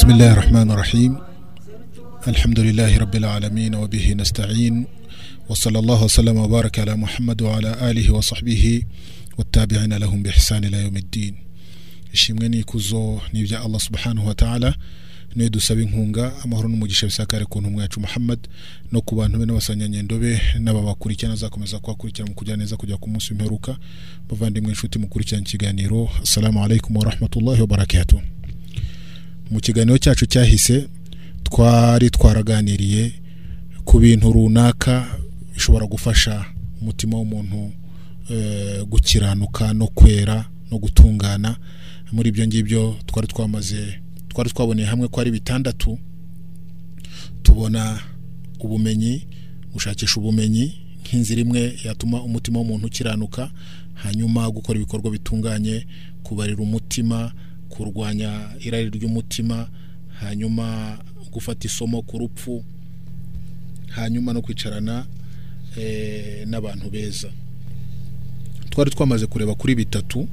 بسم 0.00 0.09
الله 0.11 0.31
الرحمن 0.33 0.71
الرحيم 0.71 1.17
الحمد 2.27 2.59
لله 2.59 2.97
رب 2.97 3.15
العالمين 3.15 3.75
وبه 3.75 4.13
نستعين 4.13 4.85
وصلى 5.49 5.79
الله 5.79 6.03
وسلم 6.03 6.37
وبارك 6.37 6.79
على 6.79 6.95
محمد 6.95 7.41
وعلى 7.41 7.91
آله 7.91 8.11
وصحبه 8.13 8.81
والتابعين 9.37 9.93
لهم 9.93 10.23
بإحسان 10.23 10.63
إلى 10.65 10.77
يوم 10.81 10.97
الدين 10.97 11.35
ishimwe 12.13 12.49
n'ikuzo 12.49 13.21
ni 13.33 13.39
ibya 13.39 13.61
Allah 13.61 13.79
subhanahu 13.79 14.27
wa 14.27 14.33
ta'ala 14.35 14.75
niyo 15.35 15.49
dusaba 15.49 15.81
inkunga 15.81 16.31
amahoro 16.43 16.69
n'umugisha 16.69 17.05
bisakare 17.07 17.45
ku 17.45 17.61
ntumwa 17.61 17.81
yacu 17.83 17.99
Muhammad 17.99 18.39
no 18.91 19.01
ku 19.01 19.15
bantu 19.15 19.37
be 19.39 19.45
n'abasanyanyendo 19.45 20.19
be 20.19 20.41
n'ababakurikirana 20.59 21.33
azakomeza 21.33 21.79
kubakurikira 21.79 22.27
mu 22.27 22.33
kujya 22.33 22.55
neza 22.57 22.77
kujya 22.77 22.97
ku 22.97 23.09
munsi 23.09 23.27
w'imperuka 23.33 23.77
bavandimwe 24.29 24.69
inshuti 24.69 24.99
mukurikirana 24.99 25.43
ikiganiro 25.47 26.09
assalamu 26.23 26.63
alaikum 26.63 26.95
wa 26.97 27.05
rahmatullahi 27.05 27.61
wa 27.61 27.67
barakatuh 27.67 28.19
mu 29.51 29.59
kiganiro 29.59 29.97
cyacu 29.97 30.25
cyahise 30.25 30.87
twari 31.43 32.09
twaraganiriye 32.09 33.11
ku 33.85 33.99
bintu 33.99 34.31
runaka 34.31 35.07
bishobora 35.53 35.85
gufasha 35.87 36.45
umutima 36.81 37.17
w'umuntu 37.17 37.71
eh, 38.29 38.83
gukiranuka 38.85 39.73
no 39.73 39.87
kwera 39.87 40.45
no 40.71 40.77
gutungana. 40.79 41.57
Muri 42.11 42.29
ibyo 42.29 42.47
ngibyo 42.47 42.95
twari 43.05 43.27
twamaze 43.27 43.99
twari 44.29 44.49
twaboneye 44.49 44.87
hamwe 44.87 45.07
ko 45.07 45.21
ari 45.21 45.31
bitandatu. 45.31 45.99
Tubona 47.43 47.99
ubumenyi 48.59 49.27
gushakisha 49.73 50.19
ubumenyi 50.19 50.73
nk'inzira 51.03 51.41
imwe 51.41 51.75
yatuma 51.83 52.23
umutima 52.23 52.59
w'umuntu 52.59 52.87
ukiranuka 52.87 53.51
hanyuma 53.93 54.49
gukora 54.51 54.77
ibikorwa 54.79 55.11
bitunganye 55.11 55.87
kubarira 56.23 56.63
umutima 56.63 57.31
kurwanya 57.81 58.49
irari 58.59 58.89
ry'umutima 58.89 59.67
hanyuma 60.21 60.97
gufata 61.31 61.65
isomo 61.67 62.01
ku 62.01 62.17
rupfu 62.17 62.63
hanyuma 63.89 64.33
no 64.33 64.41
kwicarana 64.41 65.05
eh, 65.77 66.47
n'abantu 66.47 66.89
beza. 66.89 67.29
Twari 68.69 68.91
twamaze 68.91 69.25
kureba 69.27 69.55
kuri 69.55 69.75
bitatu 69.75 70.27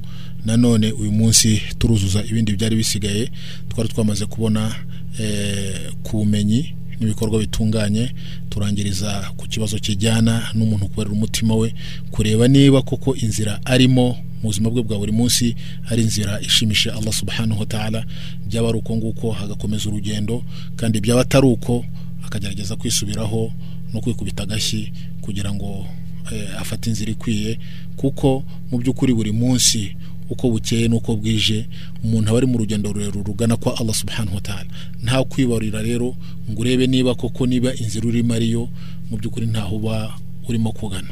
nanone 0.45 0.91
uyu 0.91 1.11
munsi 1.11 1.61
turuzuza 1.77 2.23
ibindi 2.23 2.55
byari 2.55 2.75
bisigaye 2.75 3.31
twari 3.69 3.89
twamaze 3.89 4.25
kubona 4.25 4.75
eh, 5.19 5.91
ku 6.03 6.17
bumenyi 6.17 6.75
n'ibikorwa 6.99 7.39
bitunganye 7.39 8.11
turangiriza 8.49 9.31
ku 9.37 9.47
kibazo 9.47 9.79
kijyana 9.79 10.49
n'umuntu 10.53 10.87
kubarira 10.87 11.15
umutima 11.15 11.55
we 11.55 11.73
kureba 12.11 12.47
niba 12.47 12.81
koko 12.81 13.15
inzira 13.15 13.59
arimo 13.65 14.17
mu 14.41 14.47
buzima 14.49 14.69
bwe 14.69 14.83
bwa 14.83 14.97
buri 14.99 15.11
munsi 15.11 15.55
ari 15.89 16.01
inzira 16.01 16.41
ishimisha 16.41 16.95
Allah 16.95 17.13
subhanahu 17.13 17.59
wa 17.59 17.65
ta'ala. 17.65 18.05
Byaba 18.47 18.69
ari 18.69 18.77
uko 18.77 18.95
nguko 18.95 19.31
hagakomeza 19.31 19.89
urugendo 19.89 20.43
kandi 20.75 20.99
byaba 21.01 21.21
atari 21.21 21.47
uko 21.47 21.85
akagerageza 22.25 22.75
kwisubiraho 22.75 23.51
no 23.93 24.01
kwikubita 24.01 24.43
agashyi 24.43 24.91
kugira 25.21 25.53
ngo 25.53 25.85
eh, 26.31 26.61
afate 26.61 26.89
inzira 26.89 27.11
ikwiye. 27.11 27.59
Kuko 27.97 28.43
mu 28.71 28.77
by'ukuri 28.77 29.13
buri 29.13 29.31
munsi 29.31 29.95
uko 30.29 30.49
bukeye 30.49 30.87
n'uko 30.87 31.15
bwije 31.15 31.65
umuntu 32.03 32.29
aba 32.29 32.37
ari 32.37 32.47
mu 32.47 32.57
rugendo 32.57 32.93
rurerure 32.93 33.23
rugana 33.27 33.57
kwa 33.57 33.75
Allah 33.79 33.95
subhanahu 33.95 34.35
wa 34.35 34.41
ta'ala. 34.41 34.69
Nta 35.03 35.23
kwibarira 35.23 35.81
rero 35.81 36.15
ngo 36.49 36.61
urebe 36.61 36.87
niba 36.87 37.15
koko 37.15 37.45
niba 37.47 37.73
inzira 37.75 38.07
urimo 38.07 38.33
ariyo 38.33 38.69
mu 39.09 39.17
by'ukuri 39.17 39.45
ntaho 39.45 39.75
uba 39.75 40.13
urimo 40.49 40.71
kugana. 40.71 41.09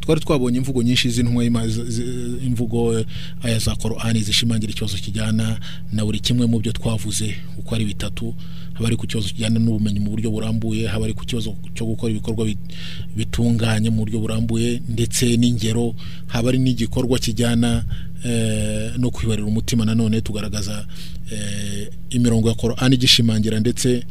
Twari 0.00 0.20
twabonye 0.20 0.56
imvugo 0.58 0.82
nyinshi 0.82 1.10
z'intumwa 1.10 1.44
y'Imana, 1.44 1.68
z- 1.68 1.84
z- 1.84 2.04
imvugo 2.46 3.04
aya 3.42 3.58
za 3.58 3.76
Qur'ani 3.76 4.22
zishimangira 4.22 4.72
ikibazo 4.72 4.96
kijyana 4.96 5.60
na 5.92 6.04
buri 6.04 6.20
kimwe 6.20 6.46
mu 6.46 6.58
byo 6.60 6.72
twavuze 6.72 7.34
uko 7.58 7.74
ari 7.74 7.84
bitatu 7.84 8.34
haba 8.72 8.86
ari 8.88 8.96
ku 8.96 9.04
kibazo 9.06 9.28
kijyana 9.28 9.58
n'ubumenyi 9.60 10.00
mu 10.00 10.10
buryo 10.16 10.30
burambuye 10.30 10.86
haba 10.88 11.04
ari 11.04 11.14
ku 11.14 11.24
kibazo 11.28 11.52
cyo 11.76 11.84
gukora 11.86 12.08
ibikorwa 12.12 12.44
bit- 12.48 12.68
bitunganye 13.16 13.90
mu 13.92 13.96
buryo 14.08 14.20
burambuye 14.20 14.80
ndetse 14.88 15.36
n'ingero 15.36 15.92
haba 16.32 16.48
ari 16.48 16.58
n'igikorwa 16.58 17.18
kijyana 17.20 17.84
no 18.98 19.10
kwibarira 19.10 19.46
umutima 19.46 19.84
nanone 19.84 20.20
tugaragaza 20.20 20.86
eh, 21.32 21.88
imirongo 22.10 22.48
ya 22.48 22.54
Qur'ani 22.54 22.94
igishimangira 22.94 23.60
ndetse 23.60 24.04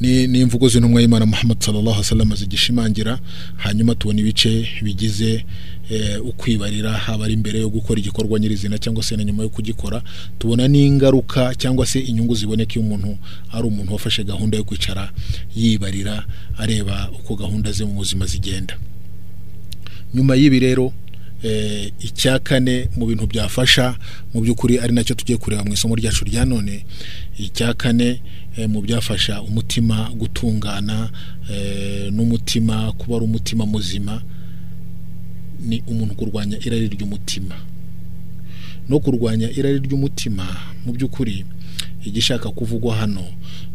ni 0.00 0.26
ni 0.26 0.40
imvugo 0.40 0.68
z'intumwa 0.68 1.00
y'Imana 1.00 1.26
Muhammad 1.26 1.60
sallallahu 1.60 1.98
wasallam 1.98 2.36
zigishimangira 2.36 3.18
hanyuma 3.56 3.94
tubona 3.94 4.20
ibice 4.20 4.68
bigize 4.82 5.44
eh, 5.90 6.26
ukwibarira 6.26 6.92
haba 6.92 7.24
ari 7.24 7.34
imbere 7.34 7.60
yo 7.60 7.68
gukora 7.70 8.00
igikorwa 8.00 8.38
nyirizina 8.40 8.78
cyangwa 8.78 9.02
se 9.02 9.16
na 9.16 9.24
nyuma 9.24 9.42
yo 9.42 9.48
kugikora 9.48 10.02
tubona 10.38 10.68
n'ingaruka 10.68 11.54
cyangwa 11.54 11.86
se 11.86 12.00
inyungu 12.00 12.34
ziboneka 12.34 12.72
iyo 12.74 12.80
umuntu 12.82 13.18
ari 13.52 13.66
umuntu 13.68 13.92
wafashe 13.92 14.24
gahunda 14.24 14.56
yo 14.56 14.64
kwicara 14.64 15.12
yibarira 15.56 16.24
areba 16.58 17.10
uko 17.12 17.36
gahunda 17.36 17.72
ze 17.72 17.84
mu 17.84 17.92
buzima 17.94 18.26
zigenda. 18.26 18.78
Nyuma 20.14 20.36
y'ibi 20.36 20.60
rero 20.60 20.84
eh, 20.86 20.92
icya 22.00 22.38
kane 22.38 22.88
mu 22.96 23.06
bintu 23.06 23.26
byafasha 23.26 23.96
mu 24.34 24.40
by'ukuri 24.40 24.78
ari 24.80 24.92
na 24.92 25.04
cyo 25.04 25.14
tugiye 25.14 25.38
kureba 25.38 25.64
mu 25.64 25.72
isomo 25.72 25.94
ryacu 25.94 26.24
rya 26.24 26.44
none. 26.44 26.84
Icya 27.38 27.74
kane 27.74 28.20
eh, 28.56 28.68
mu 28.68 28.80
byafasha 28.82 29.42
umutima 29.42 30.10
gutungana 30.16 31.10
eh, 31.50 32.08
n'umutima 32.12 32.92
kuba 32.92 33.16
ari 33.16 33.24
umutima 33.24 33.66
muzima 33.66 34.22
ni 35.60 35.82
umuntu 35.86 36.14
kurwanya 36.14 36.56
irari 36.66 36.88
ry'umutima. 36.88 37.54
No 38.88 39.00
kurwanya 39.00 39.50
irari 39.50 39.78
ry'umutima 39.78 40.46
mu 40.86 40.92
by'ukuri 40.92 41.44
igishaka 42.04 42.50
kuvugwa 42.50 42.96
hano 42.96 43.24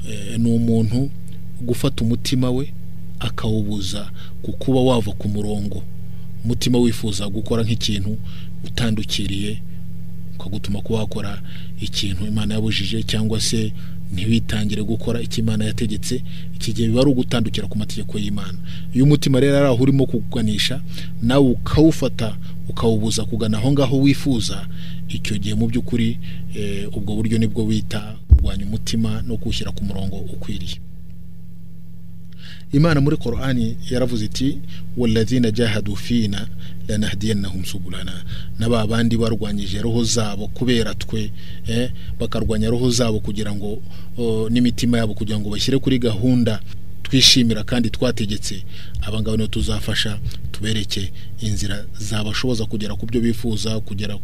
eh, 0.10 0.40
ni 0.40 0.50
umuntu 0.52 1.10
gufata 1.62 2.04
umutima 2.04 2.52
we 2.52 2.74
akawubuza 3.20 4.10
ku 4.42 4.52
kuba 4.52 4.82
wava 4.82 5.12
ku 5.14 5.30
murongo. 5.30 5.84
Umutima 6.46 6.78
wifuza 6.79 7.29
gukora 7.29 7.63
nk'ikintu 7.63 8.18
utandukiriye 8.66 9.62
ukagutuma 10.35 10.81
kuba 10.81 11.00
wakora 11.00 11.41
ikintu 11.81 12.25
imana 12.28 12.53
yabujije 12.53 13.03
cyangwa 13.03 13.41
se 13.41 13.74
ntiwitangire 14.13 14.84
gukora 14.84 15.22
icyo 15.22 15.40
imana 15.44 15.66
yategetse 15.66 16.24
iki 16.56 16.74
gihe 16.74 16.88
biba 16.88 17.01
ari 17.01 17.09
ugutandukira 17.12 17.68
ku 17.68 17.78
mategeko 17.78 18.19
y'imana. 18.19 18.57
Iyo 18.94 19.03
umutima 19.06 19.40
rero 19.40 19.57
ari 19.57 19.66
aho 19.72 19.80
urimo 19.84 20.06
kuganisha 20.06 20.81
nawe 21.22 21.47
ukawufata 21.56 22.38
ukawubuza 22.69 23.25
kugana 23.25 23.57
aho 23.57 23.72
ngaho 23.72 24.00
wifuza 24.01 24.68
icyo 25.09 25.38
gihe 25.38 25.56
mu 25.56 25.68
by'ukuri 25.68 26.19
eh, 26.56 26.88
ubwo 26.97 27.16
buryo 27.16 27.38
ni 27.40 27.47
bwo 27.47 27.63
wita 27.66 28.16
kurwanya 28.35 28.66
umutima 28.66 29.22
no 29.28 29.38
kuwushyira 29.38 29.72
ku 29.72 29.84
murongo 29.85 30.16
ukwiriye. 30.18 30.75
Imana 32.74 33.02
muri 33.02 33.18
korani 33.18 33.78
yaravuze 33.90 34.26
iti 34.26 34.58
walladhina 34.98 35.52
jahadu 35.52 35.96
fina 35.96 36.48
lanahdiyannahum 36.88 37.66
subulana 37.66 38.24
n'aba 38.59 38.88
bandi 38.88 39.18
barwanyije 39.18 39.82
roho 39.82 40.04
zabo 40.04 40.48
kubera 40.48 40.94
twe 40.96 41.31
bakarwanya 42.20 42.70
roho 42.70 42.90
zabo 42.90 43.20
kugira 43.20 43.52
ngo 43.56 43.81
n'imitima 44.50 44.98
yabo 44.98 45.14
kugira 45.14 45.40
ngo 45.40 45.50
bashyire 45.50 45.78
kuri 45.80 46.00
gahunda 46.00 46.60
twishimira 47.04 47.64
kandi 47.64 47.90
twategetse 47.90 48.64
abangaba 49.02 49.38
nibo 49.38 49.48
tuzafasha 49.48 50.20
tubereke 50.62 51.12
inzira 51.42 51.86
zabashoboza 52.00 52.66
kugera 52.66 52.94
ku 52.96 53.06
byo 53.06 53.22
bifuza 53.22 53.80
kugera 53.80 54.18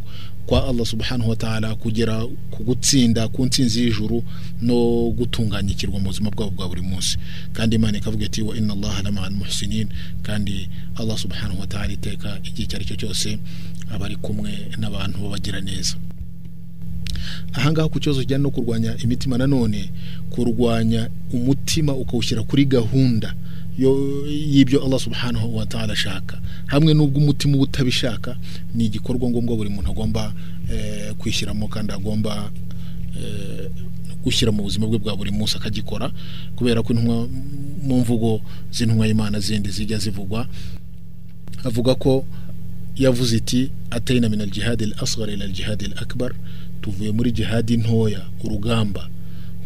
kwa 0.46 0.68
Allah 0.70 0.86
subhanahu 0.86 1.30
wa 1.30 1.36
ta'ala 1.36 1.76
kugera 1.76 2.22
ku 2.52 2.64
gutsinda 2.64 3.28
ku 3.28 3.46
ntsinzi 3.46 3.82
y'ijuru 3.84 4.24
no 4.62 5.10
gutunganyikirwa 5.18 6.00
mu 6.00 6.08
buzima 6.14 6.30
bwabo 6.32 6.52
bwa 6.52 6.68
buri 6.70 6.82
munsi. 6.82 7.18
Kandi 7.54 7.76
imana 7.76 7.98
ikavuga 7.98 8.26
iti 8.26 8.42
wa 8.42 8.56
inna 8.58 8.74
allaha 8.74 9.04
la 9.04 9.12
ma'al 9.12 9.34
muhsinin. 9.34 9.88
Kandi 10.24 10.70
Allah 10.96 11.18
subhanahu 11.18 11.60
wa 11.60 11.68
ta'ala 11.68 11.92
iteka 11.94 12.40
igihe 12.46 12.64
icyo 12.64 12.76
ari 12.78 12.86
cyo 12.86 12.96
cyose 12.96 13.40
aba 13.92 14.06
ari 14.06 14.16
kumwe 14.16 14.72
n'abantu 14.78 15.18
babagira 15.26 15.60
neza. 15.62 15.96
Ahangaha 17.54 17.90
ku 17.90 18.00
kibazo 18.00 18.20
kijyana 18.22 18.44
no 18.44 18.52
kurwanya 18.54 18.94
imitima 19.04 19.38
nanone 19.38 19.90
kurwanya 20.30 21.10
umutima 21.34 21.92
ukawushyira 21.98 22.44
kuri 22.46 22.66
gahunda. 22.66 23.34
Y'ibyo 23.78 24.84
Allah 24.86 25.00
subhanahu 25.00 25.56
wa 25.56 25.66
ta'ala 25.66 25.94
ashaka. 25.94 26.40
Hamwe 26.68 26.94
n'ubwo 26.94 27.20
umutima 27.20 27.56
uba 27.56 27.64
utabishaka 27.64 28.36
ni 28.76 28.86
igikorwa 28.86 29.30
ngombwa 29.30 29.56
buri 29.56 29.70
muntu 29.70 29.92
agomba 29.92 30.34
eh, 30.72 31.14
kwishyiramo 31.18 31.68
kandi 31.68 31.94
agomba 31.94 32.52
eh, 33.20 33.70
gushyira 34.24 34.52
mu 34.52 34.64
buzima 34.64 34.88
bwe 34.88 34.98
bwa 35.00 35.16
buri 35.16 35.32
munsi 35.32 35.58
akagikora 35.58 36.12
kubera 36.56 36.84
ko 36.84 36.94
intumwa 36.94 37.28
mu 37.84 38.00
mvugo 38.02 38.42
z'intumwa 38.74 39.08
y'Imana 39.08 39.40
zindi 39.40 39.70
zijya 39.70 39.98
zivugwa 39.98 40.48
avuga 41.64 41.96
ko 41.96 42.26
yavuze 42.96 43.38
iti 43.38 43.72
atayina 43.92 44.30
min 44.30 44.42
al-jihad 44.42 44.82
al-asghar 44.84 45.30
ila 45.30 45.46
al-jihad 45.46 45.84
al-akbar. 45.84 46.34
Tuvuye 46.82 47.12
muri 47.12 47.32
jihadi 47.32 47.78
ntoya 47.78 48.22
urugamba 48.44 49.10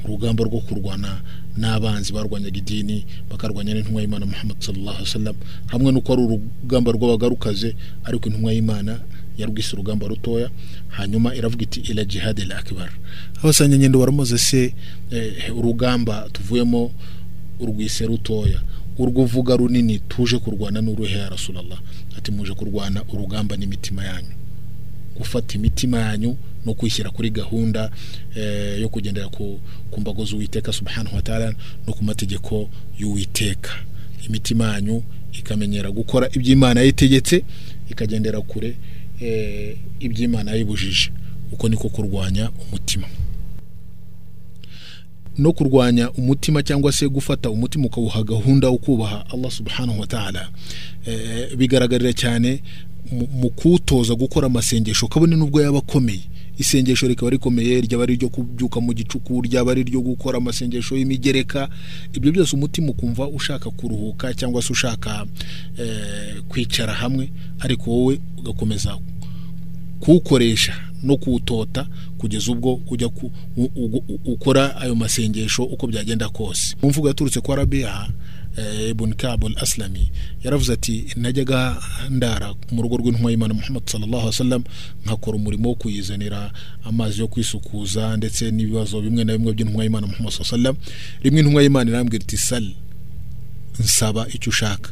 urugamba 0.05 0.43
rwo 0.43 0.59
kurwana 0.59 1.21
n'abanzi 1.57 2.13
barwanyaga 2.13 2.57
idini 2.57 3.05
bakarwanya 3.29 3.73
n'intumwa 3.73 4.01
y'Imana 4.01 4.25
Muhammad 4.25 4.57
sallallahu 4.59 4.97
alaihi 4.97 5.09
wasallam. 5.09 5.35
Hamwe 5.67 5.91
nuko 5.91 6.13
ari 6.13 6.21
urugamba 6.21 6.91
rw'abagarukaze 6.91 7.75
ariko 8.03 8.29
intumwa 8.29 8.53
y'Imana 8.53 8.99
yarwise 9.37 9.73
urugamba 9.75 10.07
rutoya 10.07 10.49
hanyuma 10.89 11.35
iravuga 11.35 11.63
iti 11.63 11.79
ila 11.91 12.05
jihadi 12.05 12.45
la 12.45 12.57
akbar 12.57 12.89
abasanya 13.43 13.77
nyendo 13.77 13.99
baramuze 13.99 14.37
se 14.37 14.73
eh, 15.11 15.57
urugamba 15.57 16.29
tuvuyemo 16.33 16.91
urwise 17.59 18.05
rutoya. 18.05 18.61
Urwo 18.97 19.23
uvuga 19.23 19.55
runini 19.57 19.99
tuje 19.99 20.37
kurwana 20.37 20.81
n'uruhe 20.81 21.17
ya 21.17 21.29
rasulallah? 21.29 21.79
Ati 22.17 22.31
muje 22.31 22.53
kurwana 22.53 23.03
urugamba 23.13 23.57
n'imitima 23.57 24.03
yanyu. 24.05 24.35
Gufata 25.21 25.55
imitima 25.57 25.99
yanyu 25.99 26.37
no 26.65 26.73
kwishyira 26.73 27.09
kuri 27.09 27.29
gahunda 27.29 27.91
eh, 28.35 28.81
yo 28.81 28.89
kugendera 28.89 29.27
ku, 29.29 29.59
mbago 29.97 30.25
z'uwiteka 30.25 30.73
subhanahu 30.73 31.15
wa 31.15 31.21
ta'ala 31.21 31.53
no 31.87 31.93
ku 31.93 32.03
mategeko 32.03 32.69
y'uwiteka. 32.99 33.71
Imitima 34.27 34.73
yanyu 34.73 35.03
ikamenyera 35.33 35.91
gukora 35.91 36.29
iby'imana 36.33 36.79
yayitegetse 36.79 37.43
ikagendera 37.89 38.41
kure 38.41 38.75
eh, 39.21 39.77
iby'imana 39.99 40.51
yayibujije. 40.51 41.11
Uko 41.51 41.69
niko 41.69 41.89
kurwanya 41.89 42.51
umutima. 42.67 43.07
No 45.37 45.53
kurwanya 45.53 46.11
umutima 46.11 46.63
cyangwa 46.63 46.91
se 46.91 47.07
gufata 47.09 47.49
umutima 47.49 47.85
ukawuha 47.85 48.23
gahunda 48.23 48.69
wo 48.69 48.77
kubaha 48.77 49.25
Allah 49.33 49.51
subhanahu 49.51 49.99
wa 49.99 50.07
ta'ala. 50.07 50.49
Eh, 51.05 51.55
bigaragarira 51.57 52.13
cyane 52.13 52.61
mu- 53.11 53.49
kuwutoza 53.49 54.15
gukora 54.15 54.47
amasengesho 54.47 55.07
kabone 55.07 55.35
n'ubwo 55.35 55.61
yaba 55.61 55.77
akomeye. 55.79 56.21
Isengesho 56.57 57.07
rikaba 57.07 57.29
rikomeye 57.31 57.81
ryaba 57.81 58.03
ari 58.03 58.13
iryo 58.13 58.29
kubyuka 58.29 58.79
mu 58.81 58.93
gicuku 58.93 59.41
ryaba 59.41 59.71
ari 59.71 59.81
iryo 59.81 60.01
gukora 60.01 60.37
amasengesho 60.37 60.97
y'imigereka. 60.97 61.69
Ibyo 62.13 62.31
byose 62.31 62.55
umutima 62.55 62.89
ukumva 62.91 63.27
ushaka 63.27 63.69
kuruhuka 63.69 64.33
cyangwa 64.33 64.61
se 64.61 64.73
ushaka 64.73 65.25
eh, 65.77 66.41
kwicara 66.47 66.93
hamwe 66.93 67.31
ariko 67.59 67.89
wowe 67.91 68.19
ugakomeza 68.37 68.97
kuwukoresha 69.99 70.73
no 71.03 71.17
kuwutota 71.17 71.87
kugeza 72.17 72.51
ubwo 72.51 72.79
ujya 72.89 73.09
ukora 74.25 74.75
ayo 74.77 74.95
masengesho 74.95 75.63
uko 75.63 75.87
byagenda 75.87 76.29
kose. 76.29 76.75
Mu 76.81 76.89
mvugo 76.89 77.07
yaturutse 77.07 77.41
kwa 77.41 77.55
rabiha 77.55 78.07
eh, 78.07 78.13
ibn 78.89 79.13
kab 79.13 79.45
al 79.45 79.55
aslami 79.57 80.11
yaravuze 80.43 80.73
ati 80.73 81.05
najyaga 81.15 81.77
ndara 82.09 82.53
mu 82.71 82.81
rugo 82.81 82.97
rw'intumwa 82.97 83.31
y'imana 83.31 83.53
muhammad 83.53 83.83
sallallahu 83.89 84.15
alaihi 84.27 84.27
wasallam 84.35 84.63
nkakora 85.05 85.37
umurimo 85.37 85.69
wo 85.69 85.75
kuyizanira 85.75 86.51
amazi 86.83 87.21
yo 87.21 87.27
kwisukuza 87.27 88.17
ndetse 88.17 88.51
n'ibibazo 88.51 89.01
bimwe 89.01 89.23
na 89.23 89.37
bimwe 89.37 89.53
by'intumwa 89.53 89.83
y'imana 89.83 90.07
muhammad 90.07 90.33
sallallahu 90.33 90.67
alaihi 90.69 90.77
wasallam. 90.79 91.23
Rimwe 91.23 91.39
intumwa 91.39 91.61
y'imana 91.63 91.89
irambwira 91.91 92.23
iti 92.23 92.37
sal 92.37 92.71
nsaba 93.79 94.27
icyo 94.33 94.49
ushaka. 94.49 94.91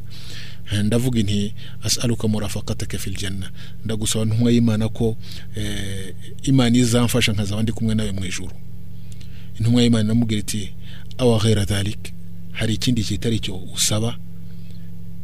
Ndavuga 0.84 1.20
inti 1.20 1.54
asaluka 1.84 2.28
murafaqataka 2.28 2.98
fil 2.98 3.18
janna. 3.18 3.52
Ndagusaba 3.86 4.26
ntumwa 4.26 4.52
y'imana 4.52 4.90
ko 4.90 5.18
eh, 5.56 6.14
imana 6.44 6.78
izamfasha 6.78 7.32
nkazaba 7.32 7.64
ndi 7.64 7.72
kumwe 7.72 7.96
nawe 7.96 8.12
mu 8.12 8.26
ijuru. 8.26 8.52
Intumwa 9.60 9.82
y'imana 9.84 10.06
iramubwira 10.06 10.40
iti 10.40 10.74
awa 11.18 11.40
ghera 11.40 11.66
dhalik? 11.66 12.14
Hari 12.60 12.74
ikindi 12.74 13.04
kitari 13.04 13.40
cyo 13.40 13.56
usaba. 13.76 14.18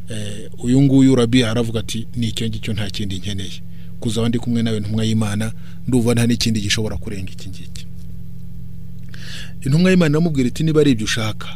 Eh, 0.08 0.50
uyu 0.64 0.82
nguyu 0.82 1.14
rabi 1.14 1.44
aravuga 1.44 1.80
ati 1.80 2.06
ni 2.16 2.26
icyo 2.28 2.48
ngicyo 2.48 2.72
nta 2.72 2.90
kindi 2.90 3.18
nkeneye? 3.18 3.60
Kuzaba 4.00 4.28
ndi 4.28 4.38
kumwe 4.38 4.62
nawe 4.62 4.80
ntumwa 4.80 5.04
y'imana 5.04 5.52
ndumva 5.88 6.14
nta 6.14 6.26
n'ikindi 6.26 6.60
gishobora 6.60 6.96
kurenga 6.96 7.32
iki 7.32 7.48
ngiki. 7.48 7.86
Intumwa 9.66 9.90
y'imana 9.90 10.12
iramubwira 10.16 10.48
iti 10.48 10.64
niba 10.64 10.80
ari 10.80 10.90
ibyo 10.90 11.04
ushaka 11.04 11.48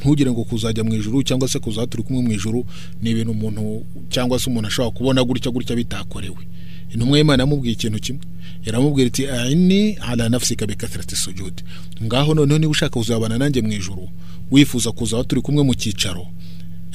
ntugire 0.00 0.30
ngo 0.30 0.44
kuzajya 0.44 0.84
mu 0.84 0.94
ijuru 0.94 1.22
cyangwa 1.22 1.48
se 1.48 1.58
kuzaba 1.58 1.86
turi 1.86 2.02
kumwe 2.02 2.22
mu 2.22 2.32
ijuru 2.32 2.64
ni 3.02 3.10
ibintu 3.10 3.30
umuntu 3.30 3.84
cyangwa 4.10 4.38
se 4.40 4.50
umuntu 4.50 4.68
ashobora 4.68 4.90
kubona 4.96 5.20
gutya 5.24 5.50
gutya 5.50 5.76
bitakorewe. 5.76 6.42
Intumwa 6.94 7.18
y'imana 7.18 7.42
yamubwiye 7.42 7.72
ikintu 7.72 7.98
kimwe. 8.00 8.22
Yaramubwira 8.64 9.06
iti 9.08 9.26
aini 9.26 9.92
ala 9.92 10.28
nafsika 10.28 10.66
bikathrati 10.66 11.16
sujudi 11.16 11.62
ngaho 12.04 12.34
noneho 12.34 12.58
niba 12.58 12.70
ushaka 12.70 12.98
kuzabana 12.98 13.38
nanjye 13.38 13.62
mu 13.62 13.72
ijuru 13.72 14.08
wifuza 14.50 14.92
kuzaba 14.92 15.24
turi 15.24 15.40
kumwe 15.42 15.62
mu 15.64 15.74
cyicaro. 15.74 16.26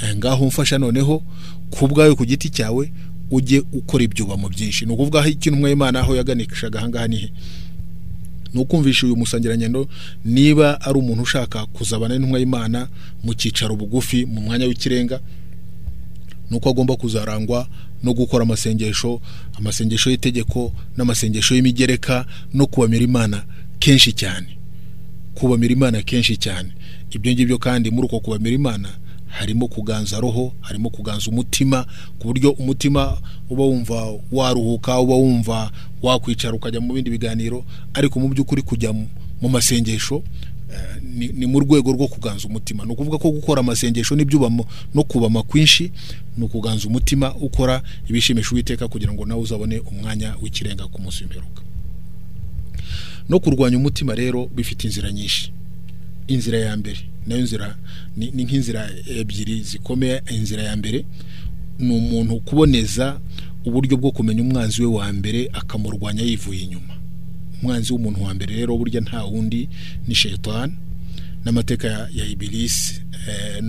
Eh, 0.04 0.16
ngaho 0.18 0.46
mfasha 0.46 0.78
noneho 0.78 1.24
ku 1.70 1.88
bwawe 1.88 2.16
ku 2.16 2.26
giti 2.26 2.50
cyawe 2.50 2.92
ujye 3.32 3.64
ukora 3.72 4.04
ibyubamo 4.04 4.50
byinshi. 4.50 4.86
Ni 4.86 4.94
ukuvuga 4.94 5.20
aho 5.20 5.28
ikintumwa 5.30 5.70
y'imana 5.70 6.00
aho 6.00 6.16
yaganishaga 6.16 6.80
ahangaha 6.80 7.08
ni 7.08 7.18
he? 7.18 7.32
Ni 8.54 8.62
ukumvisha 8.62 9.06
uyu 9.06 9.16
musangirangendo 9.16 9.88
niba 10.26 10.82
ari 10.82 11.00
umuntu 11.00 11.24
ushaka 11.24 11.66
kuzabana 11.66 12.14
n'intumwa 12.16 12.40
y'imana 12.40 12.88
mu 13.24 13.34
cyicaro 13.34 13.76
bugufi 13.76 14.26
mu 14.26 14.42
mwanya 14.42 14.66
w'ikirenga 14.66 15.20
ni 16.52 16.58
uko 16.58 16.70
agomba 16.70 16.96
kuzarangwa 16.96 17.68
no 18.04 18.14
gukora 18.14 18.44
amasengesho 18.44 19.22
amasengesho 19.58 20.10
y'itegeko 20.10 20.74
n'amasengesho 20.98 21.56
y'imigereka 21.56 22.26
no 22.54 22.68
kubamira 22.68 23.04
imana 23.04 23.44
kenshi 23.80 24.14
cyane. 24.14 24.48
Kubamira 25.36 25.74
imana 25.74 26.02
kenshi 26.02 26.38
cyane. 26.38 26.70
Ibyo 27.12 27.32
ngibyo 27.34 27.58
kandi 27.58 27.92
muri 27.92 28.06
uko 28.08 28.20
kubamira 28.20 28.56
imana 28.56 28.90
harimo 29.28 29.68
kuganza 29.68 30.20
roho 30.20 30.54
harimo 30.62 30.90
kuganza 30.90 31.32
umutima 31.32 31.86
ku 32.20 32.28
buryo 32.28 32.52
umutima 32.52 33.18
uba 33.50 33.64
wumva 33.64 34.14
waruhuka 34.32 35.00
uba 35.00 35.16
wumva 35.16 35.72
wakwicara 36.02 36.54
ukajya 36.54 36.82
mu 36.82 36.94
bindi 36.94 37.10
biganiro 37.10 37.66
ariko 37.94 38.20
mu 38.20 38.30
by'ukuri 38.30 38.62
kujya 38.62 38.94
mu- 38.94 39.08
masengesho 39.50 40.24
eh, 40.74 41.02
ni, 41.14 41.46
mu 41.46 41.60
rwego 41.60 41.92
rwo 41.94 42.08
kuganza 42.08 42.48
umutima. 42.48 42.86
Ni 42.86 42.92
ukuvuga 42.92 43.18
ko 43.18 43.32
gukora 43.32 43.60
amasengesho 43.60 44.16
n'ibyubamo 44.16 44.66
no 44.94 45.04
kubama 45.04 45.44
kwinshi 45.44 45.92
ni 46.38 46.44
ukuganza 46.46 46.88
umutima 46.88 47.36
ukora 47.36 47.82
ibishimisha 48.10 48.52
uwiteka 48.52 48.88
kugira 48.88 49.14
ngo 49.14 49.26
nawe 49.26 49.42
uzabone 49.42 49.80
umwanya 49.80 50.36
w'ikirenga 50.42 50.88
ku 50.88 51.02
munsi 51.02 51.24
w'imperuka. 51.24 51.62
No 53.30 53.40
kurwanya 53.40 53.78
umutima 53.78 54.16
rero 54.16 54.48
bifite 54.56 54.84
inzira 54.88 55.12
nyinshi. 55.12 55.52
Inzira 56.28 56.58
ya 56.60 56.78
mbere 56.78 57.00
na 57.28 57.36
yo 57.36 57.42
nzira 57.42 57.78
ni 58.18 58.44
nk'inzira 58.44 58.90
ebyiri 59.20 59.62
zikomeye. 59.64 60.22
Inzira 60.32 60.64
ya 60.64 60.76
mbere 60.76 61.06
ni 61.80 61.92
umuntu 61.98 62.40
kuboneza 62.40 63.20
uburyo 63.66 63.98
bwo 63.98 64.12
kumenya 64.12 64.42
umwanzi 64.42 64.82
we 64.82 64.88
wa 64.88 65.14
mbere 65.14 65.50
akamurwanya 65.54 66.22
yivuye 66.24 66.62
inyuma. 66.64 66.94
Umwanzi 67.62 67.94
w'umuntu 67.94 68.24
wa 68.24 68.34
mbere 68.34 68.56
rero 68.56 68.78
burya 68.78 69.02
nta 69.02 69.24
wundi 69.24 69.70
ni 70.08 70.16
shetani 70.16 70.74
n'amateka 71.46 72.08
ya, 72.14 72.26
ibilisi 72.26 73.02
eh, 73.30 73.64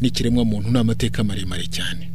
n'ikiremwa 0.00 0.44
muntu 0.44 0.70
ni 0.70 0.78
amateka 0.78 1.24
maremare 1.24 1.66
cyane. 1.66 2.10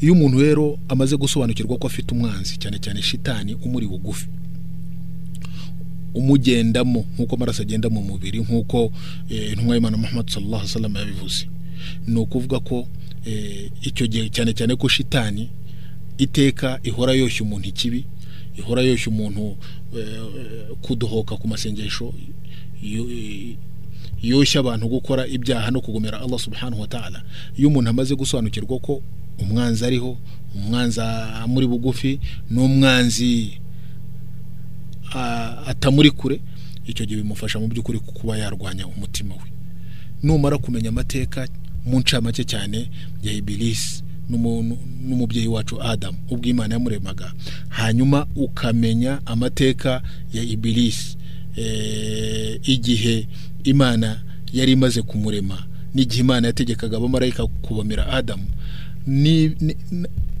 Iyo 0.00 0.12
umuntu 0.12 0.40
rero 0.40 0.78
amaze 0.88 1.16
gusobanukirwa 1.16 1.78
ko 1.78 1.86
afite 1.86 2.12
umwanzi 2.14 2.56
cyane 2.58 2.78
cyane 2.78 3.02
shitani 3.02 3.54
umuri 3.54 3.86
bugufi 3.86 4.26
umugendamo 6.14 7.04
nk'uko 7.14 7.34
amaraso 7.36 7.62
agenda 7.62 7.90
mu 7.90 8.02
mubiri 8.02 8.40
nk'uko 8.40 8.92
eh, 9.30 9.52
intumwa 9.52 9.74
y'imana 9.74 9.96
muhammad 9.96 10.28
sallallahu 10.30 10.62
alaihi 10.62 10.72
wasallam 10.74 10.96
yabivuze. 10.96 11.46
Ni 12.06 12.18
ukuvuga 12.20 12.58
ko 12.60 12.88
eh, 13.26 13.70
icyo 13.82 14.06
gihe 14.06 14.28
cyane 14.30 14.52
cyane 14.52 14.76
ko 14.76 14.88
shitani 14.88 15.48
iteka 16.18 16.80
ihora 16.82 17.12
yoshya 17.12 17.42
umuntu 17.46 17.68
ikibi 17.68 18.04
ihora 18.58 18.82
yoshya 18.82 19.08
umuntu 19.12 19.56
kudohoka 20.82 21.36
ku 21.36 21.48
masengesho 21.48 22.14
yoshya 24.22 24.60
abantu 24.60 24.88
gukora 24.88 25.26
ibyaha 25.26 25.70
no 25.70 25.80
kugomera 25.80 26.20
Allah 26.20 26.38
subhanahu 26.38 26.80
wa 26.80 26.86
ta'ala. 26.88 27.22
Iyo 27.56 27.68
umuntu 27.68 27.90
amaze 27.90 28.14
gusobanukirwa 28.14 28.78
ko 28.80 29.02
umwanzi 29.38 29.84
ariho 29.84 30.16
umwanzi 30.54 31.00
amuri 31.00 31.66
bugufi 31.66 32.20
n'umwanzi 32.50 33.58
atamuri 35.66 36.10
kure 36.10 36.40
icyo 36.86 37.06
gihe 37.06 37.20
bimufasha 37.22 37.58
mu 37.60 37.68
by'ukuri 37.68 37.98
kuba 37.98 38.38
yarwanya 38.38 38.86
umutima 38.86 39.34
we. 39.34 39.46
Numara 40.22 40.58
kumenya 40.58 40.88
amateka 40.88 41.48
mu 41.86 42.00
ncamake 42.00 42.44
cyane 42.44 42.90
ya 43.22 43.32
ibilisi 43.32 44.02
n'umu- 44.30 44.78
n'umubyeyi 45.08 45.48
wacu 45.48 45.82
adamu 45.82 46.18
ubwo 46.30 46.48
imana 46.48 46.74
yamuremaga. 46.74 47.32
Hanyuma 47.68 48.26
ukamenya 48.36 49.20
amateka 49.26 50.02
ya 50.32 50.42
ibilisi 50.42 51.16
eh, 51.16 51.17
igihe 52.64 53.26
imana 53.64 54.20
yari 54.52 54.72
imaze 54.72 55.02
kumurema 55.02 55.64
n'igihe 55.94 56.20
imana 56.20 56.46
yategekaga 56.46 56.96
abamarayika 56.96 57.46
kubamira 57.46 58.06
adamu 58.08 58.44
ni- 59.06 59.48
ni- 59.60 59.76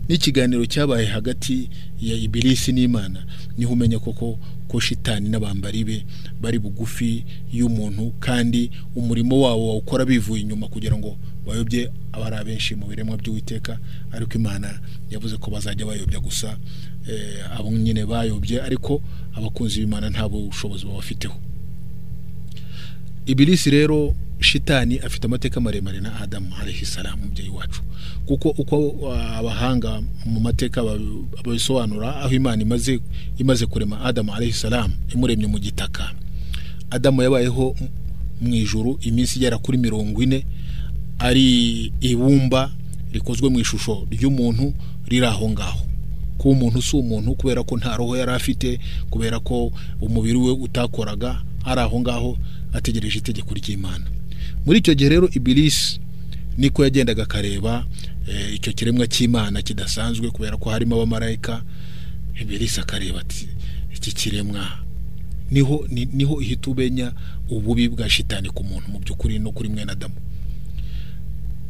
n'ikiganiro 0.08 0.66
cyabaye 0.66 1.06
hagati 1.06 1.68
ya 2.00 2.16
ibilisi 2.16 2.72
n'imana. 2.72 3.24
Niho 3.58 3.72
umenya 3.72 3.98
koko 3.98 4.38
ko 4.68 4.80
shitani 4.80 5.28
n'abambari 5.28 5.84
be 5.84 6.04
bari 6.40 6.58
bugufi 6.58 7.24
y'umuntu 7.52 8.12
kandi 8.20 8.70
umurimo 8.96 9.40
wawo 9.40 9.68
wawukora 9.68 10.04
bivuye 10.04 10.40
inyuma 10.42 10.68
kugira 10.68 10.96
ngo 10.98 11.16
bayobye 11.48 11.88
abari 12.12 12.36
abenshi 12.36 12.74
mu 12.76 12.86
biremwa 12.86 13.16
by'uwiteka 13.16 13.78
ariko 14.12 14.32
imana 14.38 14.80
yavuze 15.10 15.36
ko 15.40 15.50
bazajya 15.50 15.86
bayobya 15.86 16.20
gusa 16.20 16.58
eh, 17.08 17.40
abo 17.58 17.70
nyine 17.72 18.04
bayobye 18.06 18.60
ariko 18.62 19.00
abakunzi 19.34 19.80
b'imana 19.80 20.10
nta 20.12 20.28
bushobozi 20.28 20.84
babafiteho. 20.86 21.34
Ibilisi 23.26 23.70
rero 23.70 24.14
shitani 24.40 24.98
afite 24.98 25.24
amateka 25.26 25.60
maremare 25.60 26.00
na 26.00 26.20
adamu 26.20 26.54
alayhi 26.60 26.86
salamu 26.86 27.22
umubyeyi 27.22 27.50
wacu. 27.50 27.82
Kuko 28.26 28.48
uko 28.50 28.88
uh, 28.88 29.36
abahanga 29.38 30.02
mu 30.26 30.40
mateka 30.40 30.82
babi- 30.82 31.24
babisobanura 31.44 32.16
aho 32.16 32.34
imana 32.34 32.62
imaze 32.62 33.00
imaze 33.38 33.66
kurema 33.66 34.00
adamu 34.04 34.34
alayhi 34.34 34.52
salamu 34.52 34.94
imuremye 35.14 35.46
mu 35.46 35.58
gitaka. 35.58 36.12
Adamu 36.90 37.22
yabayeho 37.22 37.76
mu 38.40 38.54
ijuru 38.54 38.98
iminsi 39.02 39.36
igera 39.38 39.58
kuri 39.58 39.78
mirongo 39.78 40.22
ine 40.22 40.44
ari 41.18 41.92
ibumba 42.00 42.70
rikozwe 43.12 43.48
mu 43.48 43.58
ishusho 43.60 44.06
ry'umuntu 44.10 44.74
riri 45.08 45.26
aho 45.26 45.50
ngaho. 45.50 45.80
Kuba 46.38 46.50
umuntu 46.54 46.82
si 46.82 46.96
umuntu 46.96 47.34
kubera 47.34 47.62
ko 47.62 47.76
nta 47.78 47.96
roho 47.96 48.16
yari 48.16 48.32
afite 48.32 48.78
kubera 49.10 49.40
ko 49.40 49.72
umubiri 50.00 50.38
we 50.38 50.50
utakoraga 50.52 51.42
ari 51.64 51.80
aho 51.80 52.00
ngaho 52.00 52.38
ategereje 52.72 53.18
itegeko 53.18 53.54
ry'imana. 53.54 54.04
Muri 54.66 54.78
icyo 54.78 54.94
gihe 54.94 55.08
rero 55.10 55.26
ibilisi 55.34 55.98
niko 56.58 56.84
yagendaga 56.84 57.22
akareba 57.22 57.86
eh, 58.28 58.54
icyo 58.54 58.72
kiremwa 58.72 59.06
cy'imana 59.06 59.62
kidasanzwe 59.62 60.30
kubera 60.30 60.56
ko 60.56 60.70
harimo 60.70 60.94
abamarayika 60.96 61.62
ibilisi 62.40 62.80
akareba 62.80 63.20
ati 63.20 63.48
iki 63.96 64.12
kiremwa 64.12 64.62
ni 65.50 65.60
ho 65.60 65.86
ni- 65.90 66.08
ni 66.12 66.24
ho 66.24 66.40
ihita 66.42 66.70
umenya 66.70 67.12
ububi 67.50 67.88
bwa 67.88 68.06
shitani 68.10 68.50
ku 68.50 68.62
muntu 68.64 68.90
mu 68.92 68.98
by'ukuri 69.00 69.38
no 69.38 69.50
kuri 69.52 69.68
mwene 69.68 69.92
adamu. 69.92 70.14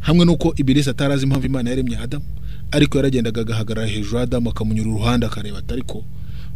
Hamwe 0.01 0.25
n'uko 0.25 0.55
ibilisi 0.57 0.91
atarazi 0.91 1.25
impamvu 1.25 1.47
imana 1.47 1.71
yaremye 1.71 1.97
adamu 1.99 2.25
ariko 2.71 2.97
yaragendaga 2.99 3.41
agahagarara 3.41 3.89
hejuru 3.89 4.19
adamu 4.19 4.51
akamunyura 4.51 4.91
uruhande 4.91 5.27
akareba 5.27 5.59
ati 5.59 5.73
ariko 5.73 6.05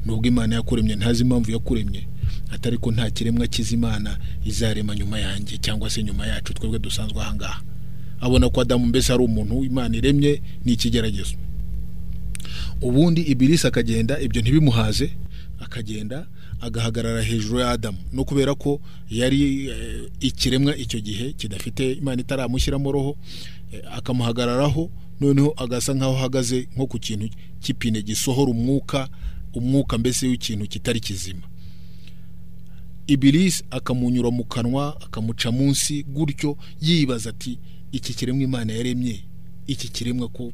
nubwo 0.07 0.27
imana 0.29 0.55
yakuremye 0.55 0.95
ntazi 0.97 1.23
impamvu 1.23 1.51
yakuremye 1.51 2.07
ati 2.53 2.69
ariko 2.69 2.93
nta 2.93 3.11
kiremwa 3.11 3.47
kizi 3.47 3.75
imana 3.75 4.19
izarema 4.45 4.95
nyuma 4.97 5.19
yanjye 5.19 5.57
cyangwa 5.59 5.91
se 5.91 6.03
nyuma 6.03 6.27
yacu 6.27 6.55
twebwe 6.55 6.79
dusanzwe 6.79 7.21
aha 7.23 7.35
ngaha. 7.35 7.61
Abona 8.21 8.49
ko 8.51 8.61
adamu 8.61 8.87
mbese 8.87 9.13
ari 9.13 9.23
umuntu 9.25 9.65
imana 9.65 9.97
iremye 9.97 10.43
ni 10.65 10.73
ikigeragezo. 10.73 11.35
Ubundi 12.81 13.21
ibilisi 13.23 13.67
akagenda 13.67 14.21
ibyo 14.21 14.43
ntibimuhaze 14.43 15.11
akagenda 15.61 16.27
agahagarara 16.63 17.23
hejuru 17.23 17.59
ya 17.61 17.71
adamu 17.71 17.99
no 18.13 18.25
kubera 18.25 18.55
ko 18.55 18.81
yari 19.11 19.67
eh, 19.67 20.11
ikiremwa 20.21 20.77
icyo 20.77 21.01
gihe 21.01 21.33
kidafite 21.33 21.93
imana 21.93 22.21
itaramushyiramo 22.23 22.93
roho 22.93 23.17
eh, 23.73 23.83
akamuhagararaho 23.93 24.91
noneho 25.21 25.55
agasa 25.57 25.95
nk'aho 25.95 26.17
ahagaze 26.17 26.69
nko 26.77 26.87
ku 26.87 26.99
kintu 26.99 27.29
cy'ipine 27.61 28.03
gisohora 28.03 28.51
umwuka 28.51 29.09
umwuka 29.55 29.99
mbese 29.99 30.27
w'ikintu 30.27 30.67
kitari 30.67 31.01
kizima. 31.01 31.43
Ibilisi 33.07 33.65
akamunyura 33.71 34.31
mu 34.31 34.45
kanwa 34.45 34.97
akamuca 35.01 35.51
munsi 35.53 36.03
gutyo 36.03 36.57
yibaza 36.81 37.31
ati 37.31 37.59
iki 37.93 38.15
kiremwa 38.15 38.43
imana 38.43 38.73
yaremye? 38.73 39.25
Iki 39.67 39.89
kiremwa 39.89 40.29
ko 40.29 40.53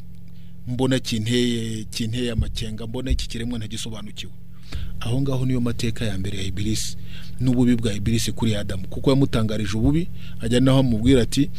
mbona 0.66 0.98
kinteye 0.98 1.84
kinteye 1.84 2.30
amakenga 2.32 2.86
mbona 2.86 3.10
iki 3.10 3.28
kiremwa 3.28 3.58
ntagisobanukiwe. 3.58 4.32
Aho 5.00 5.20
ngaho 5.22 5.46
niyo 5.46 5.60
mateka 5.60 6.04
ya 6.04 6.18
mbere 6.18 6.38
ya 6.38 6.44
ibilisi. 6.44 6.96
N'ububi 7.40 7.76
bwa 7.76 7.92
ibilisi 7.94 8.32
kuri 8.32 8.56
adamu. 8.56 8.88
Kuko 8.88 9.10
yamutangarije 9.10 9.76
ububi 9.76 10.08
ajya 10.40 10.60
naho 10.60 10.78
amubwira 10.78 11.22
ati 11.22 11.50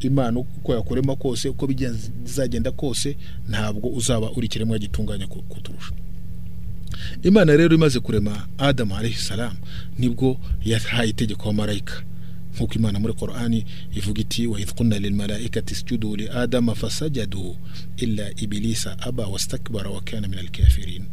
imana 0.00 0.40
uko 0.40 0.74
yakurema 0.74 1.16
kose 1.16 1.48
uko 1.48 1.66
bizagenda 1.66 2.70
kose 2.72 3.16
ntabwo 3.48 3.88
uzaba 3.88 4.30
uri 4.30 4.46
ikiremwa 4.46 4.78
gitunganye 4.78 5.26
ku- 5.26 5.42
kuturusha. 5.42 5.92
Imana 7.22 7.56
rero 7.56 7.74
imaze 7.74 8.00
kurema 8.00 8.46
adamu 8.58 8.96
alayhi 8.96 9.16
salam 9.18 9.54
ni 9.98 10.08
bwo 10.08 10.40
yahaye 10.64 11.10
itegeko 11.10 11.42
abamarayika 11.42 12.02
nk'uko 12.54 12.74
imana 12.74 12.98
muri 13.00 13.14
korani 13.14 13.64
ivuga 13.96 14.20
iti 14.20 14.46
wa 14.46 14.60
idh 14.60 14.70
qulna 14.72 14.98
lilmalaikati 14.98 15.74
isjudu 15.74 16.16
li 16.16 16.28
adama 16.28 16.74
fasajadu 16.74 17.56
illa 17.96 18.30
ibilisa 18.36 18.98
aba 18.98 19.26
wastakbara 19.26 19.90
wa 19.90 20.00
kana 20.00 20.28
min 20.28 20.38
alkafirin 20.38 21.04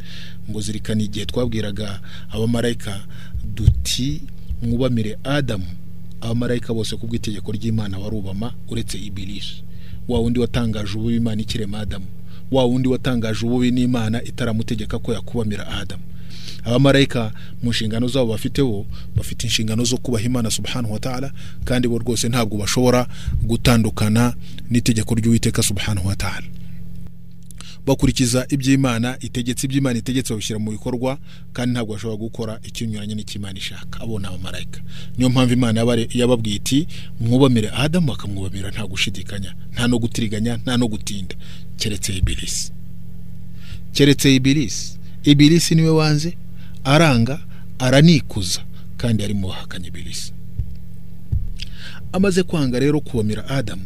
ngo 0.50 0.60
zirikana 0.60 1.02
igihe 1.02 1.26
twabwiraga 1.26 2.00
abamarayika 2.30 3.06
duti 3.54 4.22
mwubamire 4.62 5.18
adamu 5.24 5.66
abamarayika 6.20 6.74
bose 6.74 6.96
kubw'itegeko 6.96 7.52
ry'imana 7.52 7.98
barubama 7.98 8.54
uretse 8.68 8.98
ibilisi 8.98 9.62
wa 10.08 10.20
wundi 10.20 10.40
watangaje 10.40 10.98
ububi 10.98 11.16
imana 11.16 11.42
ikirema 11.42 11.78
adamu 11.80 12.06
wa 12.50 12.64
wundi 12.64 12.88
watangaje 12.88 13.46
ububi 13.46 13.70
n'imana 13.70 14.22
itaramutegeka 14.24 14.98
ko 14.98 15.12
yakubamira 15.12 15.68
adamu 15.68 16.02
abamarayika 16.68 17.32
mu 17.62 17.70
nshingano 17.70 18.08
zabo 18.08 18.26
bafite 18.32 18.62
bo 18.62 18.86
bafite 19.16 19.42
inshingano 19.46 19.84
zo 19.84 19.96
kubaha 19.96 20.24
imana 20.24 20.50
subhanahu 20.50 20.92
wa 20.92 21.00
ta'ala 21.00 21.32
kandi 21.64 21.88
bo 21.88 21.98
rwose 21.98 22.28
ntabwo 22.28 22.56
bashobora 22.58 23.06
gutandukana 23.42 24.34
n'itegeko 24.70 25.14
ry'uwiteka 25.14 25.62
subhanahu 25.62 26.08
wa 26.08 26.16
ta'ala. 26.16 26.46
Bakurikiza 27.86 28.46
iby'imana 28.48 29.16
itegetse 29.20 29.64
iby'imana 29.66 29.98
itegetse 29.98 30.32
babishyira 30.32 30.58
mu 30.60 30.70
bikorwa 30.76 31.18
kandi 31.52 31.72
ntabwo 31.72 31.92
bashobora 31.96 32.16
gukora 32.20 32.52
ikinyuranye 32.68 33.14
n'icy'imana 33.14 33.56
ishaka. 33.58 34.00
Abo 34.04 34.18
ni 34.20 34.26
abamarayika. 34.26 34.80
Niyo 35.16 35.30
mpamvu 35.30 35.52
imana 35.52 35.80
yababwiye 36.12 36.56
iti 36.56 36.86
mwubamire 37.20 37.70
adamu 37.72 38.06
bakamwubamira 38.12 38.70
nta 38.70 38.86
gushidikanya 38.86 39.54
nta 39.72 39.88
no 39.88 39.98
gutiriganya 39.98 40.56
nta 40.56 40.76
no 40.76 40.88
gutinda. 40.88 41.34
Keretse 41.76 42.12
ibilisi. 42.16 42.72
Keretse 43.92 44.34
ibilisi. 44.34 44.98
Ibilisi 45.24 45.74
ni 45.74 45.82
we 45.82 45.90
wanze? 45.90 46.36
Aranga 46.88 47.36
aranikuza 47.78 48.60
kandi 48.96 49.24
ari 49.24 49.34
mu 49.34 49.48
bahakanye 49.48 49.90
amaze 52.12 52.42
kwanga 52.42 52.78
rero 52.78 53.00
kubamira 53.00 53.48
adamu 53.48 53.82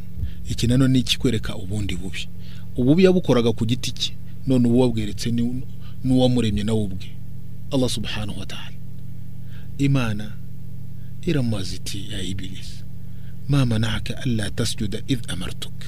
iki 0.48 0.66
nano 0.66 0.88
ni 0.88 0.98
ikikwereka 0.98 1.56
ubundi 1.56 1.96
bubi. 1.96 2.28
Ububi 2.76 3.04
yabukoraga 3.04 3.52
ku 3.52 3.66
giti 3.66 3.90
cye 3.92 4.12
none 4.46 4.68
ubu 4.68 4.80
wabweretse 4.80 5.30
ni- 5.30 5.62
n'uwamuremye 6.04 6.62
nawe 6.64 6.80
ubwe. 6.82 7.08
Allah 7.72 7.88
subhanahu 7.90 8.40
wa 8.40 8.46
ta'ala. 8.46 8.72
Imana 9.78 10.32
iramubaza 11.26 11.74
iti 11.76 12.10
ya 12.12 12.22
ibilisi 12.22 12.84
ma 13.48 13.66
manaka 13.66 14.16
alla 14.22 14.50
tasjuda 14.50 15.02
idh 15.08 15.30
amartuka 15.30 15.86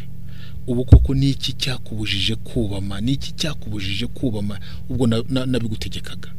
ubu 0.66 0.84
koko 0.84 1.14
ni 1.14 1.30
iki 1.30 1.52
cyakubujije 1.52 2.34
kubama 2.36 3.00
ni 3.00 3.12
iki 3.12 3.32
cyakubujije 3.32 4.06
kubama? 4.06 4.58
Ubwo 4.88 5.06
na- 5.06 5.24
na- 5.28 5.46
nabigutegekaga. 5.46 6.30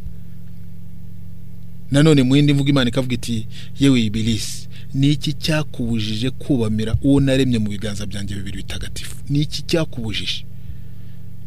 Nanone 1.92 2.24
mu 2.24 2.36
yindi 2.36 2.54
mvugo 2.54 2.70
imana 2.70 2.89
ikavuga 2.89 3.15
iti 3.15 3.48
yewe 3.80 4.01
ibilisi 4.04 4.68
ni 4.94 5.12
iki 5.12 5.34
cyakubujije 5.34 6.30
kubamira 6.30 6.98
uwo 7.04 7.20
naremye 7.20 7.60
mu 7.60 7.70
biganza 7.70 8.06
byanjye 8.06 8.36
bibiri 8.36 8.58
bitagatifu? 8.58 9.15
Ni 9.30 9.39
iki 9.42 9.62
cyakubujije? 9.62 10.46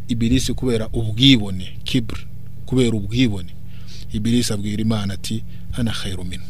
Ibilisi 0.08 0.54
kubera 0.54 0.88
ubwibone 0.92 1.68
kibure 1.84 2.20
kubera 2.66 2.96
ubwibone. 2.96 3.48
Ibilisi 4.12 4.52
abwira 4.52 4.82
imana 4.82 5.14
ati 5.14 5.42
ana 5.72 5.92
khairu 5.92 6.24
minna. 6.24 6.44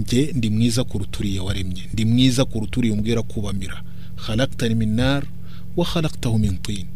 Njye 0.00 0.32
ndi 0.34 0.50
mwiza 0.50 0.84
kuruta 0.84 1.18
uriya 1.20 1.42
waremye. 1.42 1.82
Ndi 1.92 2.04
mwiza 2.04 2.44
kuruta 2.44 2.78
uriya 2.80 2.94
umbwira 2.94 3.22
kubamira. 3.22 3.82
Khalaqtani 4.26 4.74
min 4.74 4.94
nar 4.94 5.24
wa 5.76 5.84
khalaqtahu 5.86 6.38
min 6.38 6.56
tin. 6.58 6.86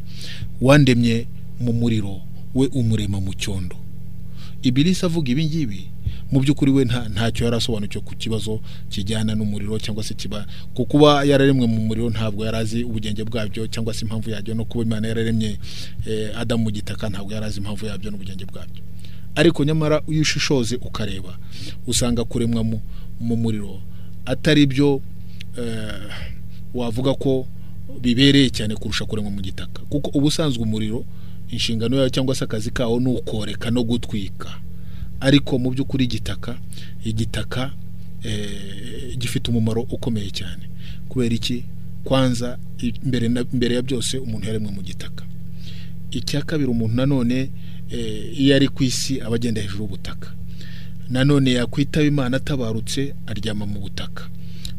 Wandemye 0.61 1.27
mu 1.61 1.73
muriro 1.73 2.21
we 2.55 2.67
umurema 2.67 3.21
mu 3.21 3.35
cyondo. 3.35 3.77
Ibilisi 4.63 5.05
avuga 5.07 5.33
ibi 5.33 5.45
ngibi 5.47 5.81
mu 6.33 6.41
by'ukuri 6.41 6.71
we 6.73 6.85
nta 6.85 7.09
ntacyo 7.09 7.45
yari 7.45 7.57
asobanukiwe 7.57 8.05
ku 8.05 8.15
kibazo 8.17 8.61
kijyana 8.89 9.35
n'umuriro 9.35 9.79
cyangwa 9.79 10.05
se 10.05 10.15
kiba 10.15 10.47
ku 10.75 10.87
kuba 10.87 11.25
yararemwe 11.25 11.67
mu 11.67 11.81
muriro 11.87 12.11
ntabwo 12.11 12.45
yari 12.45 12.57
azi 12.57 12.85
ubugenge 12.85 13.25
bwabyo 13.25 13.67
cyangwa 13.69 13.95
se 13.95 14.05
impamvu 14.05 14.31
yabyo 14.31 14.55
no 14.55 14.65
kuba 14.65 14.85
imana 14.85 15.09
yararemye 15.09 15.59
eh, 16.09 16.33
adamu 16.39 16.65
mu 16.65 16.71
gitaka 16.71 17.09
ntabwo 17.09 17.33
yari 17.35 17.47
azi 17.47 17.59
impamvu 17.61 17.87
yabyo 17.87 18.11
n'ubugenge 18.11 18.45
bwabyo. 18.45 18.83
Ariko 19.35 19.65
nyamara 19.65 20.03
iyo 20.09 20.21
ushishoze 20.23 20.77
ukareba 20.77 21.39
usanga 21.87 22.25
kuremwa 22.25 22.65
mu, 22.65 22.81
mu 23.21 23.37
muriro 23.37 23.81
atari 24.25 24.67
byo 24.67 25.01
eh, 25.59 26.09
wavuga 26.75 27.15
ko 27.15 27.47
bibereye 28.01 28.51
cyane 28.51 28.75
kurusha 28.77 29.05
kuremwa 29.05 29.31
mu 29.31 29.41
gitaka. 29.41 29.83
Kuko 29.89 30.11
ubusanzwe 30.19 30.63
umuriro 30.65 31.05
inshingano 31.49 31.97
yawo 31.97 32.09
cyangwa 32.09 32.35
se 32.35 32.45
akazi 32.45 32.71
kawo 32.71 33.01
ni 33.01 33.09
ukoreka 33.13 33.71
no 33.71 33.85
gutwika. 33.85 34.49
Ariko 35.23 35.59
mu 35.59 35.71
by'ukuri 35.71 36.05
igitaka 36.05 36.59
igitaka 37.05 37.71
eh, 38.23 39.17
gifite 39.19 39.51
umumaro 39.51 39.83
ukomeye 39.83 40.31
cyane. 40.31 40.69
Kubera 41.09 41.35
iki? 41.35 41.65
Kwanza 42.05 42.59
mbere 43.53 43.75
ya 43.75 43.83
byose 43.83 44.19
umuntu 44.19 44.47
yaremwe 44.47 44.71
mu 44.71 44.83
gitaka. 44.83 45.25
Icya 46.11 46.43
kabiri 46.43 46.71
umuntu 46.71 46.95
nanone 46.97 47.51
eh, 47.91 48.41
iyo 48.41 48.57
ari 48.57 48.69
ku 48.69 48.83
isi 48.85 49.21
aba 49.21 49.37
agenda 49.37 49.61
hejuru 49.63 49.83
y'ubutaka. 49.83 50.35
Nanone 51.11 51.53
yakwitaba 51.53 52.07
imana 52.07 52.37
atabarutse 52.37 53.15
aryama 53.27 53.67
mu 53.67 53.81
butaka. 53.81 54.29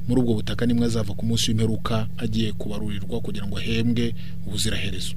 Muri 0.07 0.21
ubwo 0.21 0.33
butaka 0.33 0.65
nimwe 0.65 0.85
azava 0.85 1.13
ku 1.13 1.25
munsi 1.25 1.51
w'imperuka 1.51 2.07
agiye 2.17 2.51
kubarurirwa 2.51 3.21
kugira 3.21 3.47
ngo 3.47 3.57
ahembwe 3.57 4.15
ubuziraherezo. 4.47 5.15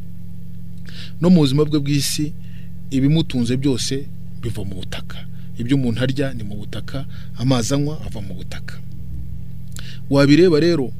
No 1.20 1.30
mu 1.30 1.40
buzima 1.42 1.64
bwe 1.64 1.78
bw'isi 1.82 2.32
ibimutunze 2.90 3.56
byose 3.56 4.06
biva 4.42 4.64
mu 4.64 4.74
butaka. 4.74 5.26
Ibyo 5.58 5.76
umuntu 5.76 6.00
arya 6.02 6.34
ni 6.34 6.42
mu 6.44 6.56
butaka 6.56 7.04
amazi 7.38 7.74
anywa 7.74 8.00
ava 8.06 8.20
mu 8.20 8.34
butaka. 8.34 8.74
Wabireba 10.10 10.60
rero 10.60 10.92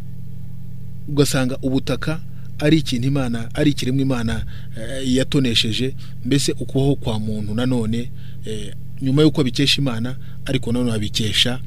ugasanga 1.09 1.59
ubutaka 1.63 2.21
ari 2.59 2.79
ikintu 2.79 3.09
imana 3.09 3.55
ari 3.55 3.71
ikiremwa 3.71 4.03
imana 4.03 4.45
eh, 4.79 5.15
yatonesheje 5.15 5.95
mbese 6.25 6.53
ukubaho 6.53 6.97
kwa 6.97 7.19
muntu 7.21 7.55
nanone 7.55 8.11
eh, 8.45 8.75
nyuma 9.03 9.23
y'uko 9.23 9.41
abikesha 9.41 9.81
imana 9.83 10.17
ariko 10.45 10.73
nanone 10.73 10.93
abikesha 10.93 11.61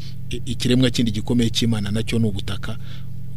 ikiremwa 0.46 0.90
kindi 0.90 1.12
gikomeye 1.12 1.50
cy'imana 1.50 1.92
na 1.92 2.04
cyo 2.04 2.20
ni 2.20 2.28
ubutaka. 2.28 2.78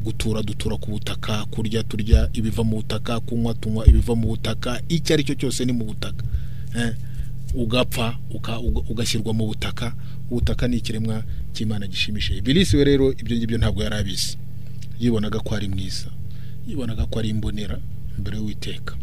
Gutura 0.04 0.42
dutura 0.42 0.76
ku 0.76 0.90
butaka 0.90 1.44
kurya 1.44 1.82
turya 1.82 2.28
ibiva 2.32 2.64
mu 2.64 2.76
butaka 2.76 3.20
kunywa 3.20 3.54
tunywa 3.54 3.86
ibiva 3.86 4.14
mu 4.14 4.26
butaka 4.28 4.80
icyo 4.88 5.14
ari 5.14 5.24
cyo 5.24 5.34
cyose 5.34 5.64
ni 5.64 5.72
mu 5.72 5.84
butaka. 5.84 6.24
Eh, 6.76 6.92
ugapfa 7.54 8.18
ugashyirwa 8.90 9.32
mu 9.34 9.46
butaka. 9.46 9.94
Ubutaka 10.30 10.68
ni 10.68 10.76
ikiremwa 10.76 11.24
cy'imana 11.52 11.86
gishimishije 11.86 12.40
bilisi 12.40 12.76
we 12.76 12.84
rero 12.84 13.12
ibyo 13.12 13.36
ngibyo 13.36 13.58
ntabwo 13.58 13.82
yari 13.82 13.96
abizi. 13.96 14.38
Yibonaga 15.00 15.40
ko 15.40 15.54
ari 15.54 15.68
mwiza. 15.68 16.06
Yibonaga 16.68 17.06
ko 17.06 17.18
ari 17.18 17.28
imbonera 17.28 17.78
imbere 18.18 18.36
y'uwiteka. 18.36 18.94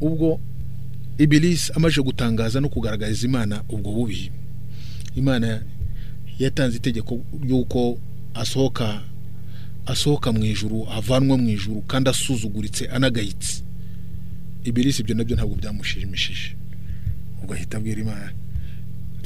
Ubwo 0.00 0.40
ibilisi 1.18 1.72
amaze 1.74 2.02
gutangaza 2.02 2.60
no 2.60 2.68
kugaragariza 2.68 3.26
imana 3.26 3.62
ubwo 3.68 3.92
bubi 3.92 4.30
imana 5.16 5.62
yatanze 6.38 6.76
itegeko 6.76 7.24
ry'uko 7.42 7.98
asohoka 8.34 9.00
asohoka 9.86 10.32
mu 10.32 10.44
ijuru 10.44 10.84
avanwa 10.92 11.38
mu 11.38 11.48
ijuru 11.48 11.80
kandi 11.88 12.10
asuzuguritse 12.10 12.86
anagayitse. 12.92 13.62
Ibilisi 14.68 15.02
ibyo 15.02 15.14
na 15.14 15.24
byo 15.24 15.36
ntabwo 15.36 15.54
byamushimishije. 15.54 16.56
Ubwo 17.42 17.54
ahita 17.54 17.76
abwira 17.78 18.00
imana. 18.00 18.32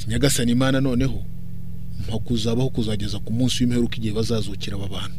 Nyagasani 0.07 0.51
imana 0.51 0.81
noneho 0.81 1.25
kuzabaho 2.25 2.69
kuzageza 2.69 3.19
ku 3.19 3.33
munsi 3.33 3.63
w'imperuka 3.63 3.95
igihe 3.97 4.13
bazazukira 4.13 4.75
aba 4.75 4.87
bantu. 4.87 5.17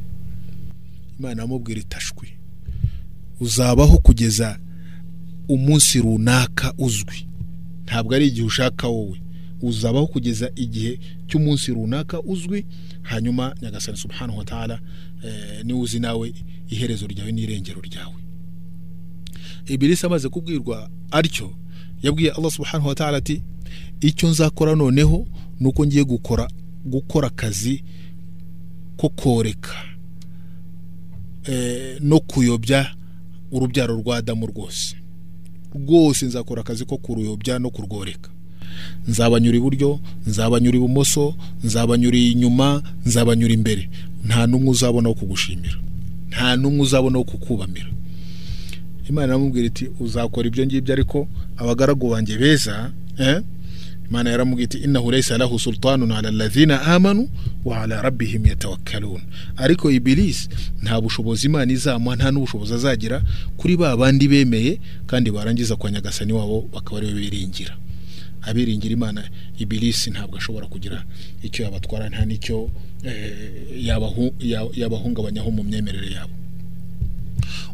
Imana 1.18 1.42
yamubwira 1.42 1.80
itashwi 1.80 2.28
uzabaho 3.40 3.98
kugeza 3.98 4.58
umunsi 5.48 5.98
runaka 6.00 6.74
uzwi. 6.78 7.26
Ntabwo 7.84 8.14
ari 8.14 8.26
igihe 8.26 8.46
ushaka 8.46 8.88
wowe. 8.88 9.18
Uzabaho 9.62 10.06
kugeza 10.06 10.50
igihe 10.56 10.98
cy'umunsi 11.28 11.70
runaka 11.74 12.20
uzwi. 12.22 12.66
Hanyuma 13.02 13.54
nyagasani 13.62 13.96
subhanahu 13.98 14.38
wa 14.38 14.44
ta'ala 14.44 14.80
eh, 15.24 15.64
ni 15.64 15.72
we 15.72 15.80
uzi 15.80 16.00
nawe 16.00 16.32
iherezo 16.68 17.06
ryawe 17.06 17.32
n'irengero 17.32 17.80
ryawe. 17.80 18.21
Ibilisi 19.66 20.06
amaze 20.06 20.28
kubwirwa 20.28 20.90
atyo 21.10 21.50
yabwiye 22.02 22.30
allah 22.30 22.50
subhanahu 22.50 22.88
wa 22.88 22.94
ta'ala 22.94 23.16
ati 23.18 23.42
icyo 24.00 24.28
nzakora 24.28 24.74
noneho 24.74 25.26
ni 25.60 25.66
uko 25.68 25.86
ngiye 25.86 26.04
gukora 26.04 26.48
gukora 26.84 27.26
akazi 27.28 27.84
ko 28.96 29.08
koreka 29.08 29.74
eh, 31.44 31.98
no 32.00 32.20
kuyobya 32.20 32.94
urubyaro 33.52 33.94
rwa 33.96 34.16
adamu 34.16 34.46
rwose. 34.46 34.96
Rwose 35.74 36.26
nzakora 36.26 36.60
akazi 36.60 36.84
ko 36.84 36.96
kuruyobya 36.96 37.58
no 37.58 37.70
kurworeka. 37.70 38.30
Nzabanyura 39.08 39.56
iburyo 39.56 40.00
nzabanyura 40.26 40.76
ibumoso 40.76 41.34
nzabanyura 41.64 42.18
inyuma 42.18 42.82
nzabanyura 43.06 43.52
imbere. 43.54 43.90
Nta 44.24 44.46
n'umwe 44.46 44.70
uzabona 44.70 45.08
wo 45.08 45.14
kugushimira. 45.14 45.76
Nta 46.28 46.56
n'umwe 46.56 46.80
uzabona 46.80 47.18
wo 47.18 47.24
kukubamira. 47.24 47.90
Imana 49.08 49.26
iramubwira 49.26 49.66
iti 49.66 49.90
uzakora 50.00 50.48
ibyo 50.48 50.66
ngibyo 50.66 50.92
ariko 50.94 51.28
abagaragu 51.56 52.10
banjye 52.10 52.38
beza 52.38 52.92
eh? 53.18 53.42
imana 54.10 54.30
yaramubwira 54.30 54.64
iti 54.64 54.78
innahu 54.78 55.10
laysa 55.10 55.38
lahu 55.38 55.58
sultanun 55.58 56.12
ala 56.12 56.28
alladhina 56.28 56.82
amanu 56.82 57.28
wa 57.64 57.82
ala 57.82 58.02
rabbihim 58.02 58.46
yatawakkalun. 58.46 59.20
Ariko 59.56 59.90
ibilisi 59.90 60.48
nta 60.82 61.00
bushobozi 61.00 61.46
imana 61.46 61.72
izamuha 61.72 62.16
nta 62.16 62.30
n'ubushobozi 62.30 62.74
azagira 62.74 63.22
kuri 63.56 63.76
ba 63.76 63.96
bandi 63.96 64.28
bemeye 64.28 64.78
kandi 65.06 65.30
barangiza 65.30 65.76
kwa 65.76 65.90
nyagasani 65.90 66.32
wabo 66.32 66.68
bakaba 66.72 66.96
ari 66.98 67.06
we 67.06 67.12
biringira. 67.14 67.76
Abiringira 68.42 68.92
imana 68.94 69.22
ibilisi 69.58 70.10
ntabwo 70.10 70.36
ashobora 70.36 70.66
kugira 70.66 71.04
icyo 71.42 71.64
yabatwara 71.64 72.08
nta 72.10 72.24
n'icyo 72.26 72.70
eh, 73.04 73.86
yabahu- 73.86 74.34
ya- 74.40 74.68
yabahungabanyaho 74.74 75.50
mu 75.50 75.62
myemerere 75.64 76.10
yabo. 76.12 76.34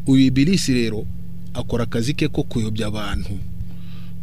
Uyu 0.06 0.24
ibilisi 0.26 0.74
rero 0.74 1.06
akora 1.54 1.84
akazi 1.84 2.14
ke 2.14 2.28
ko 2.28 2.42
kuyobya 2.42 2.86
abantu 2.86 3.38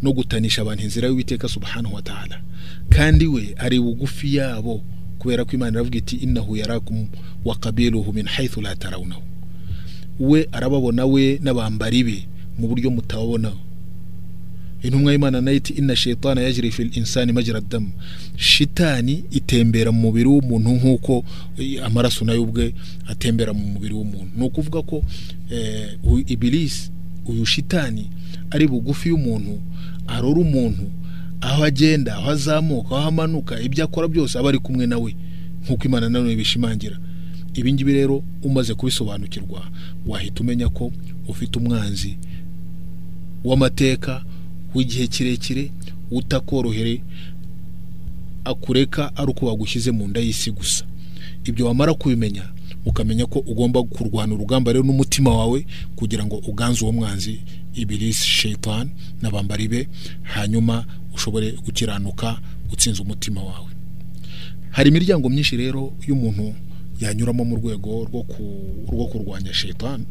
no 0.02 0.14
gutanisha 0.14 0.62
abantu 0.62 0.84
inzira 0.84 1.08
y'uwiteka 1.08 1.48
subhanahu 1.48 1.96
wa 1.96 2.02
ta'ala. 2.02 2.42
Kandi 2.90 3.28
we 3.28 3.56
ari 3.58 3.80
bugufi 3.80 4.36
yabo 4.36 4.82
kubera 5.20 5.46
ko 5.46 5.52
imana 5.58 5.72
iravuga 5.80 5.98
iti 5.98 6.16
innahu 6.16 6.58
yarakum 6.58 7.08
wa 7.46 7.56
qabiluhu 7.56 8.14
min 8.14 8.28
haythu 8.28 8.62
la 8.62 8.76
tarawnahu. 8.76 9.22
We 10.20 10.48
arababona 10.52 11.06
we 11.06 11.40
n'abambari 11.42 12.04
be 12.04 12.28
mu 12.60 12.68
buryo 12.68 12.92
mutababonaho. 12.92 13.65
Intumwa 14.84 15.12
y'imana 15.12 15.42
na 15.42 15.52
yo 15.52 15.58
iti 15.58 15.74
inna 15.74 15.96
shaitana 15.96 16.42
yajri 16.42 16.72
fil 16.72 16.90
insani 16.98 17.34
majra 17.34 17.62
damu 17.62 17.92
shitani 18.38 19.24
itembera 19.32 19.92
mu 19.92 20.00
mubiri 20.02 20.26
w'umuntu 20.30 20.70
nk'uko 20.70 21.24
eh, 21.58 21.86
amaraso 21.86 22.26
na 22.26 22.34
yo 22.34 22.44
ubwe 22.44 22.74
atembera 23.08 23.54
mu 23.54 23.68
mubiri 23.68 23.94
w'umuntu. 23.94 24.32
Ni 24.38 24.44
ukuvuga 24.46 24.82
ko 24.82 25.04
eh, 25.52 25.98
uyu 26.04 26.24
ibilisi 26.28 26.92
uyu 27.26 27.46
shitani 27.46 28.10
ari 28.52 28.68
bugufi 28.68 29.10
y'umuntu 29.10 29.60
arora 30.08 30.40
umuntu 30.42 30.86
aho 31.42 31.64
agenda 31.64 32.16
aho 32.16 32.30
azamuka 32.32 32.96
aho 32.98 33.08
amanuka 33.08 33.62
ibyo 33.62 33.84
akora 33.84 34.08
byose 34.08 34.38
aba 34.40 34.50
ari 34.50 34.60
kumwe 34.60 34.88
nawe 34.88 35.16
nk'uko 35.66 35.84
imana 35.86 36.10
nanone 36.10 36.36
bishimangira 36.36 36.98
ibi 37.54 37.74
ngibi 37.74 37.94
rero 37.94 38.24
umaze 38.44 38.74
kubisobanukirwa 38.74 39.62
wahita 40.08 40.42
umenya 40.42 40.70
ko 40.70 40.92
ufite 41.28 41.58
umwanzi 41.60 42.18
w'amateka 43.44 44.24
w'igihe 44.76 45.08
kirekire 45.08 45.72
utakorohere 46.12 47.02
akureka 48.46 49.16
ari 49.16 49.32
uko 49.32 49.46
wagushyize 49.46 49.92
mu 49.92 50.08
nda 50.08 50.20
y'isi 50.20 50.52
gusa. 50.52 50.86
Ibyo 51.46 51.66
wamara 51.66 51.94
kubimenya 51.94 52.44
ukamenya 52.86 53.26
ko 53.26 53.40
ugomba 53.40 53.84
kurwana 53.84 54.34
urugamba 54.36 54.74
rero 54.74 54.86
n'umutima 54.86 55.34
wawe 55.38 55.66
kugira 55.96 56.26
ngo 56.26 56.38
uganze 56.48 56.84
uwo 56.86 56.92
mwanzi 56.94 57.40
ibirisi 57.74 58.28
shaitan 58.28 58.90
n'abambari 59.22 59.68
be 59.68 59.88
hanyuma 60.24 60.86
ushobore 61.14 61.52
gukiranuka 61.66 62.38
utsinze 62.74 63.02
umutima 63.02 63.44
wawe. 63.44 63.70
Hari 64.72 64.90
imiryango 64.90 65.30
myinshi 65.30 65.58
rero 65.58 65.94
y'umuntu 66.08 66.54
yanyuramo 67.02 67.46
mu 67.46 67.56
rwego 67.56 68.06
rwo 68.10 68.22
ku- 68.24 68.86
rwo 68.92 69.06
kurwanya 69.08 69.54
shaitan. 69.54 70.06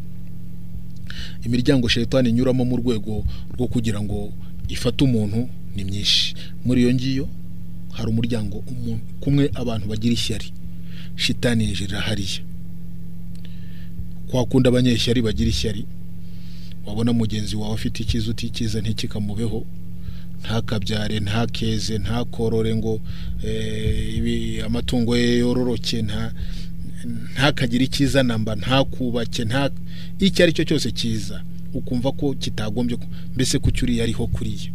Imiryango 1.47 1.89
shaitan 1.89 2.27
inyuramo 2.27 2.65
mu 2.65 2.77
rwego 2.77 3.25
rwo 3.55 3.67
kugira 3.69 4.03
ngo 4.03 4.33
ifate 4.69 5.05
umuntu 5.05 5.49
ni 5.77 5.85
myinshi. 5.85 6.35
Muri 6.65 6.81
iyo 6.83 6.95
ngiyo 6.95 7.29
hari 7.93 8.09
umuryango 8.11 8.57
umuntu 8.67 9.05
kumwe 9.21 9.51
abantu 9.55 9.89
bagira 9.89 10.15
ishyari. 10.15 10.53
Shitani 11.17 11.65
yinjirira 11.65 12.01
hariya. 12.01 12.41
Kwa 14.31 14.45
kundi 14.47 14.69
abanyeshyari 14.69 15.23
bagira 15.23 15.51
ishyari 15.51 15.85
wabona 16.87 17.13
mugenzi 17.13 17.57
wawe 17.57 17.75
afite 17.75 18.03
icyiza 18.03 18.31
utikiza 18.31 18.81
ntikikamubeho 18.81 19.65
ntakabyare 20.43 21.21
ntakeze 21.21 21.99
ntakorore 21.99 22.75
ngo 22.77 23.01
eh, 23.47 24.65
amatungo 24.67 25.17
ye 25.17 25.39
yororoke 25.39 26.03
nta 26.03 26.33
ntakagire 27.33 27.85
icyiza 27.85 28.23
namba 28.23 28.55
ntakubake 28.57 29.45
nta 29.45 29.71
icyo 30.21 30.41
ari 30.45 30.53
cyo 30.53 30.65
cyose 30.65 30.91
cyiza 30.93 31.43
ukumva 31.79 32.13
ko 32.13 32.35
kitagombye 32.35 32.99
mbese 33.35 33.59
ko 33.59 33.71
uriya 33.83 34.05
ariho 34.05 34.27
kuriya? 34.27 34.71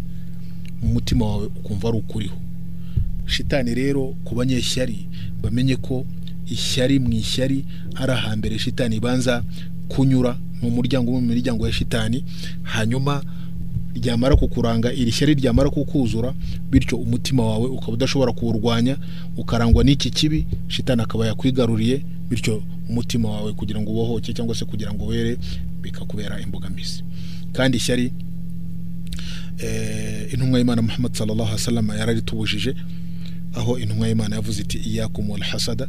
Mu 0.81 0.87
mutima 0.93 1.25
wawe 1.25 1.45
ukumva 1.45 1.87
ari 1.89 1.97
ukuriho. 1.97 2.37
Shitani 3.25 3.75
rero 3.75 4.15
ku 4.25 4.35
banyeshyari 4.35 5.07
bamenye 5.43 5.75
ko 5.75 6.05
ishyari 6.49 6.99
mu 6.99 7.13
ishyari 7.13 7.65
ari 7.95 8.11
ahambere 8.11 8.59
shitani 8.59 8.95
ibanza 8.95 9.43
kunyura 9.87 10.37
ni 10.61 10.67
umuryango 10.67 11.11
umwe 11.11 11.21
mu 11.21 11.27
miryango 11.27 11.67
ya 11.67 11.73
shitani 11.73 12.23
hanyuma 12.63 13.21
ryamara 13.95 14.35
kukuranga 14.35 14.93
iri 14.93 15.11
shyari 15.11 15.33
ryamara 15.33 15.69
kukuzura 15.69 16.33
bityo 16.71 16.97
umutima 16.97 17.45
wawe 17.45 17.67
ukaba 17.67 17.93
udashobora 17.93 18.31
kuwurwanya 18.31 18.97
ukarangwa 19.37 19.83
n'iki 19.83 20.09
kibi 20.09 20.47
shitani 20.67 21.01
akaba 21.01 21.27
yakwigaruriye 21.27 22.05
bityo 22.29 22.63
umutima 22.89 23.29
wawe 23.31 23.53
kugira 23.53 23.81
ngo 23.81 23.91
ubohoke 23.91 24.33
cyangwa 24.33 24.55
se 24.55 24.65
kugira 24.65 24.93
ngo 24.93 25.05
were 25.05 25.37
bikakubera 25.81 26.39
imbogamizi. 26.41 27.03
Kandi 27.53 27.77
ishyari 27.77 28.11
eh, 29.57 30.33
intumwa 30.33 30.59
y'imana 30.59 30.81
muhammad 30.81 31.13
sallallahu 31.15 31.47
alaihi 31.49 31.61
wasallam 31.61 31.89
yararitubujije 31.89 32.75
aho 33.55 33.79
intumwa 33.79 34.07
y'imana 34.07 34.35
yavuze 34.35 34.61
iti 34.61 34.77
iyakum 34.77 35.29
wal 35.29 35.41
hasada 35.41 35.87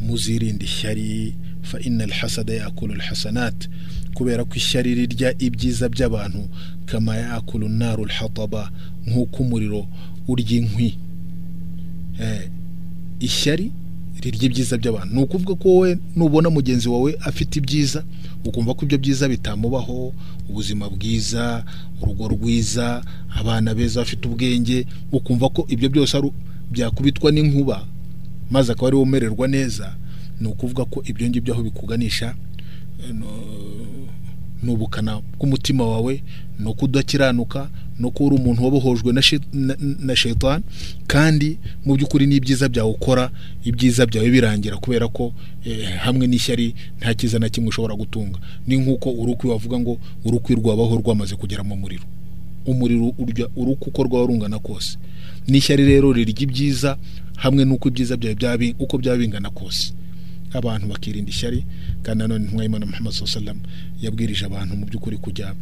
muzirinde 0.00 0.64
ishyari 0.64 1.34
fa 1.62 1.80
inna 1.80 2.04
al 2.04 2.10
hasada 2.10 2.52
yakulu 2.54 2.94
al 2.94 3.00
hasanat. 3.00 3.68
Kubera 4.14 4.44
ko 4.44 4.54
ishyari 4.54 4.94
rirya 4.94 5.34
ibyiza 5.38 5.88
by'abantu 5.88 6.48
kama 6.86 7.16
yakulu 7.16 7.68
naru 7.68 8.04
hataba 8.08 8.70
nk'uko 9.06 9.42
umuriro 9.42 9.86
urya 10.28 10.56
inkwi. 10.58 10.96
Eh, 12.20 12.50
ishyari 13.20 13.72
rirya 14.20 14.44
ibyiza 14.44 14.76
by'abantu. 14.78 15.14
Ni 15.14 15.22
ukuvuga 15.22 15.54
ko 15.54 15.68
wowe 15.68 15.98
nubona 16.16 16.50
mugenzi 16.50 16.88
wawe 16.88 17.16
afite 17.20 17.56
ibyiza 17.58 18.04
ukumva 18.44 18.74
ko 18.74 18.84
ibyo 18.84 18.98
byiza 18.98 19.28
bitamubaho 19.28 20.12
ubuzima 20.48 20.88
bwiza 20.90 21.64
urugo 22.02 22.28
rwiza 22.28 23.04
abana 23.36 23.74
beza 23.74 24.00
bafite 24.00 24.28
ubwenge 24.28 24.86
ukumva 25.12 25.48
ko 25.48 25.64
ibyo 25.68 25.88
byose 25.88 26.16
ari 26.16 26.30
byakubitwa 26.70 27.32
n'inkuba 27.32 27.86
maze 28.50 28.72
akaba 28.72 28.86
ari 28.88 28.96
we 28.96 29.02
umererwa 29.02 29.48
neza. 29.48 29.96
Ni 30.40 30.48
ukuvuga 30.48 30.84
ko 30.84 31.02
ibyo 31.06 31.28
ngibyo 31.28 31.54
aho 31.54 31.62
bikuganisha 31.62 32.34
eh, 33.04 33.14
ni 34.62 34.70
ubukana 34.72 35.20
bw'umutima 35.38 35.86
wawe 35.86 36.22
no 36.58 36.72
kudakiranuka 36.74 37.68
no 37.98 38.10
kuba 38.10 38.26
uri 38.34 38.42
umuntu 38.42 38.64
wabohojwe 38.64 39.12
na 40.02 40.16
shaitan 40.16 40.62
kandi 41.06 41.58
mu 41.84 41.94
by'ukuri 41.96 42.26
n'ibyiza 42.26 42.68
byawe 42.68 42.90
ukora 42.90 43.30
ibyiza 43.64 44.06
byawe 44.06 44.30
birangira 44.30 44.76
kubera 44.76 45.08
ko 45.08 45.32
eh, 45.64 45.96
hamwe 46.00 46.26
n'ishyari 46.26 46.74
nta 47.00 47.14
cyiza 47.14 47.38
na 47.38 47.48
kimwe 47.48 47.68
ushobora 47.68 47.94
gutunga. 47.94 48.38
Ni 48.66 48.76
nk'uko 48.76 49.10
urukwi 49.12 49.50
wavuga 49.50 49.78
ngo 49.78 49.98
urukwi 50.24 50.54
rwabaho 50.54 50.96
rwamaze 50.96 51.36
kugera 51.36 51.62
mu 51.64 51.76
muriro. 51.76 52.04
Umuriro 52.66 53.12
urya 53.18 53.48
urukwi 53.56 53.88
uko 53.88 54.02
rwaba 54.04 54.26
rungana 54.26 54.58
kose. 54.58 54.96
N'ishyari 55.48 55.84
rero 55.84 56.12
rirya 56.12 56.40
ibyiza 56.42 56.96
hamwe 57.36 57.64
n'uko 57.64 57.88
ibyiza 57.88 58.16
byawe 58.16 58.74
uko 58.78 58.98
byaba 58.98 59.16
bingana 59.18 59.50
kose. 59.50 59.92
Abantu 60.52 60.86
bakirinda 60.88 61.30
ishyari 61.30 61.64
kandi 62.02 62.18
nanone 62.22 62.44
intumwa 62.44 62.62
y'imana 62.64 62.86
muhammad 62.86 63.12
sallam 63.12 63.58
yabwirije 64.00 64.44
abantu 64.46 64.76
mu 64.76 64.84
by'ukuri 64.86 65.16
kujya 65.16 65.54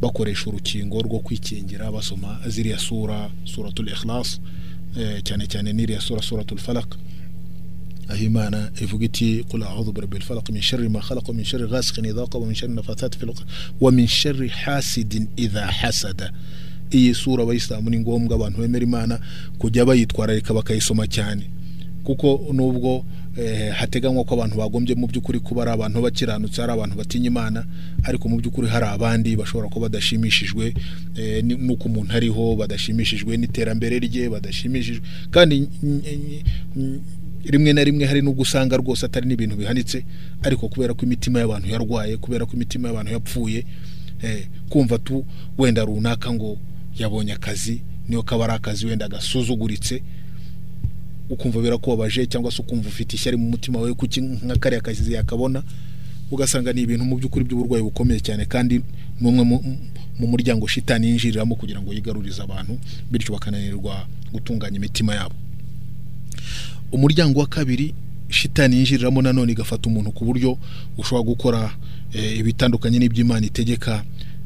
bakoresha 0.00 0.50
urukingo 0.50 1.02
rwo 1.02 1.18
kwikingira 1.18 1.92
basoma 1.92 2.40
ziriya 2.46 2.78
sura 2.78 3.30
suratul 3.44 3.88
ikhlas 3.88 4.40
eh, 4.98 5.22
cyane 5.22 5.46
cyane 5.46 5.72
n'iriya 5.72 6.00
sura 6.00 6.22
suratul 6.22 6.58
falaq. 6.58 6.96
Aho 8.08 8.24
imana 8.24 8.70
ivuga 8.82 9.04
iti 9.04 9.44
qul 9.48 9.62
a'udhu 9.62 9.92
birabbil 9.92 10.22
falaq 10.22 10.50
min 10.50 10.62
sharri 10.62 10.88
ma 10.88 11.00
khalaq 11.00 11.28
min 11.32 11.44
sharri 11.44 11.68
ghasiqin 11.70 12.04
idha 12.04 12.26
qaba 12.26 12.46
min 12.46 12.54
sharri 12.54 12.74
'uqad 12.74 13.46
wa 13.80 13.90
min 13.90 14.06
sharri 14.06 14.48
hasidin 14.48 15.28
idha 15.36 15.66
hasada. 15.66 16.32
Iyi 16.90 17.14
sura 17.14 17.42
abayisilamu 17.42 17.90
ni 17.90 17.98
ngombwa 17.98 18.34
abantu 18.36 18.58
bemera 18.60 18.84
imana 18.84 19.20
kujya 19.58 19.86
bayitwararika 19.86 20.54
bakayisoma 20.54 21.06
cyane. 21.06 21.46
Kuko 22.04 22.40
nubwo 22.52 23.04
eh, 23.38 23.72
hateganywa 23.72 24.24
ko 24.24 24.34
abantu 24.34 24.56
bagombye 24.56 24.94
mu 24.94 25.06
by'ukuri 25.06 25.38
kuba 25.40 25.62
ari 25.62 25.70
abantu 25.70 26.02
bakiranutse 26.02 26.62
ari 26.62 26.72
abantu 26.72 26.96
batinya 26.96 27.26
imana 27.26 27.64
ariko 28.04 28.28
mu 28.28 28.36
by'ukuri 28.36 28.68
hari 28.68 28.86
abandi 28.86 29.36
bashobora 29.36 29.68
kuba 29.68 29.88
badashimishijwe 29.88 30.74
eh, 31.16 31.44
n'uko 31.44 31.88
umuntu 31.88 32.12
ariho 32.12 32.56
badashimishijwe 32.56 33.36
n'iterambere 33.36 33.98
rye 33.98 34.28
badashimishijwe. 34.28 35.02
Kandi 35.30 35.68
rimwe 37.44 37.72
na 37.72 37.84
rimwe 37.84 38.04
hari 38.06 38.22
n'ubwo 38.22 38.42
usanga 38.42 38.76
rwose 38.76 39.06
atari 39.06 39.26
n'ibintu 39.26 39.56
bihanitse 39.56 40.04
ariko 40.42 40.68
kubera 40.68 40.94
ko 40.94 41.06
imitima 41.06 41.38
y'abantu 41.40 41.68
yarwaye 41.70 42.16
kubera 42.16 42.46
ko 42.46 42.52
imitima 42.54 42.88
y'abantu 42.88 43.12
yapfuye 43.12 43.64
eh, 44.22 44.46
kumva 44.68 44.98
tu 44.98 45.24
wenda 45.58 45.84
runaka 45.84 46.32
ngo 46.32 46.58
yabonye 46.98 47.32
akazi 47.32 47.82
niyo 48.08 48.22
kaba 48.22 48.44
ari 48.44 48.52
akazi 48.52 48.86
wenda 48.86 49.08
gasuzuguritse 49.08 50.02
ukumva 51.30 51.60
birakubabaje 51.60 52.26
cyangwa 52.26 52.52
se 52.52 52.62
ukumva 52.62 52.88
ufite 52.88 53.16
ishyari 53.16 53.36
mu 53.36 53.50
mutima 53.50 53.78
wawe 53.78 53.94
kuki 53.94 54.20
nka 54.20 54.56
kariya 54.58 54.80
kazi 54.80 55.12
yakabona 55.12 55.62
ugasanga 56.30 56.72
ni 56.72 56.80
ibintu 56.82 57.04
mu 57.04 57.16
by'ukuri 57.16 57.44
by'uburwayi 57.44 57.82
bukomeye 57.84 58.20
cyane 58.20 58.44
kandi 58.48 58.80
ni 59.20 59.28
umwe 59.28 59.44
mu- 59.44 59.64
mu 60.18 60.26
muryango 60.26 60.66
shitani 60.68 61.06
yinjiriramo 61.08 61.54
kugira 61.54 61.80
ngo 61.80 61.92
yigarurize 61.92 62.42
abantu 62.42 62.78
bityo 63.10 63.32
bakananirwa 63.36 64.06
gutunganya 64.32 64.76
imitima 64.76 65.14
yabo. 65.14 65.34
Umuryango 66.92 67.40
wa 67.40 67.46
kabiri 67.46 67.94
shitani 68.28 68.76
yinjiriramo 68.76 69.22
nanone 69.22 69.52
igafata 69.52 69.88
umuntu 69.88 70.10
ku 70.12 70.24
buryo 70.24 70.58
ushobora 70.98 71.24
gukora 71.24 71.60
eh, 72.12 72.38
ibitandukanye 72.38 72.98
n'iby'imana 72.98 73.46
itegeka 73.46 74.04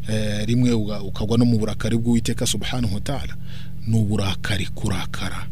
eh, 0.09 0.47
rimwe 0.47 0.73
ukagwa 1.03 1.39
no 1.39 1.45
mu 1.45 1.59
burakari 1.59 1.97
bw'uwiteka 1.99 2.47
subhanahu 2.47 2.95
wa 2.95 3.01
ta'ala. 3.01 3.37
Ni 3.87 3.95
uburakari 3.99 4.67
kurakara. 4.75 5.47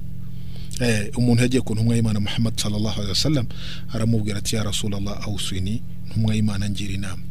Umuntu 1.17 1.43
yagiye 1.43 1.63
ku 1.63 1.75
ntumwa 1.75 1.95
y'imana 1.97 2.21
muhammad 2.21 2.55
sallallahu 2.59 2.95
alaihi 2.95 3.11
wasallam 3.15 3.47
aramubwira 3.93 4.39
ati 4.39 4.57
ya 4.57 4.63
rasulallah 4.65 5.23
awuswini 5.27 5.83
ntumwa 6.11 6.35
y'imana 6.35 6.71
ngira 6.71 6.93
inama. 6.95 7.23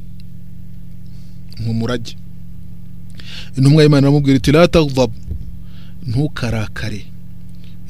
Nk'umurage 1.60 2.16
intumwa 3.58 3.84
y'imana 3.84 4.08
aramubwira 4.08 4.38
iti 4.38 4.52
la 4.52 4.68
taghdab 4.68 5.12
ntukarakare. 6.08 7.06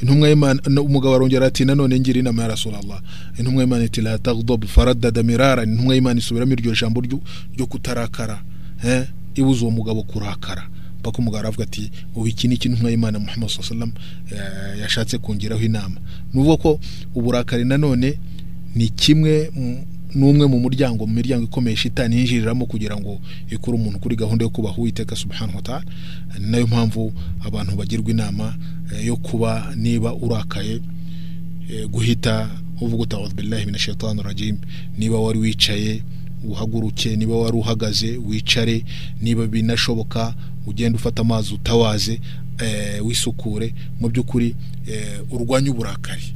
Intumwa 0.02 0.30
y'imana 0.30 0.60
umugabo 0.82 1.16
arongera 1.16 1.46
ati 1.48 1.66
nanone 1.66 2.00
ngira 2.00 2.20
inama 2.20 2.42
ya 2.42 2.48
rasulallah. 2.48 3.02
Intumwa 3.40 3.64
y'imana 3.64 3.84
iti 3.84 4.02
la 4.02 4.18
taghdab 4.18 4.66
faraddada 4.66 5.24
mirara. 5.24 5.64
Intumwa 5.64 5.96
y'imana 5.96 6.20
isubiramo 6.20 6.54
iryo 6.54 6.74
jambo 6.76 7.02
ryo 7.02 7.66
kutarakara. 7.68 8.42
Eh 8.84 9.08
ibuza 9.36 9.62
uwo 9.62 9.72
mugabo 9.72 10.04
kurakara. 10.04 10.68
Mpaka 11.04 11.18
umugabo 11.20 11.40
aravuga 11.40 11.64
ati 11.64 11.92
ubu 12.16 12.28
iki 12.28 12.48
ni 12.48 12.56
intumwa 12.56 12.92
y'imana 12.92 13.20
muhammad 13.20 13.50
sallam 13.50 13.92
eh, 14.32 14.80
yashatse 14.82 15.18
kungiraho 15.18 15.62
inama? 15.62 16.00
Ni 16.34 16.58
ko 16.58 16.80
uburakari 17.16 17.66
nanone 17.66 18.20
ni 18.76 18.90
kimwe 18.90 19.52
n'umwe 20.16 20.46
mu 20.48 20.60
muryango 20.60 21.06
mu 21.08 21.14
miryango 21.14 21.44
ikomeye 21.46 21.76
shitani 21.76 22.16
yinjiriramo 22.16 22.66
kugira 22.66 22.96
ngo 22.98 23.20
ikure 23.50 23.78
umuntu 23.78 24.00
kuri 24.00 24.16
gahunda 24.16 24.46
yo 24.46 24.50
kubaha 24.50 24.78
uwiteka 24.78 25.16
subhanahu 25.16 25.56
wa 25.56 25.62
ta'ala. 25.62 25.86
Nayo 26.40 26.68
mpamvu 26.68 27.14
abantu 27.46 27.76
bagirwa 27.76 28.12
inama 28.12 28.56
eh, 28.96 29.06
yo 29.06 29.16
kuba 29.16 29.74
niba 29.76 30.14
urakaye 30.14 30.80
eh, 31.70 31.88
guhita 31.90 32.50
uvuga 32.82 33.04
uti 33.04 33.16
a'udhu 33.16 33.36
billahi 33.36 33.66
minash 33.66 33.86
shaitani 33.86 34.24
rajim. 34.24 34.58
Niba 34.98 35.20
wari 35.20 35.40
wicaye 35.40 36.04
uhaguruke 36.44 37.16
niba 37.16 37.36
wari 37.36 37.58
uhagaze 37.58 38.18
wicare 38.18 38.86
niba 39.22 39.48
binashoboka 39.48 40.36
ugenda 40.66 40.98
ufata 40.98 41.22
amazi 41.22 41.54
utawaze 41.54 42.20
eh, 42.60 43.06
wisukure. 43.06 43.74
Mu 44.00 44.10
by'ukuri 44.10 44.56
eh, 44.88 45.20
urwanye 45.32 45.70
uburakari 45.70 46.34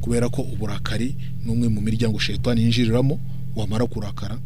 kubera 0.00 0.28
ko 0.28 0.42
uburakari 0.42 1.16
ni 1.44 1.50
umwe 1.52 1.68
mu 1.68 1.80
miryango 1.80 2.18
shaitani 2.18 2.62
yinjiriramo 2.62 3.20
wamara 3.56 3.86
kurakara 3.86 4.38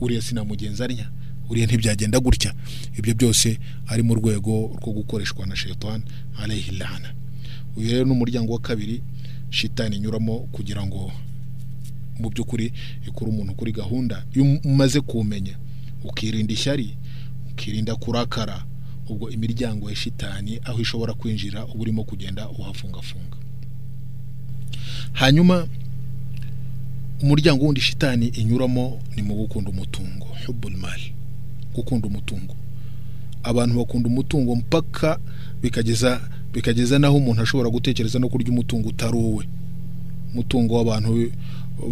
uriya 0.00 0.22
sinamugenza 0.22 0.84
arya. 0.84 1.10
Uriya 1.50 1.66
ntibyagenda 1.66 2.20
gutya. 2.20 2.54
Ibyo 2.98 3.14
byose 3.14 3.58
ari 3.86 4.02
mu 4.02 4.14
rwego 4.14 4.70
rwo 4.82 4.92
gukoreshwa 4.92 5.46
na 5.46 5.56
shaitani 5.56 6.04
alayhi 6.38 6.70
lana 6.76 7.14
uyu 7.76 7.90
rero 7.90 8.04
ni 8.04 8.10
umuryango 8.12 8.52
wa 8.52 8.58
kabiri 8.58 9.02
shitani 9.50 9.96
inyuramo 9.96 10.38
kugira 10.52 10.86
ngo 10.86 11.12
mu 12.18 12.30
by'ukuri 12.30 12.72
ikure 13.06 13.30
umuntu 13.30 13.54
kuri 13.54 13.72
gahunda. 13.72 14.24
Iyo 14.34 14.58
umaze 14.64 15.00
kumenya 15.00 15.54
ukirinda 16.04 16.52
ishyari 16.52 16.96
ukirinda 17.60 17.96
kurakara. 17.96 18.64
Ubwo 19.08 19.30
imiryango 19.30 19.90
ya 19.90 19.96
shitani 19.96 20.60
aho 20.64 20.80
ishobora 20.80 21.12
kwinjira 21.14 21.64
uba 21.64 21.80
urimo 21.82 22.04
kugenda 22.04 22.48
uhafungafunga. 22.48 23.36
Hanyuma 25.12 25.66
umuryango 27.22 27.64
wundi 27.64 27.80
shitani 27.80 28.26
inyuramo 28.26 29.00
ni 29.16 29.22
mu 29.22 29.34
gukunda 29.34 29.70
umutungo 29.70 30.26
mali 30.80 31.12
gukunda 31.74 32.06
umutungo. 32.08 32.56
Abantu 33.42 33.78
bakunda 33.78 34.08
umutungo 34.08 34.56
mpaka 34.56 35.18
bikageza 35.62 36.20
bikageza 36.52 36.98
naho 36.98 37.16
umuntu 37.16 37.42
ashobora 37.42 37.70
gutekereza 37.70 38.18
no 38.18 38.28
kurya 38.28 38.48
umutungo 38.50 38.88
utari 38.88 39.16
uwe. 39.16 39.48
Umutungo 40.32 40.74
w'abantu 40.74 41.32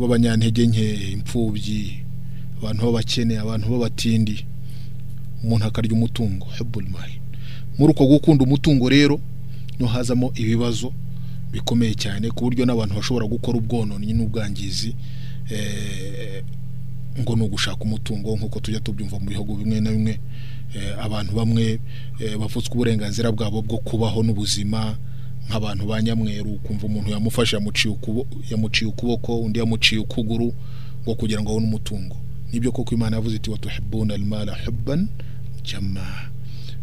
b'abanyantege 0.00 0.66
nke 0.66 1.12
imfubyi 1.12 2.04
abantu 2.58 2.82
b'abakene 2.86 3.38
abantu 3.38 3.68
b'abatindi. 3.68 4.46
Umuntu 5.44 5.64
akarya 5.66 5.92
umutungo 5.92 6.46
hubul 6.58 6.88
mali 6.88 7.20
muri 7.78 7.92
uko 7.92 8.06
gukunda 8.06 8.44
umutungo 8.44 8.88
rero 8.88 9.20
no 9.78 9.86
hazamo 9.86 10.32
ibibazo 10.34 10.92
bikomeye 11.52 11.94
cyane 11.94 12.30
ku 12.30 12.44
buryo 12.44 12.66
n'abantu 12.66 12.94
bashobora 12.94 13.26
gukora 13.26 13.58
ubwononnyi 13.58 14.12
n'ubwangizi 14.12 14.94
eh, 15.50 16.42
ngo 17.20 17.36
ni 17.36 17.42
ugushaka 17.42 17.82
umutungo 17.84 18.36
nk'uko 18.36 18.60
tujya 18.60 18.80
tubyumva 18.80 19.18
mu 19.18 19.26
bihugu 19.26 19.54
bimwe 19.56 19.80
na 19.80 19.90
bimwe 19.90 20.20
eh, 20.74 20.94
abantu 21.04 21.32
bamwe 21.36 21.80
eh, 22.20 22.36
bavutswe 22.38 22.74
uburenganzira 22.74 23.32
bwabo 23.32 23.62
bwo 23.62 23.78
kubaho 23.78 24.22
n'ubuzima 24.22 24.96
nk'abantu 25.48 25.86
ba 25.86 26.02
nyamweru 26.02 26.58
kumva 26.62 26.86
umuntu 26.86 27.10
yamufashe 27.10 27.56
yamuciye 28.50 28.90
ukuboko 28.90 29.40
undi 29.40 29.58
yamuciye 29.58 30.00
ukuguru 30.00 30.52
ngo 31.02 31.14
kugira 31.14 31.40
ngo 31.42 31.50
abone 31.50 31.66
umutungo. 31.66 32.16
Ni 32.52 32.60
byo 32.60 32.72
koko 32.72 32.94
imana 32.94 33.16
yavuze 33.16 33.36
iti 33.36 33.50
watuhibbuna 33.50 34.14
almala 34.14 34.56
hubban 34.64 35.08
jamma. 35.64 36.06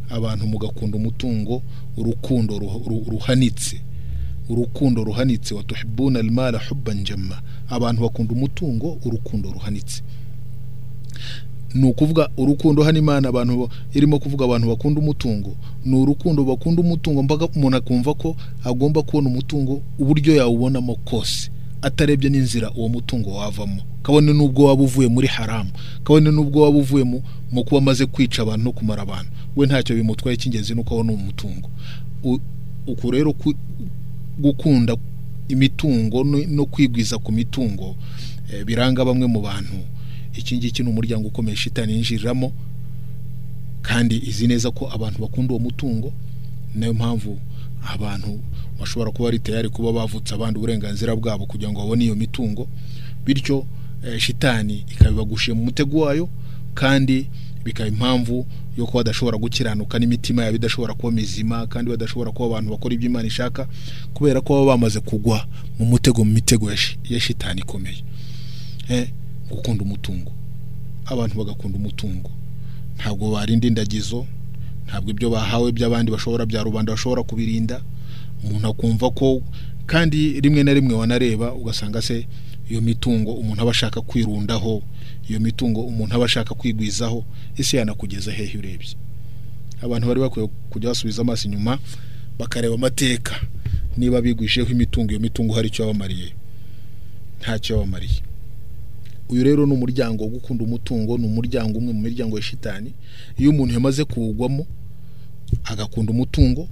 Abantu 0.10 0.47
mugakunda 0.47 0.97
umutungo 0.97 1.62
urukundo 1.97 2.58
ruh- 2.58 2.88
ru- 2.88 3.06
ruhanitse. 3.12 3.82
Urukundo 4.49 5.04
ruhanitse. 5.04 5.54
Watuhibbuna 5.54 6.19
almala 6.19 6.60
hubban 6.69 7.04
jamma. 7.04 7.41
Abantu 7.69 8.01
bakunda 8.01 8.34
umutungo 8.34 8.97
urukundo 9.06 9.51
ruhanitse. 9.51 10.04
Ni 11.73 11.89
ukuvuga 11.89 12.30
urukundo 12.38 12.84
hano 12.84 12.99
imana 12.99 13.30
abantu 13.30 13.69
irimo 13.93 14.19
kuvuga 14.19 14.45
abantu 14.45 14.67
bakunda 14.67 15.01
umutungo. 15.01 15.56
Ni 15.86 15.95
urukundo 15.95 16.43
bakunda 16.43 16.82
umutungo 16.82 17.23
mpaka 17.23 17.47
umuntu 17.47 17.78
akumva 17.78 18.13
ko 18.13 18.36
agomba 18.63 19.04
kubona 19.04 19.30
umutungo 19.30 19.82
uburyo 19.99 20.36
yawubonamo 20.36 20.95
kose. 20.95 21.51
Atarebye 21.86 22.30
n'inzira 22.30 22.71
uwo 22.71 22.89
mutungo 22.89 23.30
wavamo. 23.38 23.82
Kabone 24.04 24.34
n'ubwo 24.34 24.63
waba 24.65 24.84
uvuye 24.84 25.08
muri 25.08 25.28
haramu 25.28 25.69
kabone 26.04 26.32
n'ubwo 26.32 26.62
waba 26.62 26.78
uvuye 26.78 27.04
mu 27.52 27.63
kuba 27.63 27.78
amaze 27.78 28.06
kwica 28.06 28.39
abantu 28.41 28.63
no 28.65 28.71
kumara 28.71 29.02
abantu. 29.02 29.30
We 29.56 29.65
ntacyo 29.65 29.95
bimutwaye 29.95 30.38
cy'ingenzi 30.38 30.74
ni 30.74 30.82
uko 30.82 30.93
abona 30.93 31.13
umutungo. 31.13 31.69
Uku 32.88 33.12
rero 33.12 33.34
gukunda 34.39 34.98
imitungo 35.50 36.24
no 36.24 36.65
kwigwiza 36.65 37.17
ku 37.17 37.32
mitungo 37.32 37.95
biranga 38.65 39.06
bamwe 39.06 39.28
mu 39.28 39.41
bantu. 39.41 39.78
Iki 40.38 40.58
ngiki 40.58 40.84
ni 40.84 40.89
umuryango 40.89 41.28
ukomeye 41.28 41.56
shitani 41.58 41.93
yinjiriramo 41.93 42.52
kandi 43.82 44.17
izi 44.28 44.48
neza 44.48 44.71
ko 44.71 44.89
abantu 44.93 45.21
bakunda 45.21 45.54
uwo 45.54 45.60
mutungo. 45.63 46.13
Niyo 46.76 46.93
mpamvu 46.93 47.38
abantu 47.93 48.39
bashobora 48.80 49.12
kuba 49.12 49.28
ari 49.30 49.39
tayari 49.39 49.69
kuba 49.69 49.91
bavutse 49.93 50.34
abandi 50.36 50.58
uburenganzira 50.60 51.15
bwabo 51.15 51.45
kugira 51.45 51.71
ngo 51.71 51.80
babone 51.80 52.04
iyo 52.06 52.15
mitungo 52.15 52.67
bityo 53.26 53.65
shitani 54.17 54.86
ikabibagushiye 54.91 55.56
mu 55.58 55.63
mutego 55.65 56.00
wayo 56.00 56.30
kandi 56.74 57.28
bikaba 57.63 57.89
impamvu 57.89 58.45
yo 58.78 58.86
kuba 58.86 59.00
badashobora 59.04 59.38
gukiranuka 59.38 60.00
n'imitima 60.00 60.43
yabo 60.45 60.56
idashobora 60.56 60.93
kuba 60.93 61.12
mizima 61.12 61.67
kandi 61.67 61.91
badashobora 61.91 62.32
kuba 62.32 62.45
abantu 62.45 62.71
bakora 62.71 62.93
ibyo 62.95 63.08
imana 63.10 63.28
ishaka 63.28 63.67
kubera 64.13 64.41
ko 64.41 64.54
baba 64.54 64.65
bamaze 64.76 65.00
kugwa 65.00 65.48
mu 65.80 65.86
mutego 65.86 66.24
mu 66.26 66.32
mitego 66.32 66.71
ya 67.10 67.19
shitani 67.19 67.62
ikomeye. 67.62 68.04
Gukunda 69.50 69.84
umutungo. 69.84 70.32
Abantu 71.06 71.38
bagakunda 71.38 71.78
umutungo. 71.78 72.30
Ntabwo 72.98 73.32
barinda 73.32 73.67
indagizo 73.67 74.26
ntabwo 74.88 75.10
ibyo 75.12 75.30
bahawe 75.30 75.71
by'abandi 75.71 76.12
bashobora 76.12 76.45
bya 76.45 76.63
rubanda 76.63 76.91
bashobora 76.93 77.24
kubirinda. 77.24 77.82
Umuntu 78.43 78.67
akumva 78.67 79.10
ko 79.10 79.41
kandi 79.86 80.41
rimwe 80.41 80.63
na 80.63 80.74
rimwe 80.74 80.93
wanareba 80.95 81.54
ugasanga 81.54 82.02
se 82.02 82.28
iyo 82.69 82.82
mitungo 82.82 83.34
umuntu 83.34 83.62
aba 83.62 83.71
ashaka 83.71 84.02
kwirundaho 84.02 84.82
iyo 85.30 85.39
mitungo 85.39 85.82
umuntu 85.82 86.15
aba 86.15 86.26
ashaka 86.26 86.54
kwigwizaho 86.56 87.26
ese 87.58 87.78
yanakugeza 87.78 88.32
hehe 88.32 88.58
urebye? 88.58 88.93
Abantu 89.82 90.08
bari 90.08 90.19
bakwiye 90.19 90.48
kujya 90.69 90.89
basubiza 90.89 91.21
amaso 91.21 91.48
inyuma 91.48 91.78
bakareba 92.39 92.76
amateka. 92.76 93.36
Niba 93.98 94.21
bigwishijeho 94.21 94.71
imitungo 94.71 95.12
iyo 95.12 95.19
mitungo 95.19 95.54
hari 95.54 95.67
icyo 95.67 95.86
yabamariye? 95.86 96.34
Ntacyo 97.41 97.76
yabamariye. 97.76 98.21
Uyu 99.30 99.44
rero 99.44 99.66
ni 99.66 99.74
umuryango 99.74 100.24
wo 100.24 100.30
gukunda 100.30 100.64
umutungo 100.64 101.18
ni 101.18 101.26
umuryango 101.26 101.78
umwe 101.80 101.94
mu 101.94 102.02
miryango 102.02 102.38
ya 102.38 102.44
shitani. 102.44 102.94
Iyo 103.38 103.50
umuntu 103.50 103.74
yamaze 103.74 104.04
kuwugwamo 104.04 104.66
agakunda 105.64 106.12
umutungo 106.12 106.68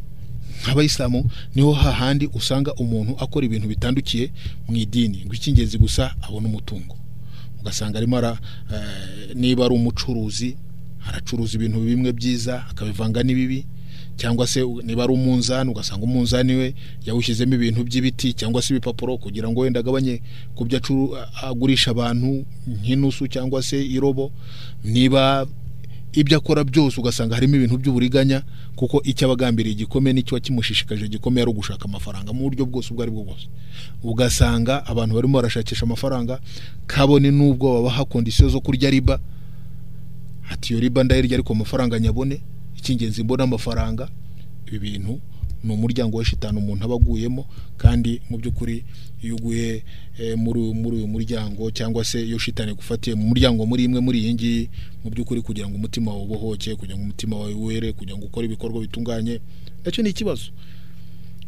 nk'abayisilamu 0.64 1.30
ni 1.56 1.62
ho 1.62 1.74
hahandi 1.74 2.30
usanga 2.34 2.74
umuntu 2.74 3.16
akora 3.20 3.46
ibintu 3.46 3.68
bitandukiye 3.68 4.32
mu 4.70 4.76
idini. 4.78 5.26
Ngo 5.26 5.34
icy'ingenzi 5.34 5.78
gusa 5.78 6.16
abona 6.22 6.48
umutungo. 6.48 6.96
Ugasanga 7.62 7.98
arimo 7.98 8.18
ara 8.18 8.38
niba 9.36 9.66
ari 9.66 9.74
umucuruzi 9.76 10.56
aracuruza 11.08 11.56
ibintu 11.58 11.80
bimwe 11.80 12.12
byiza 12.14 12.66
akabivanga 12.70 13.24
n'ibibi 13.24 13.66
cyangwa 14.16 14.48
se 14.48 14.62
niba 14.84 15.04
ari 15.04 15.14
umunzani 15.14 15.70
ugasanga 15.72 16.04
umunzani 16.04 16.54
we 16.56 16.68
yawushyizemo 17.06 17.56
ibintu 17.56 17.84
by'ibiti 17.84 18.34
cyangwa 18.34 18.62
se 18.62 18.74
ibipapuro 18.74 19.18
kugira 19.18 19.50
ngo 19.50 19.62
wenda 19.62 19.80
agabanye 19.80 20.22
ku 20.56 20.66
byo 20.66 20.80
agurisha 21.42 21.92
abantu 21.92 22.46
nk'inusu 22.68 23.28
cyangwa 23.28 23.64
se 23.64 23.82
irobo. 23.86 24.32
Niba 24.84 25.48
ibyo 26.14 26.38
akora 26.38 26.64
byose 26.64 27.02
ugasanga 27.02 27.34
harimo 27.36 27.56
ibintu 27.58 27.78
by'uburiganya 27.82 28.44
kuko 28.78 29.02
icyo 29.04 29.26
aba 29.26 29.34
agambiriye 29.34 29.76
gikomeye 29.76 30.14
n'icyo 30.14 30.38
kimushishikaje 30.40 31.08
gikomeye 31.10 31.42
ari 31.42 31.52
ugushaka 31.52 31.86
amafaranga 31.90 32.34
mu 32.34 32.46
buryo 32.46 32.66
bwose 32.70 32.94
ubwo 32.94 33.02
ari 33.04 33.12
bwo 33.12 33.24
bwose. 33.26 33.50
Ugasanga 34.06 34.86
abantu 34.86 35.16
barimo 35.18 35.42
barashakisha 35.42 35.84
amafaranga 35.90 36.38
kabone 36.86 37.32
n'ubwo 37.34 37.74
babaha 37.82 38.06
kondisiyo 38.06 38.50
zo 38.50 38.62
kurya 38.62 38.90
riba. 38.94 39.18
Ati 40.54 40.74
iyo 40.74 40.80
riba 40.80 41.04
ndayirya 41.04 41.34
ariko 41.42 41.54
amafaranga 41.54 42.00
nyabone. 42.00 42.42
Icy'ingenzi 42.84 43.24
mbona 43.24 43.44
amafaranga 43.44 44.10
ibi 44.68 44.80
bintu 44.80 45.20
ni 45.64 45.74
umuryango 45.74 46.18
wa 46.18 46.26
shitani 46.26 46.58
umuntu 46.60 46.84
aba 46.86 46.96
aguyemo 46.96 47.46
kandi 47.78 48.22
mu 48.30 48.38
by'ukuri 48.38 48.84
iyo 49.24 49.36
uguye 49.36 49.84
muri 50.36 50.60
uyu 51.00 51.08
muryango 51.08 51.72
cyangwa 51.72 52.04
se 52.06 52.20
iyo 52.28 52.38
shitani 52.38 52.72
igufatiye 52.76 53.16
mu 53.16 53.24
muryango 53.32 53.64
muri 53.66 53.84
imwe 53.88 54.00
muri 54.04 54.20
iyi 54.20 54.34
ngiyi 54.34 54.70
mu 55.04 55.10
by'ukuri 55.12 55.42
kugira 55.42 55.68
ngo 55.72 55.76
umutima 55.80 56.12
wawe 56.12 56.24
ubohoke 56.24 56.76
kugira 56.76 56.98
ngo 57.00 57.04
umutima 57.04 57.36
wawe 57.40 57.54
were 57.56 57.94
kugira 57.96 58.18
ngo 58.18 58.26
ukore 58.28 58.46
ibikorwa 58.52 58.82
bitunganye 58.84 59.40
na 59.86 59.92
cyo 59.92 60.04
ni 60.04 60.10
ikibazo. 60.10 60.52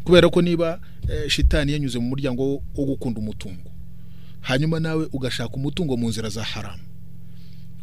Kubera 0.04 0.30
ko 0.30 0.42
niba 0.42 0.80
shitani 1.28 1.72
yanyuze 1.76 2.00
mu 2.00 2.08
muryango 2.08 2.62
wo 2.76 2.84
gukunda 2.86 3.20
umutungo 3.20 3.68
hanyuma 4.42 4.80
nawe 4.80 5.08
ugashaka 5.12 5.56
umutungo 5.56 5.98
mu 5.98 6.08
nzira 6.10 6.30
za 6.30 6.44
haramu 6.44 6.84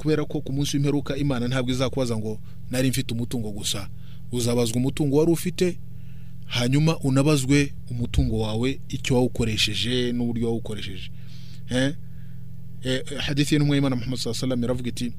kubera 0.02 0.24
ko 0.26 0.40
ku 0.42 0.50
munsi 0.52 0.76
w'imperuka 0.76 1.14
imana 1.16 1.46
ntabwo 1.48 1.70
izakubaza 1.70 2.16
ngo 2.18 2.40
nari 2.70 2.88
mfite 2.90 3.14
umutungo 3.14 3.50
gusa. 3.54 3.86
Uzabazwa 4.32 4.76
umutungo 4.76 5.16
wari 5.16 5.30
ufite 5.32 5.78
hanyuma 6.46 6.98
unabazwe 6.98 7.72
umutungo 7.90 8.40
wawe 8.40 8.80
icyo 8.88 9.14
wawukoresheje 9.14 10.12
n'uburyo 10.12 10.46
wawukoresheje. 10.46 11.10
Hadithi 13.18 13.54
y'intumwa 13.54 13.76
y'imana 13.76 13.96
muhammad 13.96 14.18
sallallahu 14.18 14.64
iravuga 14.64 14.88
iti 14.88 15.12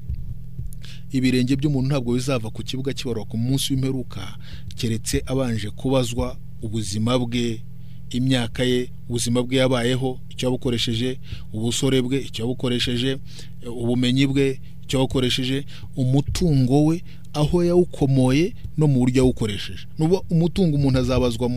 ibirenge 1.12 1.56
by'umuntu 1.56 1.88
ntabwo 1.88 2.12
bizava 2.14 2.50
ku 2.50 2.62
kibuga 2.62 2.92
kibarwa 2.92 3.24
ku 3.24 3.38
munsi 3.38 3.72
w'imperuka 3.72 4.36
keretse 4.76 5.22
abanje 5.26 5.70
kubazwa 5.70 6.36
ubuzima 6.62 7.18
bwe 7.18 7.62
imyaka 8.10 8.64
ye 8.64 8.90
ubuzima 9.08 9.42
bwe 9.42 9.56
yabayeho 9.56 10.20
icyo 10.30 10.46
yabukoresheje 10.48 11.18
ubusore 11.52 12.02
bwe 12.02 12.20
icyo 12.20 12.44
yabukoresheje 12.44 13.18
ubumenyi 13.66 14.26
bwe 14.26 14.60
icyo 14.84 14.98
yabukoresheje 14.98 15.64
umutungo 15.96 16.84
we 16.84 17.02
aho 17.34 17.64
yawukomoye 17.64 18.54
no 18.78 18.86
mu 18.86 18.98
buryo 19.00 19.18
yawukoresheje. 19.22 19.86
Umutungo 20.30 20.76
umuntu 20.76 20.98
azabazwa 20.98 21.48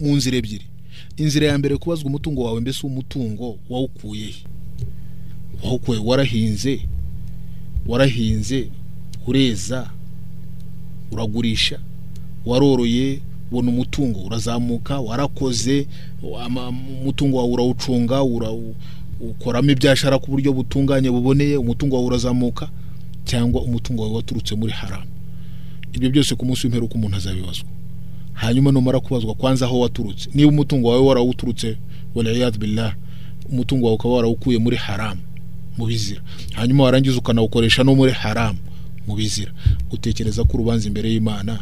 mu 0.00 0.10
nzira 0.16 0.36
ebyiri. 0.36 0.66
Inzira 1.16 1.46
ya 1.46 1.58
mbere 1.58 1.76
kubazwa 1.76 2.06
umutungo 2.08 2.44
wawe 2.44 2.60
mbese 2.60 2.86
umutungo 2.86 3.58
wawukuye 3.70 4.34
wawukuye 5.64 5.98
warahinze 6.04 6.80
warahinze 7.86 8.68
ureza 9.26 9.90
uragurisha 11.12 11.78
waroroye 12.46 13.20
ubona 13.50 13.70
umutungo 13.70 14.20
urazamuka 14.20 15.00
warakoze 15.00 15.86
umutungo 17.02 17.36
wawe 17.36 17.50
urawucunga 17.52 18.22
ukoramo 19.22 19.70
ibyashara 19.70 20.18
ku 20.18 20.30
buryo 20.30 20.52
butunganye 20.52 21.10
buboneye 21.10 21.56
umutungo 21.56 21.94
wawe 21.96 22.06
urazamuka 22.06 22.68
cyangwa 23.24 23.62
umutungo 23.62 24.02
wawe 24.02 24.14
waturutse 24.14 24.54
muri 24.54 24.72
haramu 24.72 25.06
ibyo 25.92 26.10
byose 26.10 26.34
ku 26.34 26.44
munsi 26.46 26.66
w'imperuka 26.66 26.94
umuntu 26.94 27.16
azabibazwa. 27.16 27.66
Hanyuma 28.32 28.72
numara 28.72 29.00
kubazwa 29.00 29.34
kwanza 29.34 29.66
aho 29.66 29.80
waturutse. 29.80 30.28
Niba 30.34 30.48
umutungo 30.48 30.88
wawe 30.88 31.02
warawuturutse 31.06 31.76
waliyadu 32.14 32.58
billah 32.58 32.94
umutungo 33.50 33.84
wawe 33.86 33.94
ukaba 33.94 34.14
warawukuye 34.14 34.58
muri 34.58 34.76
haramu 34.76 35.20
mu 35.78 35.86
bizira. 35.86 36.20
Hanyuma 36.52 36.84
warangiza 36.84 37.18
ukanawukoresha 37.18 37.84
no 37.84 37.94
muri 37.94 38.12
haramu 38.12 38.58
mu 39.06 39.14
bizira. 39.16 39.52
Utekereza 39.92 40.44
ko 40.44 40.50
urubanza 40.56 40.88
imbere 40.88 41.12
y'imana 41.12 41.58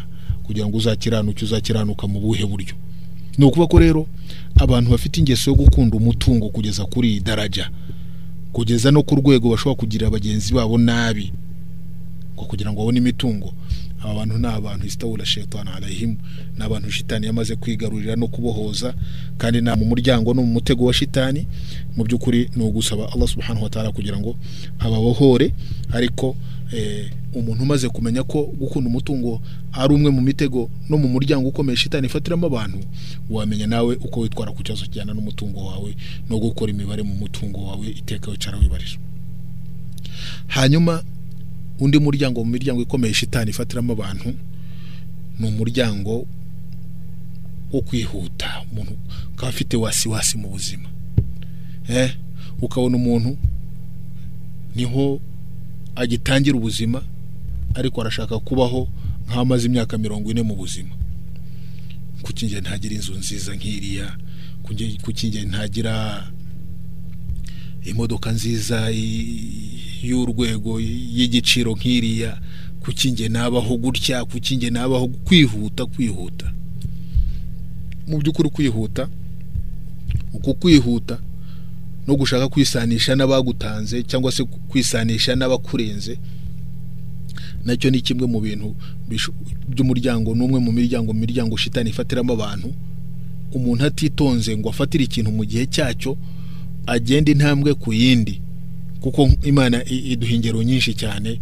kugira 0.47 0.67
ngo 0.67 0.77
uzakiranuke 0.79 1.45
uzakiranuka 1.45 2.07
mu 2.07 2.21
buhe 2.21 2.47
buryo. 2.47 2.75
Ni 3.41 3.47
ukuvuga 3.47 3.67
ko 3.67 3.79
rero 3.79 4.07
abantu 4.57 4.91
bafite 4.91 5.17
ingeso 5.21 5.51
yo 5.51 5.57
gukunda 5.57 5.97
umutungo 5.97 6.49
kugeza 6.49 6.85
kuri 6.85 7.09
iyi 7.11 7.21
daraja 7.21 7.71
kugeza 8.53 8.91
no 8.91 9.03
ku 9.03 9.15
rwego 9.17 9.49
bashobora 9.51 9.81
kugirira 9.81 10.11
bagenzi 10.11 10.53
babo 10.55 10.79
nabi 10.79 11.33
ngo 12.37 12.45
kugira 12.45 12.73
ngo 12.73 12.79
babone 12.81 12.99
imitungo. 12.99 13.53
Aba 14.03 14.15
bantu 14.15 14.39
ni 14.39 14.47
abantu 14.47 14.87
isitawura 14.87 15.27
shetani 15.27 15.71
arayihimu 15.77 16.17
ni 16.59 16.65
abantu 16.65 16.91
shitani 16.91 17.27
yamaze 17.27 17.57
kwigarurira 17.57 18.17
no 18.17 18.29
kubohoza 18.29 18.95
kandi 19.39 19.61
nta 19.61 19.77
mu 19.77 19.85
muryango 19.85 20.35
no 20.35 20.43
mu 20.43 20.53
mutego 20.53 20.85
wa 20.85 20.93
shitani. 20.95 21.47
Mu 21.97 22.05
by'ukuri 22.05 22.51
ni 22.57 22.63
ugusaba 22.65 23.13
Allah 23.13 23.29
subhanahu 23.29 23.65
wa 23.65 23.71
ta'ala 23.71 23.93
kugira 23.93 24.19
ngo 24.19 24.37
ababohore 24.79 25.53
ariko 25.93 26.37
umuntu 27.35 27.63
umaze 27.63 27.89
kumenya 27.89 28.23
ko 28.23 28.43
gukunda 28.59 28.89
umutungo 28.91 29.41
ari 29.73 29.95
umwe 29.95 30.11
mu 30.11 30.21
mitego 30.21 30.71
no 30.89 30.99
mu 30.99 31.09
muryango 31.09 31.49
ukomeye 31.49 31.77
shitani 31.77 32.07
ifatiramo 32.07 32.47
abantu 32.47 32.79
wamenya 33.31 33.67
nawe 33.67 33.97
uko 33.97 34.21
witwara 34.21 34.53
ku 34.53 34.63
kibazo 34.63 34.85
kijyana 34.85 35.15
n'umutungo 35.15 35.67
wawe 35.67 35.97
no 36.31 36.39
gukora 36.39 36.71
imibare 36.73 37.03
mu 37.03 37.15
mutungo 37.15 37.67
wawe 37.67 37.87
iteka 37.91 38.31
wicara 38.31 38.59
wibarira 38.59 38.99
hanyuma 40.47 41.03
undi 41.79 41.99
muryango 41.99 42.45
mu 42.45 42.51
miryango 42.51 42.83
ikomeye 42.83 43.15
shitani 43.15 43.51
ifatiramo 43.51 43.93
abantu 43.93 44.35
ni 45.39 45.47
umuryango 45.49 46.27
wo 47.73 47.81
kwihuta 47.81 48.63
umuntu 48.73 48.93
ukaba 49.33 49.49
afite 49.49 49.77
wasi 49.77 50.09
wasi 50.09 50.39
mu 50.39 50.49
buzima. 50.49 50.89
Ukabona 52.63 52.97
umuntu 52.97 53.37
ni 54.77 54.85
ho 54.85 55.21
agitangira 56.01 56.57
ubuzima 56.57 57.03
ariko 57.75 58.01
arashaka 58.01 58.39
kubaho 58.39 58.89
nk'amaze 59.29 59.67
imyaka 59.69 59.99
mirongo 59.99 60.31
ine 60.31 60.43
mu 60.43 60.55
buzima. 60.57 60.95
Kuki 62.23 62.47
ntagira 62.61 62.95
inzu 62.95 63.15
nziza 63.15 63.55
nk'iriya? 63.57 64.17
Kuki- 64.63 64.99
ntagira 65.47 66.27
imodoka 67.85 68.33
nziza 68.33 68.91
y'urwego 70.03 70.81
y'igiciro 70.81 71.73
nk'iriya? 71.77 72.41
Kuki 72.81 73.11
njye 73.11 73.29
nabaho 73.29 73.77
gutya? 73.77 74.25
Kuki 74.25 74.57
njye 74.57 74.71
nabaho 74.71 75.09
kwihuta 75.09 75.87
kwihuta? 75.87 76.53
Mu 78.07 78.19
by'ukuri 78.19 78.51
kwihuta 78.51 79.09
uku 80.33 80.55
kwihuta 80.55 81.19
no 82.11 82.17
gushaka 82.17 82.49
kwisanisha 82.49 83.15
n'abagutanze 83.17 84.03
cyangwa 84.03 84.33
se 84.33 84.45
kwisanisha 84.45 85.35
n'abakurenze 85.37 86.19
na 87.65 87.77
cyo 87.77 87.91
ni 87.91 88.01
kimwe 88.01 88.27
mu 88.27 88.41
bintu 88.41 88.75
by'umuryango 89.69 90.35
n'umwe 90.35 90.59
mu 90.61 90.73
miryango 90.73 91.13
miryango 91.13 91.57
shitani 91.57 91.91
ifatiramo 91.91 92.33
abantu. 92.33 92.75
Umuntu 93.53 93.85
atitonze 93.85 94.57
ngo 94.57 94.69
afatire 94.71 95.05
ikintu 95.05 95.31
mu 95.31 95.45
gihe 95.45 95.67
cyacyo 95.67 96.17
agenda 96.87 97.31
intambwe 97.33 97.75
ku 97.75 97.93
yindi. 97.93 98.41
Kuko 99.01 99.31
imana 99.47 99.85
iduha 99.87 100.33
ingero 100.35 100.63
nyinshi 100.63 100.95
cyane 100.95 101.39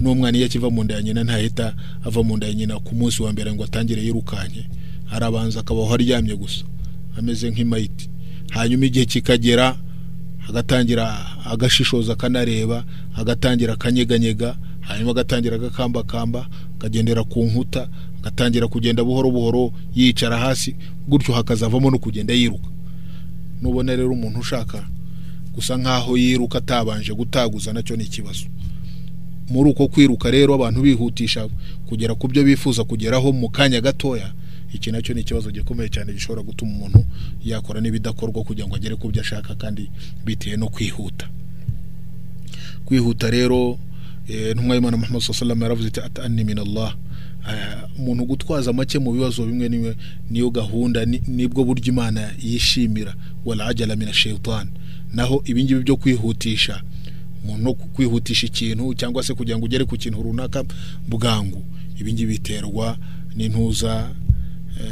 n'umwana 0.00 0.36
iyo 0.38 0.46
akiva 0.46 0.70
mu 0.70 0.84
nda 0.84 0.94
ya 0.94 1.02
nyina 1.02 1.24
ntahita 1.24 1.72
ava 2.04 2.20
mu 2.22 2.36
nda 2.36 2.46
ya 2.46 2.54
nyina 2.54 2.74
ku 2.82 2.92
munsi 2.94 3.22
wa 3.22 3.32
mbere 3.32 3.52
ngo 3.54 3.64
atangire 3.64 4.02
yirukanye. 4.04 4.64
Arabanza 5.10 5.60
akabaho 5.60 5.94
aryamye 5.94 6.36
gusa 6.36 6.64
ameze 7.16 7.50
nk'imayiti. 7.50 8.08
Hanyuma 8.50 8.84
igihe 8.86 9.04
kikagera 9.06 9.76
agatangira 10.50 11.26
agashishoza 11.46 12.12
akanareba 12.12 12.84
agatangira 13.14 13.72
akanyeganyega 13.72 14.56
hanyuma 14.80 15.10
agatangira 15.10 15.56
agakambakamba 15.56 16.48
akagendera 16.78 17.24
ku 17.24 17.44
nkuta 17.44 17.88
agatangira 18.20 18.68
kugenda 18.68 19.04
buhoro 19.04 19.30
buhoro 19.30 19.72
yicara 19.94 20.38
hasi 20.38 20.76
gutyo 21.08 21.34
hakazavamo 21.34 21.90
no 21.90 21.98
kugenda 21.98 22.34
yiruka. 22.34 22.68
Nubona 23.62 23.96
rero 23.96 24.12
umuntu 24.12 24.38
ushaka 24.40 24.84
gusa 25.54 25.76
nk'aho 25.78 26.16
yiruka 26.16 26.58
atabanje 26.58 27.14
gutaguza 27.14 27.72
na 27.72 27.82
cyo 27.82 27.96
ni 27.96 28.04
ikibazo. 28.04 28.46
Muri 29.48 29.70
uko 29.70 29.88
kwiruka 29.88 30.30
rero 30.30 30.54
abantu 30.54 30.82
bihutisha 30.82 31.48
kugera 31.86 32.14
ku 32.14 32.28
byo 32.28 32.42
bifuza 32.44 32.84
kugeraho 32.84 33.32
mu 33.32 33.48
kanya 33.48 33.80
gatoya 33.80 34.32
iki 34.74 34.90
na 34.92 35.02
cyo 35.02 35.14
ni 35.14 35.20
ikibazo 35.20 35.50
gikomeye 35.50 35.88
cyane 35.88 36.12
gishobora 36.12 36.42
gutuma 36.42 36.72
umuntu 36.72 37.04
yakora 37.44 37.80
n'ibidakorwa 37.80 38.44
kugira 38.44 38.66
ngo 38.68 38.76
agere 38.76 38.96
ku 38.96 39.08
byo 39.10 39.20
ashaka 39.22 39.54
kandi 39.54 39.90
bitewe 40.24 40.56
no 40.56 40.68
kwihuta. 40.68 41.28
Kwihuta 42.84 43.30
rero 43.30 43.78
eh, 44.28 44.50
intumwa 44.50 44.74
y'imana 44.74 44.96
muhammad 44.96 45.22
sallallahu 45.22 45.62
yaravuze 45.62 45.88
iti 45.88 46.00
atani 46.00 46.44
min 46.44 46.58
allah 46.58 46.96
Ah, 47.46 47.88
umuntu 47.98 48.24
gutwaza 48.24 48.72
make 48.72 48.98
mu 48.98 49.12
bibazo 49.12 49.46
bimwe 49.46 49.68
ni 49.68 49.78
we 49.78 49.96
niyo 50.30 50.50
gahunda 50.50 51.04
ni- 51.04 51.22
ni 51.26 51.48
bwo 51.48 51.64
buryo 51.64 51.84
imana 51.88 52.32
yishimira. 52.42 53.14
Wala 53.44 53.66
ajala 53.66 53.96
min 53.96 54.12
shaitan 54.12 54.68
naho 55.12 55.42
ibingibi 55.46 55.80
byo 55.80 55.96
kwihutisha 55.96 56.82
umuntu 57.44 57.74
kwihutisha 57.74 58.46
ikintu 58.46 58.94
cyangwa 58.94 59.22
se 59.24 59.32
kugira 59.34 59.56
ngo 59.58 59.64
ugere 59.64 59.84
ku 59.88 59.96
kintu 59.96 60.22
runaka 60.22 60.64
bwangu. 61.08 61.64
Ibingibi 62.00 62.32
biterwa 62.32 62.98
n'intuza 63.36 64.10
eh, 64.12 64.29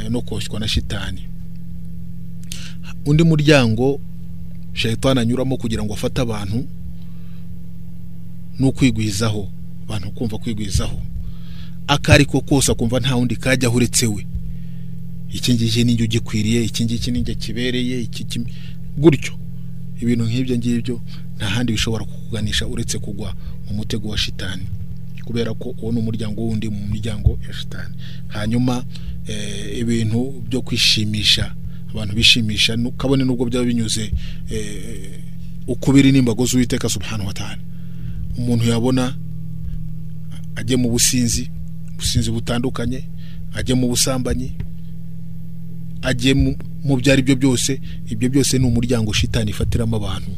no 0.09 0.21
koshywa 0.21 0.59
na 0.59 0.67
shitani 0.67 1.21
undi 3.05 3.23
muryango 3.23 3.99
shayitani 4.73 5.19
anyuramo 5.19 5.57
kugira 5.57 5.83
ngo 5.83 5.93
afate 5.93 6.21
abantu 6.21 6.65
ni 8.59 8.65
ukwigwizaho 8.67 9.49
abantu 9.87 10.11
kumva 10.11 10.37
kwigwizaho. 10.37 11.01
Akari 11.87 12.25
ko 12.25 12.41
kose 12.41 12.71
akumva 12.71 12.99
nta 12.99 13.15
wundi 13.15 13.35
kajyaho 13.35 13.75
uretse 13.77 14.07
we. 14.07 14.27
Iki 15.33 15.53
ngiki 15.53 15.83
ni 15.83 15.93
ugikwiriye 16.03 16.63
iki 16.65 16.85
ngiki 16.85 17.11
ni 17.11 17.23
kibereye 17.23 18.01
iki 18.01 18.23
ki- 18.23 18.45
gutyo. 18.97 19.33
Ibintu 20.01 20.25
nk'ibyo 20.25 20.57
ngibyo 20.57 21.01
nta 21.37 21.45
handi 21.49 21.71
bishobora 21.73 22.05
kukuganisha 22.05 22.67
uretse 22.67 22.99
kugwa 22.99 23.33
mu 23.69 23.73
mutego 23.75 24.09
wa 24.09 24.17
shitani 24.17 24.63
kubera 25.25 25.53
ko 25.53 25.75
uwo 25.81 25.91
ni 25.91 25.99
umuryango 25.99 26.41
wundi 26.41 26.69
mu 26.69 26.87
miryango 26.87 27.39
ya 27.47 27.53
shitani 27.53 27.95
hanyuma 28.27 28.83
eh, 29.18 29.18
ibintu 29.79 30.43
byo 30.49 30.61
kwishimisha. 30.61 31.55
Abantu 31.91 32.15
bishimisha 32.15 32.77
kabone 32.97 33.23
nubwo 33.25 33.45
byaba 33.45 33.65
binyuze 33.65 34.11
eh, 34.49 35.19
ukubiri 35.67 36.11
n'imbago 36.11 36.45
z'uwiteka 36.45 36.89
subhanahu 36.89 37.27
wa 37.27 37.33
ta'ala. 37.33 37.57
Umuntu 38.37 38.65
yabona 38.69 39.15
ajye 40.55 40.75
mu 40.77 40.89
businzi 40.89 41.49
ubusinzi 41.93 42.31
butandukanye 42.31 43.03
ajye 43.53 43.73
mu 43.75 43.87
busambanyi 43.89 44.53
ajye 46.01 46.33
mu- 46.33 46.55
byo 46.97 47.11
ari 47.13 47.21
byo 47.21 47.35
byose 47.35 47.81
ibyo 48.09 48.29
byose 48.29 48.57
ni 48.59 48.65
umuryango 48.65 49.13
shitani 49.13 49.51
ifatiramo 49.51 49.95
abantu. 49.97 50.31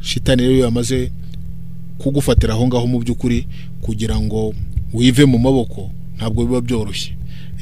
Shitani 0.00 0.42
rero 0.42 0.56
yamaze 0.68 1.10
kugufatira 1.98 2.54
aho 2.54 2.66
ngaho 2.66 2.86
mu 2.86 2.98
by'ukuri 3.00 3.46
kugira 3.80 4.20
ngo 4.20 4.54
wive 4.92 5.24
mu 5.24 5.38
maboko 5.38 5.90
ntabwo 6.16 6.44
biba 6.46 6.60
byoroshye. 6.60 7.12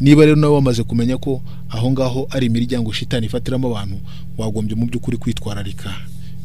Niba 0.01 0.25
rero 0.25 0.37
nawe 0.37 0.55
wamaze 0.55 0.83
kumenya 0.83 1.17
ko 1.19 1.43
aho 1.69 1.91
ngaho 1.91 2.27
ari 2.31 2.47
imiryango 2.47 2.93
shitani 2.93 3.27
ifatiramo 3.27 3.69
abantu 3.69 3.97
wagombye 4.39 4.75
mu 4.77 4.87
by'ukuri 4.87 5.17
kwitwararika. 5.17 5.95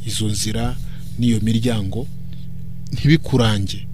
Izo 0.08 0.28
nzira 0.28 0.76
n'iyo 1.20 1.40
miryango 1.44 2.08
ntibikurange 2.94 3.88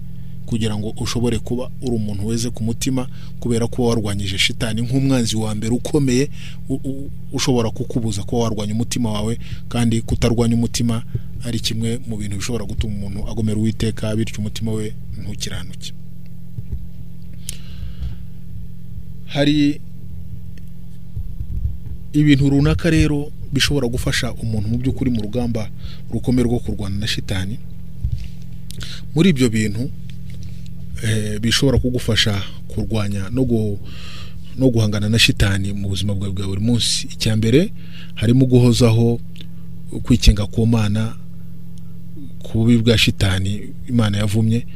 kugira 0.46 0.76
ngo 0.78 0.94
ushobore 0.96 1.38
kuba 1.38 1.70
uri 1.82 1.96
umuntu 1.96 2.26
weze 2.26 2.50
ku 2.50 2.64
mutima 2.64 3.08
kubera 3.40 3.66
ko 3.68 3.84
warwanyije 3.84 4.38
shitani 4.38 4.82
nk'umwanzi 4.82 5.36
wa 5.36 5.54
mbere 5.54 5.72
ukomeye 5.74 6.30
ushobora 7.32 7.70
kukubuza 7.70 8.22
kuba 8.22 8.42
warwanya 8.42 8.72
umutima 8.74 9.12
wawe 9.12 9.38
kandi 9.68 10.00
kutarwanya 10.02 10.54
umutima 10.54 11.02
ari 11.44 11.60
kimwe 11.60 12.00
mu 12.08 12.16
bintu 12.16 12.36
bishobora 12.36 12.64
gutuma 12.64 12.94
umuntu 12.96 13.28
agomera 13.30 13.58
uwiteka 13.60 14.16
bityo 14.16 14.38
umutima 14.40 14.72
we 14.72 14.94
ntukiranuke. 15.20 15.92
Hari 19.28 19.80
ibintu 22.12 22.50
runaka 22.50 22.90
rero 22.90 23.30
bishobora 23.52 23.88
gufasha 23.88 24.32
umuntu 24.32 24.68
mu 24.68 24.76
by'ukuri 24.78 25.10
mu 25.10 25.20
rugamba 25.22 25.68
rukomeye 26.12 26.44
rwo 26.48 26.58
kurwana 26.58 26.96
na 26.96 27.06
shitani 27.06 27.58
muri 29.14 29.30
ibyo 29.30 29.48
bintu 29.50 29.90
eh, 31.04 31.40
bishobora 31.40 31.78
kugufasha 31.78 32.42
kurwanya 32.68 33.30
no 33.30 33.42
gu- 33.44 33.78
no 34.58 34.68
guhangana 34.70 35.08
na 35.08 35.18
shitani 35.18 35.72
mu 35.72 35.88
buzima 35.88 36.14
bwawe 36.14 36.32
bwa 36.34 36.46
buri 36.46 36.60
munsi. 36.60 37.06
Icya 37.14 37.36
mbere 37.36 37.70
harimo 38.14 38.42
guhozaho 38.46 39.20
kwikinga 40.02 40.46
ku 40.50 40.66
mana 40.66 41.14
ku 42.42 42.58
bubi 42.58 42.78
bwa 42.82 42.98
shitani 42.98 43.70
imana 43.88 44.18
yavumye. 44.18 44.66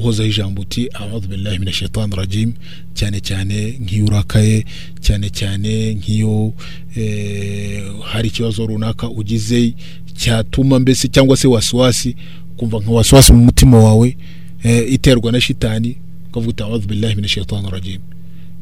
Uhozaho 0.00 0.28
ijambo 0.28 0.62
uti 0.62 0.88
billahi 1.28 1.58
minash 1.58 1.74
shaitani 1.78 2.16
rajim 2.16 2.52
cyane 2.94 3.20
cyane 3.20 3.78
nk'iyo 3.80 4.04
urakaye 4.04 4.64
cyane 5.00 5.30
cyane 5.30 5.94
nk'iyo 5.94 6.52
eh, 6.96 7.84
hari 8.02 8.28
ikibazo 8.28 8.66
runaka 8.66 9.08
ugize 9.10 9.74
cyatuma 10.16 10.78
mbese 10.78 11.08
cyangwa 11.08 11.36
se 11.36 11.48
wasiwasi 11.48 12.16
kumva 12.56 12.78
nka 12.78 12.90
wasiwasi 12.90 13.32
mu 13.32 13.44
mutima 13.44 13.78
wawe 13.78 14.16
eh, 14.62 14.92
iterwa 14.92 15.32
na 15.32 15.40
shitani 15.40 15.96
ukavuga 16.28 16.50
uti 16.50 16.62
audhu 16.62 16.88
billahi 16.88 17.14
minash 17.14 17.34
shaitani 17.34 17.70
rajim. 17.70 18.00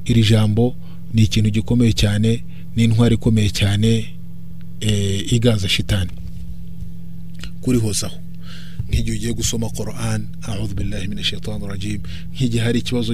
Iri 0.04 0.22
jambo 0.22 0.74
ni 1.14 1.22
ikintu 1.22 1.50
gikomeye 1.50 1.92
cyane 1.92 2.44
ni 2.76 2.84
intwari 2.84 3.14
ikomeye 3.14 3.50
cyane 3.50 4.14
eh, 4.80 5.32
iganza 5.32 5.68
shitani 5.68 6.10
kurihozaho 7.60 8.16
nk'igihe 8.88 9.16
ugiye 9.16 9.32
gusoma 9.32 9.68
Quran. 9.70 10.28
A'udhu 10.42 10.74
billahi 10.74 11.08
minash 11.08 11.30
shaitani 11.30 11.66
rajim. 11.68 12.00
Nk'igihe 12.34 12.62
hari 12.64 12.78
ikibazo 12.78 13.12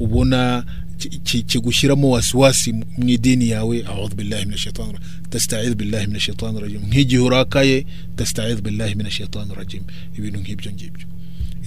ubona 0.00 0.64
ki- 0.98 1.18
ki- 1.24 1.42
kigushyiramo 1.42 2.10
wasiwasi 2.10 2.72
mu 2.72 3.08
idini 3.08 3.48
yawe? 3.48 3.84
A'udhu 3.86 4.14
billahi 4.16 4.44
minash 4.46 4.64
shaitani 4.64 4.92
rajim. 4.92 5.08
Tasta'idh 5.30 5.74
billahi 5.74 6.06
minash 6.06 6.26
shaitani 6.26 6.60
rajim. 6.60 6.80
Nk'igihe 6.88 7.20
urakaye 7.22 7.86
tasta'idh 8.16 8.60
billahi 8.62 8.94
minash 8.94 9.16
shaitani 9.18 9.54
rajim. 9.54 9.82
Ibintu 10.18 10.38
nk'ibyo 10.40 10.70
ngibyo 10.72 11.06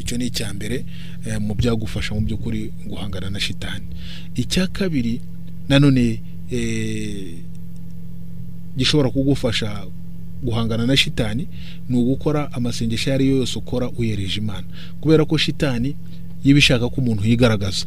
icyo 0.01 0.17
ni 0.17 0.25
icya 0.25 0.53
mbere 0.53 0.85
mu 1.39 1.53
byagufasha 1.53 2.15
mu 2.15 2.21
by'ukuri 2.25 2.73
guhangana 2.89 3.29
na 3.29 3.39
shitani 3.39 3.85
icya 4.35 4.67
kabiri 4.67 5.21
nanone 5.69 6.21
eh, 6.51 7.37
gishobora 8.77 9.09
kugufasha 9.09 9.85
guhangana 10.43 10.85
na 10.85 10.97
shitani 10.97 11.47
ni 11.89 11.97
ugukora 11.97 12.51
amasengesho 12.53 13.09
ayo 13.09 13.15
ari 13.15 13.27
yo 13.29 13.37
yose 13.37 13.59
ukora 13.59 13.89
uyereje 13.89 14.39
imana. 14.39 14.63
Kubera 15.01 15.25
ko 15.25 15.37
shitani 15.37 15.95
yiba 16.43 16.59
ishaka 16.59 16.89
ko 16.89 17.01
umuntu 17.01 17.25
yigaragaza 17.27 17.85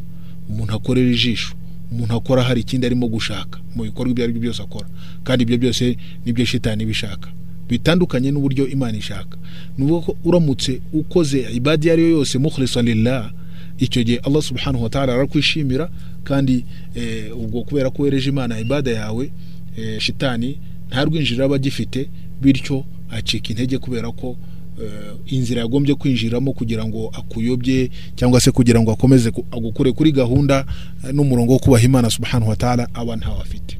umuntu 0.49 0.73
akorera 0.73 1.09
ijisho 1.11 1.53
umuntu 1.91 2.13
akora 2.15 2.43
hari 2.43 2.61
ikindi 2.61 2.85
arimo 2.85 3.07
gushaka 3.07 3.59
mu 3.75 3.83
bikorwa 3.83 4.11
ibyo 4.11 4.23
ari 4.23 4.33
byo 4.33 4.41
byose 4.41 4.61
akora. 4.63 4.87
Kandi 5.23 5.43
ibyo 5.43 5.57
byose 5.57 5.97
ni 6.25 6.33
byo 6.33 6.45
shitani 6.45 6.83
ibishaka 6.83 7.29
bitandukanye 7.69 8.31
n'uburyo 8.31 8.67
imana 8.67 8.97
ishaka. 8.97 9.37
Ni 9.77 9.87
ko 9.87 10.17
uramutse 10.23 10.81
ukoze 10.93 11.47
ibadi 11.53 11.85
iyo 11.87 11.93
ari 11.93 12.01
yo 12.03 12.09
yose 12.09 12.37
mukhlisa 12.37 12.81
lillah 12.81 13.31
icyo 13.77 14.03
gihe 14.03 14.17
allah 14.23 14.41
subhanahu 14.41 14.83
wa 14.83 14.89
ta'ala 14.89 15.13
arakwishimira 15.13 15.89
kandi 16.23 16.65
eh, 16.95 17.37
ubwo 17.37 17.63
kubera 17.63 17.89
ko 17.89 18.03
wereje 18.03 18.29
imana 18.29 18.59
ibada 18.59 18.91
yawe 18.91 19.31
eh, 19.77 19.99
shitani 19.99 20.57
nta 20.89 21.03
rwinjiriro 21.05 21.45
aba 21.45 21.55
agifite 21.55 22.09
bityo 22.41 22.83
acika 23.11 23.49
intege 23.49 23.77
kubera 23.77 24.11
ko 24.11 24.35
eh, 24.81 25.15
inzira 25.35 25.61
yagombye 25.61 25.95
kwinjiramo 25.95 26.53
kugira 26.53 26.85
ngo 26.85 27.09
akuyobye 27.13 27.89
cyangwa 28.15 28.41
se 28.41 28.51
kugira 28.51 28.81
ngo 28.81 28.91
akomeze 28.91 29.31
ku- 29.31 29.45
agukure 29.51 29.91
kuri 29.91 30.11
gahunda 30.11 30.65
eh, 31.03 31.13
n'umurongo 31.13 31.53
wo 31.53 31.59
kubaha 31.59 31.83
imana 31.85 32.09
subhanahu 32.09 32.49
wa 32.49 32.55
ta'ala 32.55 32.87
aba 32.93 33.15
ntawe 33.15 33.39
afite 33.41 33.77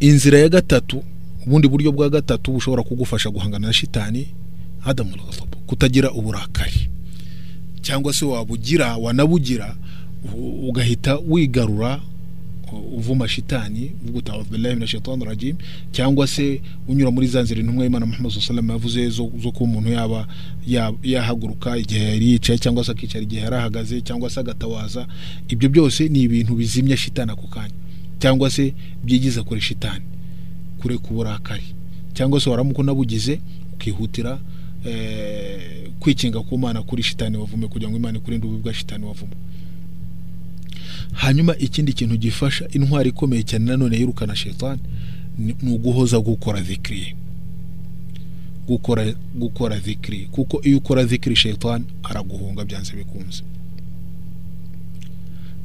inzira 0.00 0.38
ya 0.38 0.48
gatatu 0.48 1.02
ubundi 1.46 1.68
buryo 1.68 1.92
bwa 1.92 2.10
gatatu 2.10 2.52
bushobora 2.52 2.82
kugufasha 2.82 3.30
guhangana 3.30 3.66
na 3.66 3.72
shitani 3.72 4.28
adamu 4.84 5.10
kutagira 5.66 6.10
uburakari. 6.12 6.88
Cyangwa 7.82 8.12
se 8.14 8.24
wabugira 8.24 8.96
wanabugira 8.96 9.76
ugahita 10.68 11.18
wigarura 11.28 12.00
uvuma 12.76 13.28
shitani 13.28 13.90
uvuga 14.02 14.18
uti 14.18 14.30
a'udhu 14.30 14.50
billahi 14.50 14.74
minash 14.74 14.90
shaitani 14.90 15.24
rajim 15.24 15.56
cyangwa 15.92 16.26
se 16.26 16.60
unyura 16.88 17.10
muri 17.10 17.26
za 17.26 17.42
nzira 17.42 17.60
intumwa 17.60 17.84
y'imana 17.84 18.06
muhammad 18.06 18.32
sallallahu 18.32 18.72
yavuze 18.72 19.08
zo, 19.10 19.24
kuba 19.26 19.64
umuntu 19.70 19.90
yaba 19.92 20.26
ya- 20.66 20.92
yahaguruka 21.02 21.76
igihe 21.76 22.04
yari 22.04 22.28
yicaye 22.32 22.58
cyangwa 22.58 22.84
se 22.84 22.90
akicara 22.92 23.22
igihe 23.24 23.42
yari 23.42 23.56
ahagaze 23.56 24.00
cyangwa 24.00 24.30
se 24.30 24.40
agatawaza 24.40 25.06
ibyo 25.48 25.68
byose 25.68 26.08
ni 26.08 26.22
ibintu 26.22 26.54
bizimya 26.54 26.96
shitani 26.96 27.30
ako 27.32 27.46
kanya 27.46 27.74
cyangwa 28.18 28.50
se 28.50 28.74
byigiza 29.04 29.42
kure 29.42 29.60
shitani 29.60 30.04
kure 30.80 30.98
ku 30.98 31.14
burakari 31.14 31.64
cyangwa 32.14 32.40
se 32.40 32.50
waramuka 32.50 32.78
unabugize 32.80 33.40
ukihutira 33.74 34.38
eh, 34.86 35.90
kwikinga 36.00 36.40
ku 36.40 36.58
mana 36.58 36.82
kuri 36.82 37.02
shitani 37.02 37.36
wavume 37.36 37.66
kugira 37.68 37.90
ngo 37.90 37.96
imana 37.98 38.18
ikurinde 38.18 38.46
ububi 38.46 38.62
bwa 38.62 38.74
shitani 38.74 39.04
wavume 39.04 39.32
hanyuma 41.18 41.56
ikindi 41.58 41.92
kintu 41.92 42.16
gifasha 42.16 42.68
intwari 42.70 43.08
ikomeye 43.10 43.42
cyane 43.42 43.64
nanone 43.64 43.96
yirukana 43.98 44.36
shetani 44.36 44.80
ni 45.38 45.54
uguhoza 45.74 46.18
gukora 46.20 46.60
dhikiri 46.60 47.14
gukora 48.68 49.02
gukora 49.34 49.78
dhikiri 49.78 50.28
kuko 50.32 50.60
iyo 50.62 50.78
ukora 50.78 51.04
dhikiri 51.04 51.36
shetani 51.36 51.84
araguhunga 52.02 52.64
byanze 52.64 52.92
bikunze. 52.96 53.42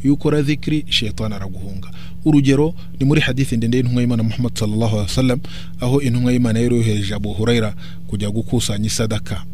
Iyo 0.04 0.14
ukora 0.14 0.42
dhikiri 0.42 0.86
shetani 0.90 1.36
araguhunga. 1.36 1.92
Urugero 2.26 2.74
ni 3.00 3.06
muri 3.06 3.22
hadithi 3.22 3.58
ndende 3.58 3.78
y'intumwa 3.78 4.02
y'imana 4.02 4.24
muhammad 4.24 4.56
sallallahu 4.58 4.94
alaihi 4.96 5.10
wasallam 5.10 5.40
aho 5.80 6.02
intumwa 6.02 6.32
y'imana 6.34 6.60
yari 6.60 6.76
yohereje 6.76 7.14
abu 7.16 7.34
hurayra 7.34 7.76
kujya 8.08 8.30
gukusanya 8.32 8.88
isadaka 8.88 9.46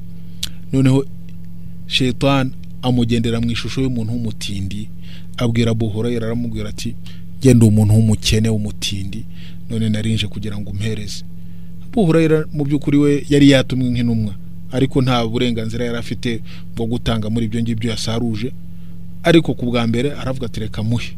noneho 0.74 1.06
shetani 1.88 2.52
amugendera 2.82 3.42
mu 3.42 3.52
ishusho 3.52 3.82
y'umuntu 3.82 4.14
w'umutindi 4.14 4.90
abwira 5.40 5.72
abu 5.72 5.90
hurayra 5.90 6.26
aramubwira 6.28 6.70
ati 6.70 6.96
genda 7.42 7.66
umuntu 7.66 7.94
w'umukene 7.96 8.50
w'umutindi 8.50 9.22
none 9.70 9.90
narinje 9.90 10.28
kugira 10.28 10.58
ngo 10.60 10.70
umpereze. 10.72 11.24
Abu 11.88 12.06
hurayra 12.06 12.46
mu 12.54 12.64
by'ukuri 12.68 12.98
we 12.98 13.12
yari 13.30 13.50
yatumwe 13.50 13.88
nk'intumwa 13.90 14.34
ariko 14.72 15.02
nta 15.02 15.26
burenganzira 15.28 15.86
yari 15.86 15.98
afite 15.98 16.42
bwo 16.76 16.86
gutanga 16.86 17.30
muri 17.30 17.46
ibyo 17.50 17.60
ngibyo 17.62 17.88
yasaruje 17.94 18.50
ariko 19.24 19.54
ku 19.58 19.66
bwa 19.70 19.88
mbere 19.88 20.12
aravuga 20.14 20.46
ati 20.48 20.60
reka 20.60 20.84
muhe. 20.84 21.12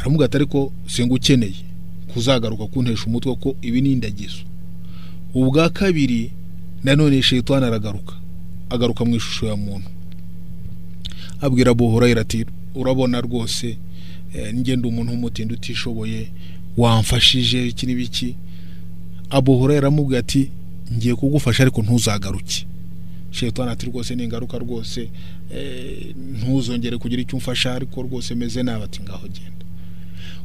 Aravuga 0.00 0.24
ati 0.24 0.36
ariko 0.36 0.72
singa 0.86 1.14
ukeneye 1.14 1.60
kuzagaruka 2.12 2.66
kuntesha 2.66 3.04
umutwe 3.06 3.34
ko 3.42 3.56
ibi 3.62 3.80
ni 3.80 3.92
indagizo. 3.92 4.42
Ubwa 5.34 5.68
kabiri 5.70 6.30
nanone 6.84 7.22
shayitani 7.22 7.64
aragaruka 7.66 8.14
agaruka 8.70 9.04
mu 9.04 9.16
ishusho 9.16 9.46
ya 9.46 9.56
muntu. 9.56 9.88
Abwira 11.42 11.70
Abu 11.70 11.90
Hurayra 11.90 12.20
ati 12.20 12.46
urabona 12.74 13.20
rwose 13.20 13.76
eh, 14.34 14.54
ngenda 14.54 14.88
umuntu 14.88 15.12
w'umutindi 15.12 15.54
utishoboye 15.54 16.28
wamfashije 16.76 17.66
iki 17.68 17.86
n'ibiki 17.86 18.34
Abu 19.30 19.58
Hurayra 19.58 19.82
aramubwira 19.86 20.20
ati 20.20 20.50
ngiye 20.92 21.14
kugufasha 21.14 21.62
ariko 21.62 21.82
ntuzagaruke. 21.82 22.66
Shayitani 23.30 23.70
ati 23.70 23.86
rwose 23.86 24.14
ningaruka 24.14 24.58
rwose 24.58 25.08
eh, 25.54 26.14
ntuzongere 26.36 26.96
kugira 26.98 27.22
icyo 27.22 27.36
umfasha 27.36 27.74
ariko 27.74 28.02
rwose 28.02 28.34
meze 28.34 28.62
nabi. 28.62 28.84
Ati 28.84 29.02
ngaho 29.02 29.28
genda. 29.28 29.64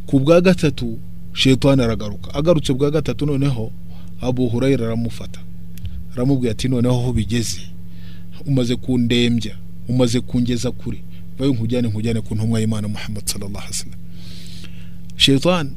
Ku 0.05 0.19
bwa 0.19 0.41
gatatu 0.41 0.97
shayitani 1.33 1.81
aragaruka. 1.83 2.33
Agarutse 2.33 2.73
bwa 2.73 2.91
gatatu 2.91 3.25
noneho 3.25 3.71
Abu 4.21 4.47
Hurayra 4.49 4.85
aramufata. 4.85 5.39
Aramubwira 6.13 6.51
ati 6.51 6.67
noneho 6.67 6.95
aho 6.95 7.13
bigeze. 7.13 7.61
Umaze 8.45 8.75
kundembya. 8.75 9.55
Umaze 9.87 10.19
kungeza 10.21 10.71
kure. 10.71 11.03
Bayo 11.39 11.53
nkujyane 11.53 11.87
nkujyane 11.87 12.21
ku 12.21 12.35
ntumwa 12.35 12.59
y'Imana 12.59 12.87
Muhammad 12.87 13.25
sallallahu 13.25 13.57
alaihi 13.57 13.73
wasallam. 13.77 13.99
Shaytan 15.17 15.71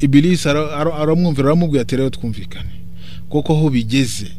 ibilisi 0.00 0.48
ara- 0.48 0.72
ara- 0.76 0.94
aramwumvira 0.96 1.46
aramubwira 1.48 1.82
ati 1.82 1.96
rero 1.96 2.10
twumvikane. 2.10 2.70
Koko 3.28 3.52
aho 3.52 3.70
bigeze 3.70 4.30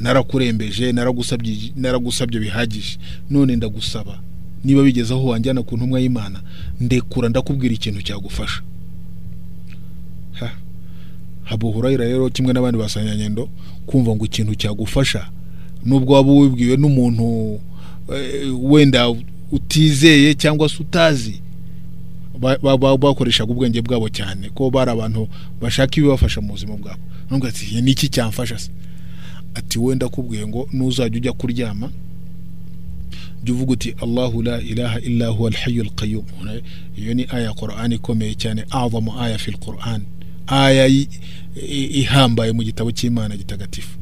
narakurembeje 0.00 0.92
naragusabye 0.92 1.72
naragusabye 1.76 2.40
bihagije. 2.40 2.98
None 3.30 3.56
ndagusaba 3.56 4.18
niba 4.64 4.82
bigeze 4.82 5.14
aho 5.14 5.26
wanjyana 5.26 5.62
ku 5.62 5.76
ntumwa 5.76 6.00
y'Imana 6.00 6.40
ndekura 6.80 7.28
ndakubwira 7.28 7.74
ikintu 7.74 8.02
cyagufasha. 8.02 8.62
Ha 10.32 10.50
Abu 11.50 11.72
Hurayra 11.72 12.04
rero 12.04 12.30
kimwe 12.30 12.52
n'abandi 12.52 12.78
basanyanyendo 12.78 13.48
kumva 13.86 14.14
ngo 14.16 14.24
ikintu 14.24 14.54
cyagufasha 14.54 15.28
nubwo 15.84 16.14
waba 16.14 16.32
wibwiwe 16.32 16.76
n'umuntu 16.76 17.60
wenda 18.62 19.10
utizeye 19.52 20.34
cyangwa 20.34 20.68
se 20.68 20.76
utazi 20.82 21.40
ba- 22.38 22.58
ba- 22.62 22.76
ba- 22.78 22.96
bakoreshaga 22.98 23.52
ubwenge 23.52 23.82
bwabo 23.82 24.08
cyane. 24.08 24.50
Ko 24.54 24.70
bari 24.70 24.90
abantu 24.90 25.28
bashaka 25.60 25.96
ibibafasha 26.00 26.40
mu 26.40 26.48
buzima 26.52 26.76
bwabo. 26.76 27.00
Nubwo 27.30 27.46
ati 27.48 27.80
ni 27.80 27.90
iki 27.90 28.08
cyamfasha 28.08 28.58
se? 28.58 28.70
Ati 29.54 29.78
wenda 29.78 30.06
akubwiye 30.06 30.46
ngo 30.46 30.68
nuzajya 30.72 31.16
ujya 31.16 31.32
kuryama 31.32 31.90
jya 33.44 33.54
uvuga 33.54 33.72
uti 33.72 33.94
allahu 34.02 34.42
la 34.42 34.60
ilaha 34.60 35.00
illa 35.00 35.26
huwa 35.28 35.50
alhayu 35.50 35.82
alqayum 35.82 36.24
iyo 36.96 37.14
ni 37.14 37.26
aya 37.30 37.44
ya 37.44 37.52
qur'ani 37.52 37.94
ikomeye 37.94 38.34
cyane 38.34 38.64
azamu 38.70 39.20
aya 39.20 39.38
fil 39.38 39.56
qur'an. 39.56 40.02
Aya 40.46 40.86
ihambaye 42.00 42.52
mu 42.52 42.62
gitabo 42.62 42.90
cy'imana 42.92 43.36
gitagatifu. 43.36 43.98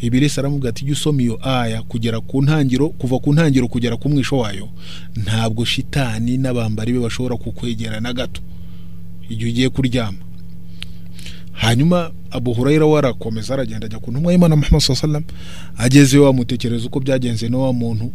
Ibirisi 0.00 0.40
aramubwira 0.40 0.70
ati 0.70 0.84
jya 0.84 0.92
usoma 0.92 1.22
iyo 1.22 1.38
aya 1.42 1.82
kugera 1.82 2.20
ku 2.20 2.42
ntangiro 2.42 2.88
kuva 2.88 3.18
ku 3.18 3.32
ntangiro 3.32 3.68
kugera 3.68 3.96
ku 3.96 4.08
mwisho 4.08 4.38
wayo 4.38 4.68
ntabwo 5.16 5.64
shitani 5.64 6.38
n'abambari 6.38 6.92
be 6.92 6.98
bashobora 7.00 7.36
kukwegera 7.36 8.00
na 8.00 8.12
gato. 8.12 8.40
Igihe 9.28 9.50
ugiye 9.50 9.68
kuryama. 9.68 10.18
Hanyuma 11.52 12.10
abu 12.30 12.54
hurayra 12.54 12.86
we 12.86 12.98
arakomeza 12.98 13.54
aragenda 13.54 13.86
ajya 13.86 13.98
ku 13.98 14.10
ntumwa 14.10 14.32
y'imana 14.32 14.56
muhammad 14.56 14.80
sallallahu 14.82 15.06
alaihi 15.06 15.24
wasallam 15.26 15.84
agezeyo 15.86 16.28
amutekereza 16.28 16.86
uko 16.86 17.00
byagenze 17.00 17.48
na 17.48 17.58
wa 17.58 17.72
muntu. 17.72 18.10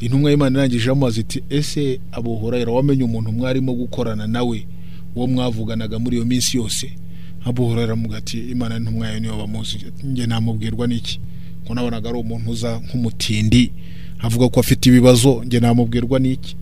Intumwa 0.00 0.30
y'imana 0.30 0.58
irangije 0.58 0.90
amubaza 0.90 1.20
iti 1.20 1.42
ese 1.50 2.00
abu 2.12 2.36
hurayra 2.36 2.72
wamenye 2.72 3.04
umuntu 3.04 3.32
mwarimo 3.32 3.74
gukorana 3.74 4.26
nawe 4.26 4.66
uwo 5.16 5.26
mwavuganaga 5.26 5.98
muri 5.98 6.16
iyo 6.16 6.24
minsi 6.26 6.56
yose? 6.56 6.92
Abu 7.44 7.64
hurayra 7.68 7.84
aramubwira 7.92 8.18
ati 8.18 8.38
imana 8.38 8.78
n'intumwa 8.78 9.06
yayo 9.06 9.20
niyo 9.20 9.36
bamuzi. 9.36 9.78
Njye 10.04 10.26
namubwirwa 10.26 10.86
n'iki? 10.86 11.20
Ko 11.66 11.74
nabonaga 11.74 12.08
ari 12.08 12.18
umuntu 12.18 12.50
uza 12.50 12.80
nk'umutindi 12.84 13.72
avuga 14.20 14.48
ko 14.48 14.60
afite 14.60 14.86
ibibazo 14.88 15.42
njye 15.44 15.60
namubwirwa 15.60 16.18
n'iki? 16.18 16.56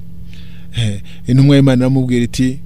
Intumwa 1.26 1.56
y'imana 1.56 1.80
iramubwira 1.84 2.24
iti 2.24 2.58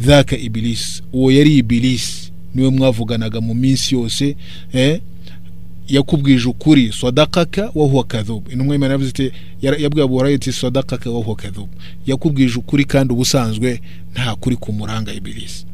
dhaka 0.00 0.36
ibilisi 0.36 1.02
uwo 1.12 1.30
yari 1.32 1.56
ibilisi 1.56 2.32
ni 2.54 2.62
we 2.62 2.70
mwavuganaga 2.70 3.40
mu 3.40 3.54
minsi 3.54 3.94
yose 3.94 4.36
yakubwije 5.88 6.48
ukuri 6.48 6.92
sadakaka 6.92 7.70
wa 7.74 7.86
huwa 7.86 8.04
kadhub. 8.04 8.48
Intumwa 8.52 8.74
y'imana 8.74 8.92
yavuze 8.92 9.10
iti 9.10 9.32
yabwiye 9.62 10.04
abu 10.04 10.14
hurayra 10.14 10.36
iti 10.36 10.52
sadakaka 10.52 11.10
wa 11.10 11.20
huwa 11.20 11.36
kadhub. 11.36 11.68
Yakubwije 12.06 12.58
ukuri 12.58 12.84
kandi 12.84 13.12
ubusanzwe 13.14 13.80
nta 14.12 14.34
kuri 14.36 14.56
kumuranga 14.56 15.12
ibilisi 15.12 15.66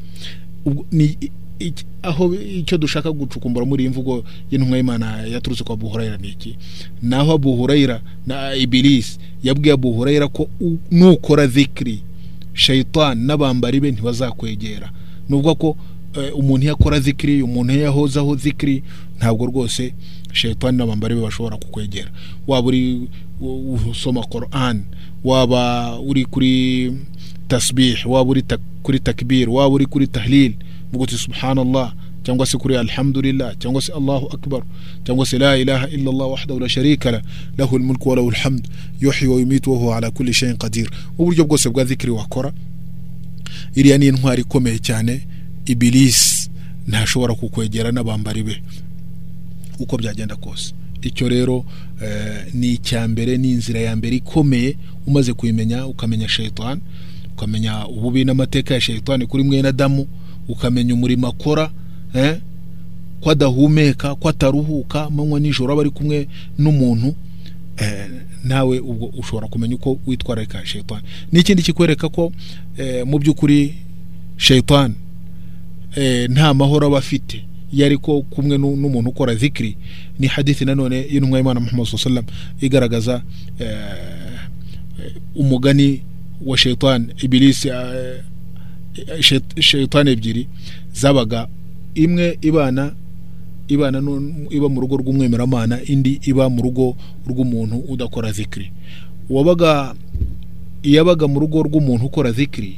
aho 2.02 2.34
icyo 2.34 2.78
dushaka 2.78 3.12
gucukumbura 3.12 3.66
muri 3.66 3.82
iyi 3.84 3.90
mvugo 3.90 4.24
y'intumwa 4.50 4.76
y'imana 4.76 5.22
yaturutse 5.26 5.64
kwa 5.64 5.74
Abu 5.74 5.88
Hurayra 5.88 6.16
ni 6.16 6.28
iki? 6.28 6.57
Naho 7.02 7.32
Abu 7.32 7.57
Hurayra 7.57 8.00
na 8.26 8.54
Iblis 8.54 9.18
yabwiye 9.42 9.74
Abu 9.74 9.92
Hurayra 9.92 10.28
ko 10.28 10.48
nukora 10.90 11.46
dhikri 11.46 12.02
shaitan 12.54 13.18
n'abambari 13.26 13.80
be 13.80 13.90
ntibazakwegera. 13.90 14.90
Nubwo 15.28 15.54
ko 15.54 15.76
eh, 16.14 16.36
umuntu 16.38 16.64
iyo 16.64 16.72
akora 16.72 16.98
dhikri 17.00 17.42
umuntu 17.42 17.72
iyo 17.72 17.82
yahozaho 17.82 18.34
dhikri 18.36 18.82
ntabwo 19.18 19.46
rwose 19.46 19.94
shaitan 20.32 20.74
n'abambari 20.76 21.14
be 21.14 21.20
bashobora 21.20 21.57
kukwegera. 21.57 22.11
Waba 22.46 22.68
uri 22.68 23.09
usoma 23.90 24.22
Quran 24.22 24.82
waba 25.24 25.98
uri 26.00 26.24
kuri 26.24 26.92
tasbih 27.48 28.07
waba 28.07 28.30
uri 28.30 28.42
kuri 28.82 28.98
takbir 29.00 29.50
waba 29.50 29.74
uri 29.74 29.86
kuri 29.86 30.07
tahlil 30.07 30.52
vuga 30.93 31.05
uti 31.05 31.18
subhanallah 31.18 31.95
cyangwa 32.26 32.47
se 32.47 32.59
kuri 32.59 32.76
alhamdulillah 32.76 33.55
cyangwa 33.59 33.82
se 33.82 33.93
allahu 33.93 34.26
akbar 34.34 34.62
cyangwa 35.05 35.26
se 35.26 35.39
la 35.39 35.57
ilaha 35.57 35.89
illa 35.89 36.11
allah 36.11 36.30
wahdahu 36.30 36.61
la 36.61 36.68
sharika 36.68 37.11
la 37.11 37.22
lahu 37.59 37.76
wa 38.05 38.16
lahu 38.16 38.30
alhamd 38.30 38.68
yuhyi 39.01 39.26
wa 39.26 39.41
yumitu 39.41 39.72
wa 39.72 39.78
huwa 39.78 39.97
ala 39.97 40.11
kulli 40.11 40.34
shay'in 40.34 40.57
qadir. 40.57 40.91
Uburyo 41.18 41.45
bwose 41.45 41.70
bwa 41.70 41.84
dhikri 41.84 42.11
wakora 42.11 42.53
iriya 43.74 43.99
ni 43.99 44.07
intwari 44.07 44.43
ikomeye 44.43 44.78
cyane 44.78 45.26
ibilisi 45.66 46.51
ntashobora 46.89 47.34
kukwegera 47.34 47.93
n'abambari 47.93 48.43
be 48.43 48.62
uko 49.78 49.97
byagenda 49.99 50.37
kose. 50.37 50.74
Icyo 51.03 51.28
rero 51.28 51.64
eh, 52.03 52.47
ni 52.55 52.72
icya 52.72 53.09
mbere 53.09 53.37
ni 53.39 53.51
inzira 53.51 53.80
ya 53.80 53.97
mbere 53.97 54.16
ikomeye 54.16 54.76
umaze 55.07 55.32
kuyimenya 55.32 55.87
ukamenya 55.87 56.28
shayitani 56.28 56.80
ukamenya 57.32 57.87
ububi 57.89 58.24
n'amateka 58.24 58.74
ya 58.74 58.80
shayitani 58.80 59.26
kuri 59.26 59.45
mwene 59.45 59.68
adamu 59.68 60.07
ukamenya 60.49 60.94
umurimo 60.94 61.26
akora 61.28 61.70
eh, 62.14 62.36
ko 63.20 63.30
adahumeka 63.30 64.14
ko 64.14 64.28
ataruhuka 64.28 65.05
amanywa 65.05 65.40
nijoro 65.40 65.72
aba 65.72 65.80
ari 65.82 65.90
kumwe 65.90 66.28
n'umuntu 66.59 67.14
eh, 67.76 68.07
nawe 68.44 68.78
ubwo 68.80 69.07
ushobora 69.07 69.49
kumenya 69.49 69.74
uko 69.74 69.99
witwararika 70.07 70.66
shayitani 70.66 71.03
n'ikindi 71.32 71.62
kikwereka 71.62 72.09
ko 72.09 72.32
eh, 72.76 73.07
mu 73.07 73.18
by'ukuri 73.18 73.74
shayitani 74.36 74.94
nta 76.28 76.55
mahoro 76.55 76.86
aba 76.86 76.99
afite. 76.99 77.44
Iyo 77.72 77.86
ariko 77.86 78.22
kumwe 78.22 78.59
nu- 78.59 78.76
n'umuntu 78.76 79.11
ukora 79.11 79.34
zikiri 79.34 79.76
ni 80.18 80.26
hadithi 80.26 80.64
nanone 80.64 80.97
y'intumwa 81.11 81.38
y'imana 81.38 81.61
muhammad 81.61 81.88
wasallam 81.92 82.24
igaragaza 82.61 83.22
umugani 85.34 86.03
wa 86.47 86.59
shaitan. 86.59 87.12
Ibilisi 87.22 87.70
shaitan 89.61 90.09
ebyiri 90.09 90.49
zabaga 90.92 91.49
imwe 91.94 92.38
ibana 92.40 92.92
ibana 93.68 93.99
iba 94.51 94.68
mu 94.68 94.80
rugo 94.80 94.97
rw'umwemeramana 94.97 95.82
indi 95.84 96.20
iba 96.26 96.49
mu 96.49 96.62
rugo 96.62 96.97
rw'umuntu 97.26 97.76
udakora 97.88 98.32
zikiri 98.32 98.70
uwabaga 99.28 99.94
iyabaga 100.82 101.26
mu 101.28 101.40
rugo 101.40 101.62
rw'umuntu 101.62 102.05
ukora 102.07 102.32
zikiri 102.32 102.76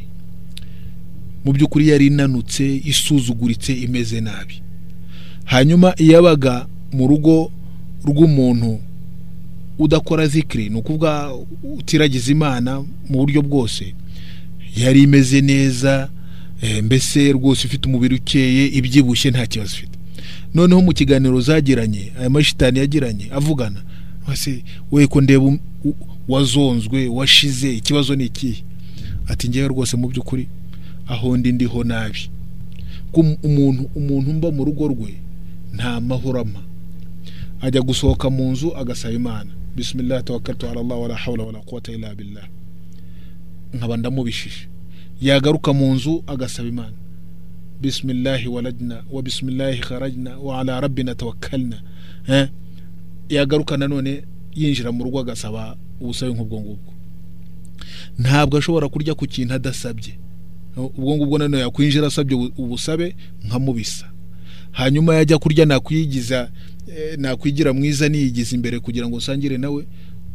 mu 1.44 1.52
by'ukuri 1.52 1.88
yari 1.88 2.06
inanutse 2.06 2.82
isuzuguritse 2.84 3.72
imeze 3.72 4.20
nabi. 4.20 4.62
Hanyuma 5.44 5.94
iyabaga 5.96 6.66
mu 6.92 7.06
rugo 7.06 7.50
rw'umuntu 8.04 8.80
udakora 9.78 10.26
zikiri 10.26 10.68
ni 10.68 10.76
ukuvuga 10.76 11.30
utiragiza 11.78 12.32
imana 12.32 12.80
mu 13.08 13.16
buryo 13.22 13.42
bwose. 13.42 13.94
Yari 14.82 15.02
imeze 15.02 15.40
neza 15.40 16.08
eh, 16.62 16.82
mbese 16.84 17.32
rwose 17.32 17.66
ifite 17.66 17.88
umubiri 17.88 18.14
ukeye 18.14 18.66
ibyibushye 18.66 19.30
nta 19.30 19.46
kibazo 19.46 19.74
ifite. 19.76 19.98
Noneho 20.54 20.80
mu 20.82 20.92
kiganiro 20.92 21.40
zagiranye 21.40 22.12
aya 22.18 22.30
mashitani 22.30 22.78
yagiranye 22.78 23.26
avugana 23.30 23.82
we 24.90 25.06
ko 25.06 25.20
ndeba 25.20 25.44
um- 25.44 25.58
wazonzwe 26.28 27.08
washize 27.08 27.76
ikibazo 27.76 28.16
ni 28.16 28.24
ikihe? 28.24 28.62
Ati 29.26 29.48
ngewe 29.48 29.68
rwose 29.68 29.96
mu 29.96 30.08
by'ukuri 30.08 30.48
aho 31.06 31.36
ndi 31.36 31.52
ndiho 31.52 31.84
nabi. 31.84 32.30
Ko 33.12 33.20
um- 33.20 33.36
umuntu 33.42 33.90
umuntu 33.94 34.32
mba 34.32 34.50
mu 34.52 34.64
rugo 34.64 34.88
rwe 34.88 35.14
nta 35.74 36.00
mahoro 36.00 36.40
ampa 36.40 36.60
ajya 37.60 37.80
gusohoka 37.82 38.30
mu 38.30 38.52
nzu 38.52 38.76
agasaba 38.76 39.14
imana. 39.14 39.50
Bisimilahi 39.76 40.22
tawakkaltu 40.24 40.66
ala 40.68 40.80
allah 40.80 41.00
wala 41.02 41.16
hawla 41.16 41.44
wala 41.44 41.58
quwwata 41.58 41.92
illa 41.92 42.14
billah. 42.14 42.44
Nkaba 43.74 43.96
ndamubishije. 43.96 44.68
Yagaruka 45.20 45.72
mu 45.72 45.94
nzu 45.94 46.24
agasaba 46.26 46.68
imana. 46.68 46.96
Bisimilahi 47.80 48.48
walajna 48.48 49.04
wa 49.10 49.22
bisimilahi 49.22 49.78
kharajna 49.80 50.38
wa 50.38 50.60
ala 50.60 51.14
tawakkalna. 51.14 51.82
Eh? 52.28 52.48
yagaruka 53.28 53.76
nanone 53.76 54.22
yinjira 54.54 54.92
mu 54.92 55.04
rugo 55.04 55.20
agasaba 55.20 55.76
ubusabe 56.00 56.32
nk'ubwo 56.32 56.60
ngubwo. 56.60 56.92
Ntabwo 58.18 58.58
ashobora 58.58 58.88
kurya 58.88 59.14
ku 59.14 59.26
kintu 59.26 59.54
adasabye. 59.54 60.18
Ubwo 60.76 61.16
ngubwo 61.16 61.38
nanone 61.38 61.62
yakwinjira 61.62 62.06
asabye 62.06 62.36
ubu- 62.36 62.52
ubusabe 62.56 63.16
nkamubisa. 63.44 64.06
Hanyuma 64.72 65.14
yajya 65.14 65.38
kurya 65.38 65.66
nakwigiza 65.66 66.50
eh, 66.88 67.18
nakwigira 67.18 67.72
mwiza 67.72 68.08
niyigiza 68.08 68.56
imbere 68.56 68.80
kugira 68.80 69.08
ngo 69.08 69.16
nsangire 69.18 69.58
nawe 69.58 69.86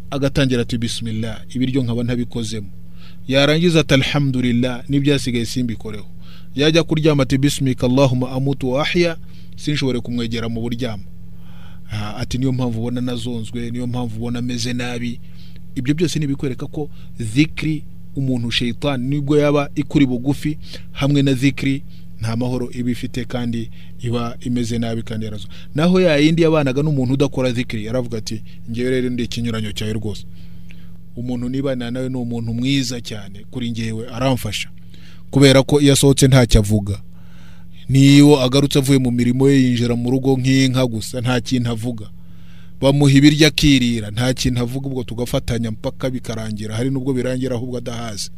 agatangira 0.09 0.61
ati 0.61 0.77
bismillah 0.77 1.41
ibiryo 1.55 1.83
nkaba 1.83 2.03
ntabikozemo. 2.03 2.69
Yarangiza 3.27 3.79
ati 3.79 3.93
alhamdulillah 3.93 4.83
n'ibyasigaye 4.89 5.45
simbikoreho 5.45 6.05
yajya 6.55 6.83
kuryama 6.83 7.23
ati 7.23 7.37
bismika 7.37 7.87
allahumma 7.87 8.31
amutu 8.31 8.69
wa 8.71 8.81
ahya 8.81 9.17
sinshobore 9.55 9.99
kumwegera 9.99 10.49
mu 10.49 10.61
buryamo. 10.61 11.03
Ah, 11.91 12.15
ati 12.15 12.37
niyo 12.37 12.51
mpamvu 12.51 12.79
ubona 12.79 13.01
nazonzwe 13.01 13.71
niyo 13.71 13.87
mpamvu 13.87 14.15
ubona 14.17 14.39
ameze 14.39 14.73
nabi. 14.73 15.19
Ibyo 15.75 15.93
byose 15.95 16.19
ni 16.19 16.25
ibikwereka 16.25 16.67
ko 16.67 16.89
zikiri 17.19 17.83
umuntu 18.15 18.51
shayitani 18.51 19.07
ni 19.07 19.21
bwo 19.21 19.37
yaba 19.37 19.69
ikuri 19.75 20.05
bugufi 20.05 20.57
hamwe 20.91 21.21
na 21.21 21.33
zikiri 21.33 21.83
nta 22.21 22.35
mahoro 22.35 22.69
iba 22.71 22.91
ifite 22.91 23.25
kandi 23.25 23.69
iba 24.01 24.37
imeze 24.41 24.77
nabi 24.79 25.01
kandi 25.03 25.25
yarazo 25.25 25.47
naho 25.75 26.01
ya 26.01 26.17
yindi 26.17 26.41
yabanaga 26.41 26.81
n'umuntu 26.83 27.13
udakora 27.13 27.51
zikiri 27.51 27.85
yaravuga 27.85 28.17
ati 28.17 28.41
ngewe 28.71 28.89
rero 28.89 29.09
ndi 29.09 29.23
ikinyuranyo 29.23 29.71
cyawe 29.71 29.93
rwose. 29.93 30.25
Umuntu 31.15 31.49
nibana 31.49 31.91
nawe 31.91 32.09
ni 32.09 32.17
umuntu 32.17 32.53
mwiza 32.53 33.01
cyane 33.01 33.45
kuri 33.51 33.71
ngewe 33.71 34.07
aramfasha. 34.09 34.69
Kubera 35.31 35.63
ko 35.63 35.81
iyo 35.81 35.93
asohotse 35.93 36.27
ntacyo 36.27 36.59
avuga. 36.59 37.01
Niyo 37.89 38.41
agarutse 38.41 38.79
avuye 38.79 38.99
mu 38.99 39.11
mirimo 39.11 39.49
ye 39.49 39.61
yinjira 39.63 39.95
mu 39.95 40.11
rugo 40.11 40.37
nk'inka 40.37 40.85
gusa 40.87 41.21
nta 41.21 41.41
kintu 41.41 41.69
avuga. 41.69 42.09
Bamuha 42.81 43.11
ibiryo 43.13 43.47
akirira 43.47 44.11
nta 44.11 44.33
kintu 44.33 44.61
avuga 44.61 44.87
ubwo 44.87 45.03
tugafatanya 45.03 45.71
mpaka 45.71 46.09
bikarangira. 46.09 46.75
Hari 46.75 46.89
n'ubwo 46.89 47.13
birangira 47.13 47.55
ahubwo 47.55 47.77
adahaze. 47.77 48.29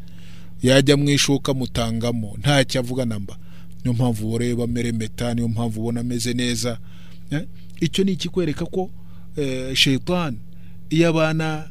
Yajya 0.63 0.97
mu 0.97 1.09
ishuka 1.09 1.53
mutangamo 1.53 2.35
ntacyo 2.39 2.79
avuga 2.81 3.05
namba 3.05 3.37
niyo 3.83 3.93
mpamvu 3.93 4.31
ureba 4.33 4.63
ameremeta 4.63 5.33
niyo 5.33 5.47
mpamvu 5.47 5.79
ubona 5.81 5.99
ameze 5.99 6.33
neza. 6.33 6.77
Eh, 7.31 7.45
icyo 7.81 8.03
ni 8.03 8.11
ikikwereka 8.11 8.65
ko 8.65 8.89
eh, 9.37 9.75
shayitani 9.75 10.37
iyo 10.89 11.09
abana 11.09 11.69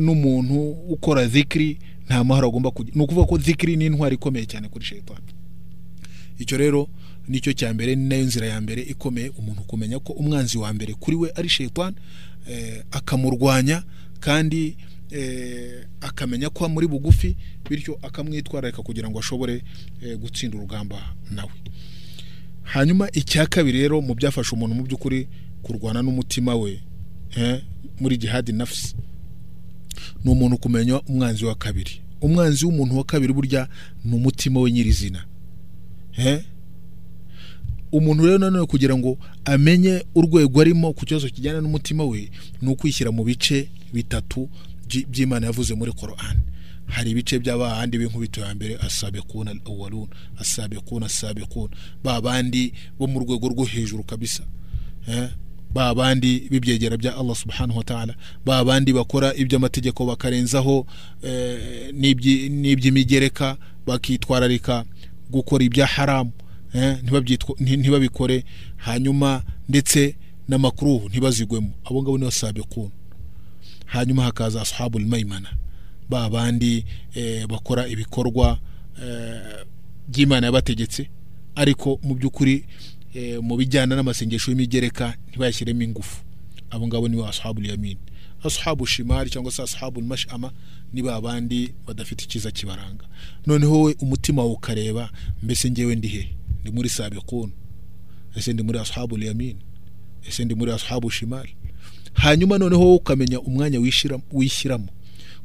n'umuntu 0.00 0.70
ukora 0.70 1.28
zikiri 1.28 1.78
nta 2.06 2.24
mahoro 2.24 2.48
agomba 2.48 2.70
kugira. 2.70 2.96
Ni 2.96 3.02
ukuvuga 3.02 3.26
ko 3.26 3.38
zikiri 3.38 3.76
ni 3.76 3.86
intwari 3.86 4.14
ikomeye 4.14 4.46
cyane 4.46 4.68
kuri 4.68 4.84
shayitani 4.84 5.26
icyo 6.38 6.56
rero 6.58 6.88
ni 7.28 7.40
cyo 7.40 7.52
cya 7.52 7.74
mbere 7.74 7.96
ni 7.96 8.08
na 8.08 8.14
yo 8.16 8.24
nzira 8.24 8.46
ya 8.46 8.60
mbere 8.60 8.82
ikomeye 8.82 9.28
umuntu 9.38 9.62
kumenya 9.62 9.98
ko 9.98 10.12
umwanzi 10.12 10.58
wa 10.58 10.72
mbere 10.72 10.94
kuri 10.94 11.16
we 11.16 11.28
ari 11.34 11.48
shayitani 11.48 11.96
eh, 12.50 12.84
akamurwanya 12.90 13.82
kandi 14.20 14.76
eh, 15.10 15.84
akamenya 16.00 16.48
ko 16.50 16.64
amuri 16.64 16.86
bugufi 16.86 17.36
bityo 17.70 17.98
akamwitwararika 18.02 18.82
kugira 18.82 19.10
ngo 19.10 19.18
ashobore 19.18 19.62
eh, 20.02 20.16
gutsinda 20.18 20.56
urugamba 20.56 21.14
nawe. 21.30 21.50
Hanyuma 22.62 23.08
icya 23.12 23.46
kabiri 23.46 23.78
rero 23.82 24.00
mu 24.00 24.14
byafasha 24.14 24.52
umuntu 24.56 24.74
mu 24.74 24.82
by'ukuri 24.82 25.28
kurwana 25.62 26.02
n'umutima 26.02 26.54
we 26.56 26.80
eh, 27.36 27.60
muri 28.00 28.16
jihadi 28.16 28.52
nafsi. 28.52 28.94
Ni 30.24 30.30
umuntu 30.30 30.58
kumenya 30.58 31.00
umwanzi 31.02 31.44
wa 31.44 31.54
kabiri. 31.54 32.00
Umwanzi 32.20 32.64
w'umuntu 32.66 32.96
wa 32.98 33.04
kabiri 33.04 33.32
burya 33.32 33.68
ni 34.04 34.14
umutima 34.14 34.60
we 34.60 34.72
nyirizina. 34.72 35.24
Umuntu 37.92 38.26
rero 38.26 38.38
nanone 38.38 38.66
kugira 38.66 38.96
ngo 38.96 39.18
amenye 39.44 40.04
urwego 40.14 40.60
arimo 40.60 40.92
ku 40.92 41.06
kibazo 41.06 41.28
kijyana 41.28 41.60
n'umutima 41.60 42.04
we 42.04 42.30
ni 42.62 42.68
ukwishyira 42.68 43.10
mu 43.12 43.24
bice 43.24 43.68
bitatu 43.92 44.48
by- 44.88 45.06
by'imana 45.08 45.46
yavuze 45.46 45.72
muri 45.74 45.92
korani 45.92 46.40
hari 46.86 47.10
ibice 47.10 47.38
by'abahandi 47.38 47.98
b'inkubito 47.98 48.40
ya 48.40 48.52
mbere 48.54 48.76
asabekuna 48.76 49.54
awalun 49.64 50.08
asabekuna 50.36 51.06
asabekuna 51.06 51.72
ba 52.04 52.20
bandi 52.20 52.72
bo 52.98 53.06
mu 53.06 53.20
rwego 53.24 53.48
rwo 53.48 53.64
hejuru 53.64 54.04
kabisa? 54.04 54.42
Ba 55.74 55.94
bandi 55.94 56.48
b'ibyegera 56.50 56.96
bya 56.96 57.16
Allah 57.16 57.36
subhanahu 57.36 57.78
wa 57.78 57.84
ta'ala. 57.84 58.14
Ba 58.44 58.64
bandi 58.64 58.92
bakora 58.92 59.34
iby'amategeko 59.34 60.06
bakarenzaho 60.06 60.86
eh, 61.22 61.90
n'ibyi- 61.92 62.48
n'iby'imigereka 62.50 63.56
bakitwararika 63.86 64.84
gukora 65.30 65.64
ibya 65.64 65.86
haramu 65.86 66.32
eh, 66.74 66.96
ntibabikore. 67.60 68.44
Hanyuma 68.76 69.42
ndetse 69.68 70.16
n'amakruhu 70.48 71.08
ntibazigwemo. 71.08 71.70
Abo 71.84 72.02
ngabo 72.02 72.18
nibo 72.18 72.30
sabekuna 72.30 72.90
hanyuma 73.86 74.22
hakaza 74.22 74.60
ashabul 74.62 75.06
maimana. 75.06 75.48
Ba 76.08 76.30
bandi 76.30 76.84
eh, 77.14 77.46
bakora 77.46 77.88
ibikorwa 77.88 78.58
by'imana 80.08 80.46
yabategetse. 80.46 81.10
Ariko 81.54 81.98
mu 82.02 82.14
by'ukuri 82.14 82.64
mu 83.42 83.56
bijyana 83.56 83.96
n'amasengesho 83.96 84.50
y'imigereka 84.50 85.16
ntibayashyiremo 85.28 85.82
ingufu. 85.82 86.22
Abo 86.70 86.86
ngabo 86.86 87.08
nibo 87.08 87.26
ashabul 87.28 87.66
yamin. 87.66 87.96
Ashabu 88.44 88.86
shimari 88.86 89.30
cyangwa 89.30 89.52
se 89.52 89.62
ashabu 89.62 90.02
mashama 90.02 90.52
ni 90.92 91.02
ba 91.02 91.20
bandi 91.20 91.72
badafite 91.86 92.24
icyiza 92.24 92.50
kibaranga. 92.50 93.04
Noneho 93.46 93.82
we 93.82 93.96
umutima 94.00 94.42
wawe 94.42 94.54
ukareba 94.54 95.10
mbese 95.42 95.70
ngewe 95.70 95.94
ndi 95.96 96.08
he? 96.08 96.28
Ndi 96.62 96.70
muri 96.70 96.88
sabiqun. 96.88 97.50
Ese 98.36 98.52
ndi 98.52 98.62
muri 98.62 98.78
ashabu 98.78 99.18
yamin? 99.18 99.56
Ese 100.28 100.44
ndi 100.44 100.54
muri 100.54 100.72
ashabu 100.72 101.10
shimari 101.10 101.54
hanyuma 102.14 102.58
noneho 102.58 102.82
wowe 102.82 102.96
ukamenya 102.96 103.40
umwanya 103.40 103.78
wishyira- 103.78 104.20
wishyiramo. 104.32 104.88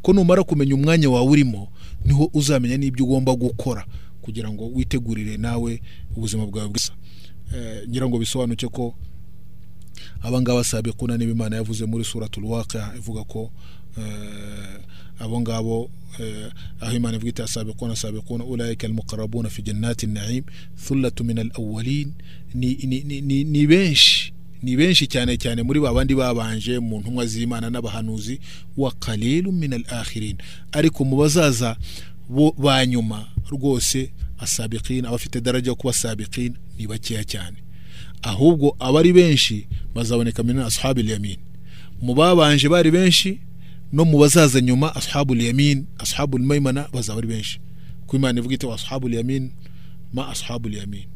Ko 0.01 0.13
numara 0.13 0.43
kumenya 0.43 0.75
umwanya 0.75 1.09
wawe 1.09 1.27
urimo 1.29 1.67
ni 2.05 2.13
ho 2.13 2.29
uzamenya 2.33 2.77
n'ibyo 2.77 3.05
ugomba 3.05 3.35
gukora 3.35 3.85
kugira 4.21 4.51
ngo 4.51 4.67
witegurire 4.73 5.37
nawe 5.37 5.81
ubuzima 6.15 6.45
bwawe 6.45 6.69
bwiza 6.69 6.91
Eh, 6.93 7.22
ngira 7.87 8.07
ngo 8.07 8.17
bisobanuke 8.17 8.67
ko 8.67 8.95
abangaba 10.21 10.63
sabiquna 10.63 11.17
niba 11.17 11.31
imana 11.31 11.55
yavuze 11.55 11.85
muri 11.85 12.03
suratul 12.03 12.45
waqi'a 12.45 12.95
ivuga 12.97 13.23
ko 13.23 13.51
eh, 13.97 14.79
abo 15.19 15.41
ngabo 15.41 15.89
eh, 16.19 16.49
aho 16.81 16.95
imana 16.95 17.15
ivuga 17.17 17.29
iti 17.29 17.47
sabiquna 17.47 17.95
sabiquna 17.95 18.43
ulaika 18.43 18.87
almuqarrabuna 18.87 19.49
fi 19.49 19.61
jannati 19.61 20.07
naim 20.07 20.43
thullatu 20.87 21.23
min 21.23 21.39
alawwalin. 21.39 22.13
Ni, 22.53 22.73
ni, 22.83 23.21
ni, 23.43 23.67
benshi 23.67 24.33
ni 24.63 24.77
benshi 24.77 25.07
cyane 25.07 25.37
cyane 25.37 25.63
muri 25.63 25.79
ba 25.79 25.93
bandi 25.93 26.15
babanje 26.15 26.79
mu 26.79 26.99
ntumwa 26.99 27.25
z'imana 27.25 27.69
n'abahanuzi 27.69 28.39
wa 28.77 28.91
qalilu 28.91 29.51
min 29.51 29.73
alakhirin. 29.73 30.37
Ariko 30.71 31.03
mu 31.05 31.17
bazaza 31.17 31.75
bo 32.29 32.51
ba 32.57 32.85
nyuma 32.85 33.27
rwose 33.51 34.11
asabiqin 34.39 35.05
abafite 35.05 35.41
daraja 35.41 35.67
yo 35.71 35.75
kuba 35.75 35.93
sabiqin 35.93 36.53
ni 36.77 36.87
bakeya 36.87 37.23
cyane. 37.23 37.57
Ahubwo 38.21 38.75
abari 38.79 39.13
benshi 39.13 39.67
bazaboneka 39.95 40.43
mina 40.43 40.65
ashabul 40.65 41.09
yamin. 41.09 41.37
Mu 42.01 42.13
babanje 42.15 42.69
bari 42.69 42.91
benshi 42.91 43.39
no 43.91 44.05
mu 44.05 44.17
bazaza 44.19 44.61
nyuma 44.61 44.95
ashabul 44.95 45.41
yamin 45.41 45.85
ashabul 45.99 46.41
maimana 46.41 46.87
bazaba 46.93 47.17
ari 47.19 47.27
benshi. 47.27 47.59
Ku 48.07 48.15
imana 48.15 48.39
ivuga 48.39 48.55
iti 48.55 48.67
ashabul 48.67 49.13
yamin 49.13 49.51
ma 50.13 50.29
ashabul 50.29 50.73
yamin. 50.73 51.07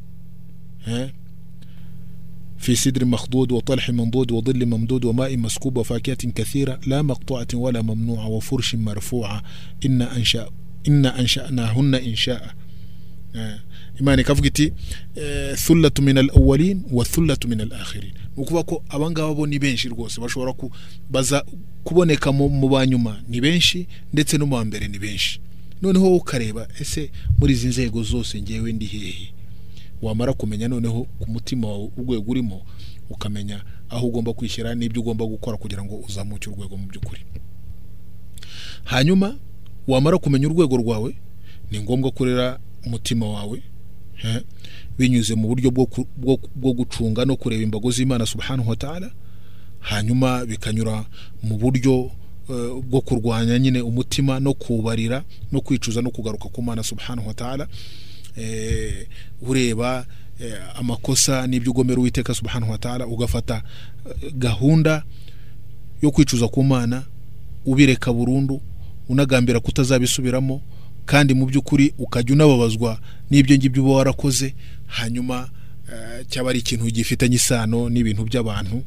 Eh? 0.88 1.10
في 2.58 2.76
سدر 2.76 3.06
مخضود 3.06 3.52
وطلح 3.52 3.90
منضود 3.90 4.32
وظل 4.32 4.66
ممدود 4.66 5.06
وماء 5.06 5.38
مسكوب 5.38 5.78
وفاكهة 5.78 6.32
كثيرة 6.36 6.80
لا 6.88 7.02
مقطوعة 7.02 7.48
ولا 7.54 7.82
ممنوعة 7.82 8.28
وفرش 8.28 8.76
مرفوعة 8.76 9.44
إن 9.86 10.02
أنشأ 10.02 10.50
إن 10.88 11.06
أنشأناهن 11.06 11.96
إنشاء 11.96 12.56
imana 14.00 14.22
ikavuga 14.22 14.48
iti 14.48 14.74
eh, 15.16 15.56
thullatu 15.66 16.02
min 16.02 16.18
alawalin 16.18 16.84
wa 16.92 17.06
thullatu 17.06 17.48
min 17.48 17.62
alakhirin 17.62 18.12
ni 18.38 18.44
ukuvuga 18.44 18.64
ko 18.64 18.84
abangaba 18.90 19.34
bo 19.34 19.48
ni 19.48 19.60
benshi 19.60 19.90
rwose. 19.90 20.22
Bashobora 20.22 20.54
ku, 20.54 20.72
baza 21.10 21.46
kuboneka 21.84 22.32
mu, 22.32 22.50
mu 22.50 22.70
banyuma 22.70 23.22
ni 23.28 23.42
benshi 23.42 23.88
ndetse 24.14 24.38
no 24.38 24.46
mu 24.46 24.56
ba 24.56 24.66
mbere 24.66 24.88
ni 24.88 25.00
benshi. 25.00 25.40
Noneho 25.82 26.06
wowe 26.06 26.18
ukareba 26.18 26.68
ese 26.80 27.10
muri 27.40 27.54
izi 27.54 27.68
nzego 27.68 28.04
zose 28.04 28.42
ngewe 28.42 28.72
ndi 28.74 28.86
hehe? 28.86 29.34
Wamara 30.02 30.34
kumenya 30.34 30.68
noneho 30.68 31.04
ku 31.20 31.32
mutima 31.32 31.68
wawe 31.68 31.90
urwego 31.98 32.32
urimo 32.32 32.62
ukamenya 33.10 33.64
aho 33.90 34.08
ugomba 34.08 34.34
kwishyira 34.34 34.76
n'ibyo 34.76 35.02
ugomba 35.02 35.26
gukora 35.26 35.58
kugira 35.58 35.84
ngo 35.84 35.96
uzamuke 36.10 36.50
urwego 36.50 36.78
mu 36.78 36.88
by'ukuri. 36.88 37.22
Hanyuma 38.84 39.36
wamara 39.88 40.18
kumenya 40.18 40.48
urwego 40.48 40.78
rwawe 40.78 41.16
ni 41.72 41.80
ngombwa 41.80 42.12
kurera 42.12 42.60
umutima 42.88 43.30
wawe 43.30 43.62
binyuze 44.98 45.36
mu 45.36 45.48
buryo 45.48 45.72
bwo 46.56 46.74
gucunga 46.74 47.26
no 47.26 47.36
kureba 47.36 47.64
imbago 47.64 47.92
z'imana 47.92 48.26
subhanahu 48.26 48.70
wa 48.70 48.76
ta'ala 48.76 49.12
hanyuma 49.80 50.46
bikanyura 50.46 51.06
mu 51.44 51.58
buryo 51.58 52.12
eh, 52.50 52.72
bwo 52.90 53.02
kurwanya 53.02 53.60
nyine 53.60 53.82
umutima 53.82 54.40
no 54.40 54.54
kubarira 54.54 55.24
no 55.52 55.62
kwicuza 55.62 56.02
no 56.02 56.10
kugaruka 56.10 56.50
ku 56.50 56.62
mana 56.62 56.84
subhanahu 56.84 57.28
wa 57.28 57.68
eh, 58.36 59.08
ureba 59.42 60.06
eh, 60.40 60.58
amakosa 60.76 61.48
n'ibyo 61.48 61.72
ugomera 61.72 62.00
uwiteka 62.00 62.34
subhanahu 62.34 62.72
wa 62.72 62.78
ta'ala 62.78 63.08
ugafata 63.08 63.64
gahunda 64.34 65.04
yo 66.02 66.12
kwicuza 66.12 66.48
ku 66.48 66.64
mana 66.64 67.04
ubireka 67.66 68.14
burundu 68.14 68.62
unagambira 69.10 69.60
kutazabisubiramo 69.60 70.62
kandi 71.08 71.32
mu 71.34 71.46
by'ukuri 71.48 71.94
ukajya 71.98 72.34
unababazwa 72.36 73.00
n'ibyo 73.32 73.56
ngibyo 73.58 73.84
uba 73.84 73.94
warakoze 74.04 74.54
hanyuma 74.88 75.50
eh, 75.88 76.26
cyaba 76.30 76.50
ari 76.52 76.60
ikintu 76.60 76.86
gifitanye 76.92 77.36
isano 77.40 77.88
n'ibintu 77.90 78.24
by'abantu 78.28 78.84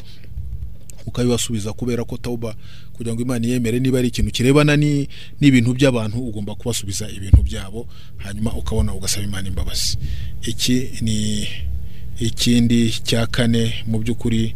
ukabibasubiza 1.07 1.73
kubera 1.73 2.05
ko 2.05 2.17
tawuba 2.17 2.55
kugira 2.93 3.15
ngo 3.15 3.23
imana 3.23 3.47
yemere 3.47 3.81
niba 3.81 3.99
ari 3.99 4.09
ikintu 4.09 4.31
kirebana 4.31 4.77
ni- 4.77 5.09
n'ibintu 5.41 5.73
by'abantu 5.75 6.19
ugomba 6.29 6.55
kubasubiza 6.55 7.09
ibintu 7.11 7.43
byabo 7.43 7.87
hanyuma 8.21 8.53
ukabona 8.53 8.95
ugasaba 8.95 9.25
imana 9.25 9.49
imbabazi. 9.49 9.97
Iki 10.45 10.91
ni 11.01 11.49
ikindi 12.21 12.91
cya 13.01 13.27
kane 13.27 13.75
mu 13.89 13.99
by'ukuri 13.99 14.55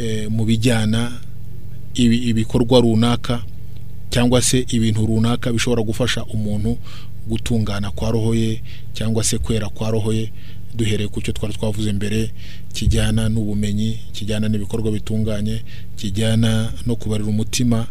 eh, 0.00 0.30
mu 0.32 0.44
bijyana 0.48 1.20
ibi- 1.94 2.32
ibikorwa 2.32 2.80
runaka 2.80 3.44
cyangwa 4.14 4.42
se 4.42 4.66
ibintu 4.68 5.06
runaka 5.06 5.52
bishobora 5.52 5.82
gufasha 5.82 6.24
umuntu 6.24 6.78
gutungana 7.26 7.90
kwa 7.90 8.10
roho 8.10 8.34
ye 8.34 8.62
cyangwa 8.92 9.24
se 9.24 9.38
kwera 9.38 9.68
kwa 9.68 9.90
roho 9.90 10.12
ye 10.12 10.30
duhereye 10.74 11.08
ku 11.08 11.20
cyo 11.20 11.32
twari 11.32 11.54
twavuze 11.54 11.92
mbere 11.92 12.30
kijyana 12.72 13.28
n'ubumenyi 13.28 13.98
kijyana 14.12 14.48
n'ibikorwa 14.48 14.92
bitunganye 14.92 15.62
kijyana 15.96 16.72
no 16.86 16.96
kubarira 16.96 17.28
umutima 17.30 17.86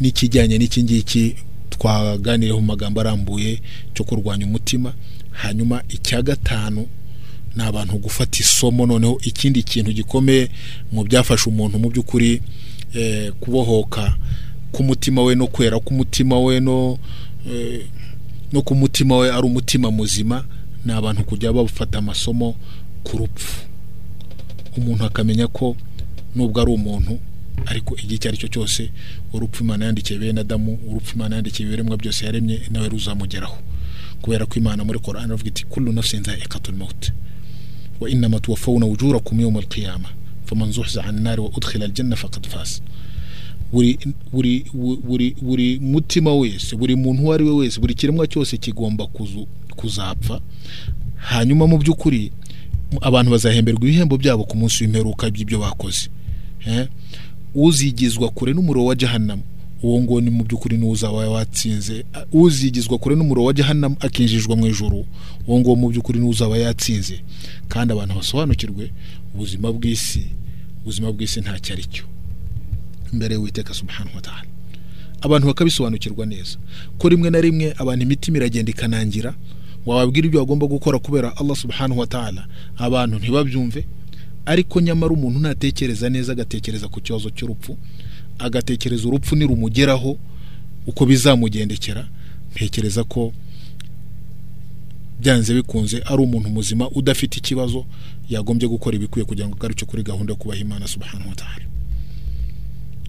n'ikijyanye 0.00 0.58
n'iki 0.58 0.82
ngiki 0.82 1.34
twaganiriyeho 1.70 2.60
mu 2.60 2.66
magambo 2.66 3.00
arambuye 3.00 3.60
cyo 3.94 4.04
kurwanya 4.04 4.46
umutima. 4.46 4.94
Hanyuma 5.30 5.82
icya 5.88 6.22
gatanu 6.22 6.86
ni 7.56 7.62
abantu 7.62 7.98
gufata 7.98 8.38
isomo. 8.40 8.86
Noneho 8.86 9.20
ikindi 9.22 9.62
kintu 9.62 9.92
gikomeye 9.92 10.48
mu 10.92 11.04
byafasha 11.04 11.46
umuntu 11.50 11.78
mu 11.78 11.88
by'ukuri 11.90 12.40
eh, 12.94 13.32
kubohoka 14.72 14.72
k'umutima 14.72 15.22
we 15.22 15.34
no 15.34 15.46
kwera 15.46 15.80
k'umutima 15.80 16.38
we 16.38 16.60
no 16.60 16.98
eh, 17.46 17.86
no 18.52 18.62
ku 18.62 18.74
mutima 18.74 19.16
we 19.16 19.30
ari 19.30 19.46
umutima 19.46 19.90
muzima 19.90 20.44
ni 20.84 20.92
abantu 20.92 21.24
kujya 21.24 21.52
bafata 21.52 21.98
amasomo 21.98 22.54
ku 23.04 23.18
rupfu. 23.18 23.62
Umuntu 24.76 25.04
akamenya 25.04 25.46
ko 25.48 25.76
nubwo 26.34 26.60
ari 26.62 26.72
umuntu 26.72 27.18
ariko 27.66 27.96
igihe 27.96 28.14
icyo 28.14 28.28
ari 28.28 28.38
cyo 28.38 28.48
cyose 28.48 28.90
urupfu 29.32 29.64
imana 29.64 29.84
yandikiye 29.84 30.18
bene 30.18 30.40
adamu 30.40 30.78
urupfu 30.88 31.16
imana 31.16 31.36
yandikiye 31.36 31.68
ibiremwa 31.68 31.96
byose 31.96 32.24
yaremye 32.26 32.62
nawe 32.70 32.88
ruzamugeraho 32.88 33.58
kubera 34.22 34.46
ko 34.46 34.54
imana 34.58 34.84
muri 34.84 34.98
korani 34.98 35.26
iravuga 35.26 35.48
iti 35.48 35.64
kullu 35.66 35.92
nafsin 35.92 36.22
dha'iqatul 36.22 36.74
maut. 36.74 37.12
Wa 38.00 38.10
innama 38.10 38.40
tuwaffawna 38.40 38.86
ujurakum 38.86 39.40
yawm 39.40 39.56
al-qiyamah 39.56 40.10
faman 40.46 40.72
zuhziha 40.72 41.08
'an 41.08 41.22
nari 41.22 41.40
wa 41.40 41.48
udkhila 41.48 41.84
al-janna 41.84 42.16
faqad 42.16 42.46
faz. 42.46 42.80
Buri 43.72 43.98
buri 44.32 44.64
buri 45.04 45.36
buri 45.42 45.78
mutima 45.80 46.34
wese 46.34 46.76
buri 46.76 46.96
muntu 46.96 47.22
uwo 47.22 47.32
ari 47.32 47.44
we 47.44 47.50
wese 47.50 47.80
buri 47.80 47.94
kiremwa 47.94 48.26
cyose 48.26 48.56
kigomba 48.56 49.06
kuzapfa. 49.76 50.40
Hanyuma 51.16 51.66
mu 51.66 51.78
by'ukuri 51.78 52.32
abantu 53.00 53.30
bazahemberwa 53.30 53.80
ibihembo 53.84 54.16
byabo 54.16 54.44
ku 54.44 54.56
munsi 54.56 54.84
w'imperuka 54.84 55.30
by'ibyo 55.30 55.58
bakoze. 55.58 56.08
Uzigizwa 57.54 58.28
kure 58.30 58.52
n'umuriro 58.54 58.84
wa 58.84 58.94
jahannam. 58.94 59.40
Uwo 59.82 60.00
nguwo 60.00 60.20
ni 60.20 60.30
mu 60.30 60.44
by'ukuri 60.44 60.76
niwo 60.78 60.90
uzaba 60.90 61.28
watsinze. 61.28 62.04
Uzigizwa 62.32 62.98
kure 62.98 63.16
n'umuriro 63.16 63.44
wa 63.44 63.52
jahannam 63.52 63.96
akinjijwe 64.00 64.56
mu 64.56 64.66
ijuru. 64.66 65.06
Uwo 65.46 65.58
nguwo 65.60 65.76
mu 65.76 65.88
by'ukuri 65.88 66.18
niwo 66.18 66.30
uzaba 66.30 66.58
yatsinze. 66.58 67.20
Kandi 67.68 67.92
abantu 67.92 68.14
basobanukirwe 68.14 68.90
ubuzima 69.34 69.72
bw'isi 69.72 70.24
ubuzima 70.82 71.12
bw'isi 71.12 71.40
ntacyo 71.40 71.72
ari 71.74 71.84
cyo. 71.84 72.04
Imbere 73.12 73.34
y'uwiteka 73.34 73.74
subhanahu 73.74 74.16
wa 74.16 74.22
ta'ala. 74.22 74.44
Abantu 75.20 75.46
bakabisobanukirwa 75.46 76.26
neza. 76.26 76.58
Ko 76.98 77.08
rimwe 77.08 77.30
na 77.30 77.40
rimwe 77.40 77.74
abantu 77.78 78.02
imitima 78.02 78.36
iragenda 78.36 78.70
ikanangira 78.70 79.34
wababwira 79.86 80.26
ibyo 80.26 80.40
bagomba 80.40 80.66
gukora 80.66 80.98
kubera 80.98 81.36
Allah 81.36 81.56
subhanahu 81.56 82.00
wa 82.00 82.06
ta'ala 82.06 82.46
abantu 82.76 83.18
ntibabyumve 83.18 83.84
ariko 84.46 84.80
nyamara 84.80 85.12
umuntu 85.12 85.38
natekereza 85.40 86.08
neza 86.10 86.32
agatekereza 86.32 86.88
ku 86.88 87.00
kibazo 87.00 87.30
cy'urupfu 87.30 87.76
agatekereza 88.38 89.08
urupfu 89.08 89.36
nirumugeraho 89.36 90.18
uko 90.86 91.06
bizamugendekera 91.06 92.08
ntekereza 92.54 93.04
ko 93.04 93.32
byanze 95.20 95.54
bikunze 95.54 96.02
ari 96.06 96.22
umuntu 96.22 96.48
muzima 96.50 96.88
udafite 96.90 97.36
ikibazo 97.38 97.84
yagombye 98.30 98.68
gukora 98.68 98.96
ibikwiye 98.96 99.24
kugira 99.24 99.48
ngo 99.48 99.56
agaruke 99.56 99.84
kuri 99.84 100.02
gahunda 100.02 100.32
yo 100.32 100.36
kubaha 100.36 100.60
imana 100.60 100.86
subhanahu 100.88 101.28
wa 101.28 101.34
ta'ala. 101.34 101.64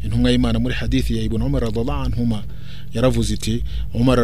Intumwa 0.04 0.32
y'imana 0.32 0.60
muri 0.60 0.76
hadithi 0.76 1.18
ya 1.18 1.24
ibn 1.24 1.42
umar 1.42 1.62
radallahu 1.64 2.02
anhuma 2.06 2.44
yaravuze 2.94 3.34
iti 3.34 3.64
umar 3.94 4.20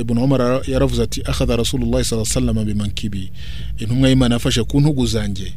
ibn 0.00 0.18
umar 0.18 0.62
yaravuze 0.68 1.02
ati 1.02 1.22
akhadha 1.24 1.56
rasulullah 1.56 2.04
sallallahu 2.04 2.30
alaihi 2.30 2.48
wasallam 2.48 2.64
bimankibi 2.66 3.30
intumwa 3.78 4.08
y'imana 4.08 4.34
yafashe 4.34 4.62
ku 4.64 4.80
ntugu 4.80 5.06
zanjye 5.06 5.52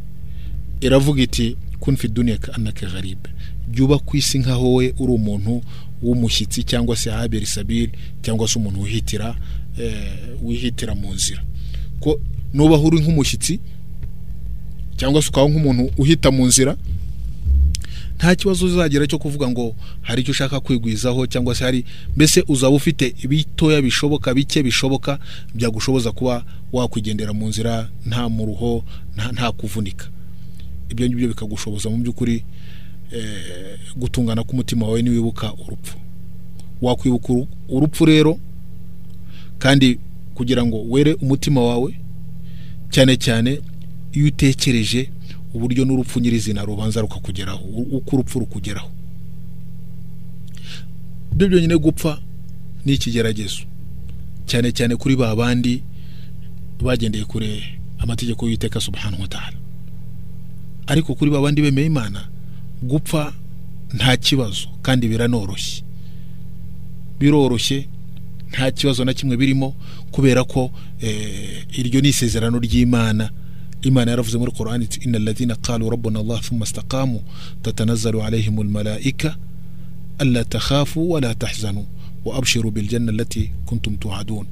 iravuga 0.82 1.22
iti 1.24 1.56
kun 1.80 1.96
fi 1.96 2.08
dunya 2.08 2.38
ka 2.38 2.54
annaka 2.56 2.86
gharib 2.90 3.20
jya 3.74 3.98
ku 4.06 4.18
isi 4.18 4.40
nkaho 4.40 4.64
wowe 4.74 4.94
uri 5.00 5.14
umuntu 5.14 5.62
w'umushyitsi 6.04 6.64
cyangwa 6.64 6.96
se 6.98 7.10
haberi 7.12 7.46
sabili 7.46 7.92
cyangwa 8.22 8.48
se 8.48 8.60
umuntu 8.60 8.82
wihitira 8.82 9.36
wihitira 10.44 10.96
mu 10.96 11.14
nzira 11.14 11.44
ko 12.00 12.20
nubaho 12.54 12.84
uri 12.88 13.00
nk'umushyitsi 13.02 13.60
cyangwa 14.98 15.22
se 15.22 15.30
ukaba 15.30 15.50
nk'umuntu 15.50 15.92
uhita 15.98 16.32
mu 16.32 16.46
nzira 16.46 16.76
nta 18.18 18.36
kibazo 18.36 18.66
uzagira 18.66 19.08
cyo 19.08 19.18
kuvuga 19.20 19.50
ngo 19.50 19.76
hari 20.02 20.22
icyo 20.22 20.32
ushaka 20.32 20.60
kwigwizaho 20.60 21.28
cyangwa 21.28 21.56
se 21.56 21.64
hari 21.64 21.86
mbese 22.16 22.44
uzaba 22.48 22.76
ufite 22.76 23.14
bitoya 23.30 23.82
bishoboka 23.82 24.34
bike 24.34 24.64
bishoboka 24.64 25.20
byagushoboza 25.56 26.12
kuba 26.12 26.44
wakwigendera 26.74 27.34
mu 27.34 27.48
nzira 27.48 27.90
nta 28.06 28.30
muruho 28.30 28.84
nta 29.34 29.52
kuvunika. 29.52 30.10
Ibyo 30.90 31.06
ngibyo 31.08 31.28
bikagushoboza 31.28 31.90
mu 31.90 31.98
by'ukuri 31.98 32.44
gutungana 33.98 34.44
k'umutima 34.44 34.86
wawe 34.86 35.02
niwibuka 35.02 35.54
urupfu. 35.54 35.98
Wakwibuka 36.82 37.34
urupfu 37.70 38.06
rero 38.06 38.40
kandi 39.60 40.00
kugira 40.36 40.66
ngo 40.66 40.84
were 40.90 41.14
umutima 41.14 41.62
wawe 41.62 41.94
cyane 42.90 43.18
cyane 43.18 43.62
iyo 44.14 44.28
utekereje 44.28 45.10
uburyo 45.58 45.86
n'urupfu 45.86 46.20
nyirizina 46.20 46.62
rubanza 46.66 47.02
rukakugeraho 47.02 47.66
uko 47.98 48.16
urupfu 48.16 48.40
rukugeraho. 48.40 48.90
Ibyo 51.34 51.48
byonyine 51.48 51.78
gupfa 51.78 52.22
ni 52.86 52.94
ikigeragezo. 52.94 53.62
Cyane 54.46 54.72
cyane 54.72 54.96
kuri 54.96 55.16
ba 55.16 55.36
bandi 55.36 55.82
bagendeye 56.82 57.26
kure 57.26 57.64
amategeko 58.00 58.46
y'uwiteka 58.46 58.80
subhanahu 58.82 59.22
wa 59.22 59.28
ta'ala. 59.28 59.58
Ariko 60.88 61.16
kuri 61.16 61.32
ba 61.32 61.42
bandi 61.42 61.62
bemeye 61.62 61.88
imana 61.88 62.28
gupfa 62.84 63.34
nta 63.94 64.18
kibazo 64.18 64.68
kandi 64.82 65.08
biranoroshye. 65.08 65.84
Biroroshye 67.20 67.88
nta 68.54 68.72
kibazo 68.72 69.06
na 69.06 69.14
kimwe 69.14 69.38
birimo 69.38 69.76
kubera 70.12 70.44
ko 70.44 70.72
iryo 71.78 72.02
ni 72.02 72.10
isezerano 72.10 72.60
ry'imana. 72.60 73.30
imana 73.88 74.12
yaravuze 74.12 74.38
muri 74.38 74.52
korani 74.52 74.84
iti 74.86 75.00
inna 75.06 75.18
alladhina 75.18 75.56
qalu 75.56 75.90
rabbuna 75.90 76.20
allah 76.20 76.40
thumma 76.42 76.66
istaqamu 76.66 77.22
tatanazzalu 77.64 78.22
alayhim 78.24 78.60
almalaika 78.60 79.38
alla 80.18 80.44
takhafu 80.46 81.12
wala 81.12 81.36
tahzanu 81.36 81.86
wa 82.26 82.36
abshiru 82.38 82.72
biljanna 82.72 83.12
allati 83.12 83.52
kuntum 83.66 83.98
tu'adun 83.98 84.46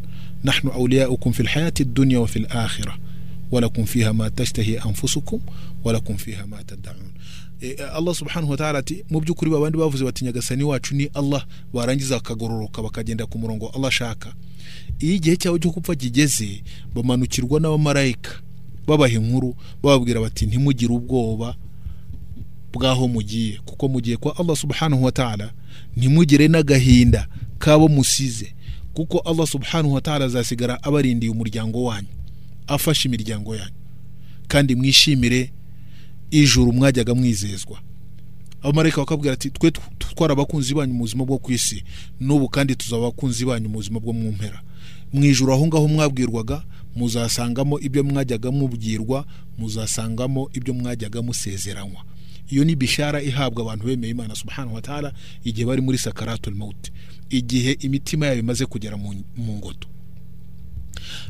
نحن 0.46 0.68
أولياؤكم 0.68 1.32
في 1.32 1.40
الحياة 1.40 1.74
الدنيا 1.80 2.20
وفي 2.20 2.40
الآخرة 2.40 2.94
ولكم 3.52 3.86
فيها 3.86 4.12
ما 4.12 4.30
تشتهي 4.30 4.78
أنفسكم 4.80 5.40
ولكم 5.84 6.16
فيها 6.18 6.46
ما 6.46 6.62
تدعون. 6.62 7.12
allah 7.98 8.14
subhanahu 8.16 8.52
wa 8.52 8.58
ta'ala 8.58 8.80
ati 8.80 9.04
mu 9.10 9.20
by'ukuri 9.22 9.52
babandi 9.52 9.78
bavuze 9.78 10.04
bati 10.06 10.26
nyagasani 10.26 10.64
wacu 10.64 10.96
ni 10.96 11.10
allah 11.14 11.46
barangiza 11.74 12.16
bakagororoka 12.16 12.82
bakagenda 12.82 13.26
ku 13.26 13.40
murongo 13.40 13.70
allah 13.76 13.88
ashaka 13.88 14.34
iyo 15.00 15.14
igihe 15.16 15.38
cyabo 15.38 15.58
cyo 15.60 15.72
gupfa 15.72 15.96
kigeze 15.96 16.62
bamanukirwa 16.96 17.60
n'abamarayika 17.60 18.32
babaha 18.88 19.14
inkuru 19.14 19.56
bababwira 19.84 20.22
bati 20.22 20.46
ntimugire 20.46 20.94
ubwoba 20.94 21.56
bw'aho 22.74 23.08
mugiye 23.08 23.60
kuko 23.66 23.88
mugiye 23.88 24.18
kwa 24.18 24.38
Allah 24.38 24.56
subhanahu 24.56 25.04
wa 25.04 25.12
ta'ala 25.12 25.52
ntimugire 25.98 26.48
n'agahinda 26.48 27.28
kabo 27.58 27.88
musize 27.88 28.54
kuko 28.94 29.20
Allah 29.20 29.48
subhanahu 29.48 29.94
wa 29.94 30.02
ta'ala 30.02 30.26
azasigara 30.26 30.84
abarindiye 30.84 31.32
umuryango 31.32 31.84
wanyu 31.84 32.08
afashe 32.68 33.08
imiryango 33.08 33.56
yanyu. 33.56 33.76
Kandi 34.48 34.76
mwishimire 34.76 35.52
ijuru 36.32 36.74
mwajyaga 36.74 37.16
mwizezwa. 37.16 37.80
Abamarayika 38.62 39.02
bakabwira 39.02 39.34
ati 39.34 39.50
twe 39.50 39.72
twari 40.00 40.34
abakunzi 40.34 40.74
banyu 40.74 40.94
mu 40.94 41.00
buzima 41.00 41.26
bwo 41.26 41.38
ku 41.38 41.52
isi 41.52 41.84
n'ubu 42.20 42.50
kandi 42.50 42.76
tuzaba 42.76 43.02
abakunzi 43.08 43.46
banyu 43.46 43.70
mu 43.70 43.76
buzima 43.76 44.00
bwo 44.00 44.14
mu 44.14 44.32
mpera. 44.32 44.62
Mu 45.14 45.26
ijuru 45.26 45.54
aho 45.54 45.68
ngaho 45.68 45.88
mwabwirwaga 45.88 46.64
muzasangamo 46.96 47.80
ibyo 47.80 48.04
mwajyaga 48.04 48.52
mubwirwa 48.52 49.26
muzasangamo 49.58 50.50
ibyo 50.54 50.74
mwajyaga 50.74 51.22
musezeranywa 51.22 52.04
iyo 52.50 52.64
ni 52.64 52.76
bishara 52.76 53.22
ihabwa 53.22 53.64
abantu 53.64 53.86
bemeye 53.86 54.12
imana 54.12 54.36
subhanahu 54.36 54.76
wa 54.76 54.82
ta'ala 54.82 55.14
igihe 55.44 55.66
bari 55.68 55.82
muri 55.82 55.98
sakaratul 55.98 56.56
maut 56.56 56.92
igihe 57.30 57.72
imitima 57.72 58.26
yabo 58.26 58.40
imaze 58.40 58.66
kugera 58.66 58.98
mu 58.98 59.16
ngoto. 59.58 59.88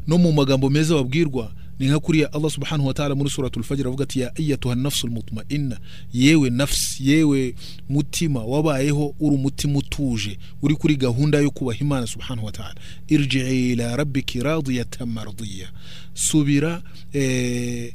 No 0.08 0.18
mu 0.18 0.32
magambo 0.32 0.70
meza 0.70 0.96
babwirwa 0.96 1.52
ni 1.80 1.88
nka 1.88 2.00
kuriya 2.00 2.34
Allah 2.34 2.52
subhanahu 2.52 2.88
wa 2.88 2.94
ta'ala 2.94 3.16
muri 3.16 3.30
suratul 3.30 3.64
fajr 3.64 3.88
avuga 3.88 4.04
ati 4.04 4.20
ya 4.20 4.36
ayyatuha 4.36 4.76
nafsul 4.76 5.10
mutma'inna. 5.12 5.80
Yewe 6.14 6.50
nafsi 6.50 7.10
yewe 7.12 7.56
mutima 7.90 8.44
wabayeho 8.44 9.16
uri 9.20 9.36
umutima 9.36 9.78
utuje 9.80 10.38
uri 10.62 10.76
kuri 10.76 10.96
gahunda 10.96 11.40
yo 11.40 11.52
kubaha 11.52 11.80
Imana 11.80 12.08
subhanahu 12.08 12.46
wa 12.46 12.52
ta'ala. 12.52 12.76
Irji'i 13.08 13.72
ila 13.72 13.96
rabbiki 13.96 14.40
radiyatan 14.44 15.10
mardiya. 15.10 15.72
Subira 16.14 16.82
eh, 17.14 17.94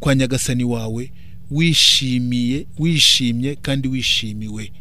kwa 0.00 0.14
nyagasani 0.14 0.64
wawe 0.64 1.12
wishimiye 1.50 2.66
wishimye 2.78 3.54
kandi 3.56 3.88
wishimiwe. 3.88 4.72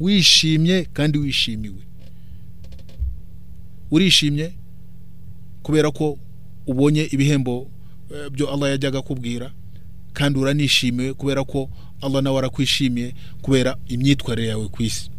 Wishimye 0.00 0.84
kandi 0.92 1.18
wishimiwe. 1.18 1.82
Urishimye 3.90 4.52
kubera 5.62 5.90
ko 5.90 6.18
ubonye 6.68 7.08
ibihembo 7.10 7.70
byo 8.32 8.52
Allah 8.52 8.70
yajyaga 8.70 9.02
kubwira 9.02 9.52
kandi 10.12 10.38
uranishimiwe 10.38 11.14
kubera 11.14 11.44
ko 11.44 11.70
Allah 12.00 12.22
nawe 12.22 12.38
arakwishimiye 12.38 13.14
kubera 13.42 13.76
imyitwarire 13.88 14.48
yawe 14.48 14.68
ku 14.68 14.82
isi. 14.82 15.10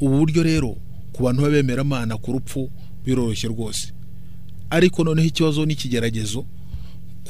Ubu 0.00 0.18
buryo 0.18 0.42
rero 0.42 0.76
ku 1.12 1.22
bantu 1.22 1.42
b'abemera 1.42 1.80
amana 1.82 2.16
ku 2.18 2.32
rupfu 2.32 2.70
biroroshye 3.04 3.48
rwose. 3.48 3.92
Ariko 4.70 5.04
noneho 5.04 5.28
ikibazo 5.28 5.66
n'ikigeragezo 5.66 6.44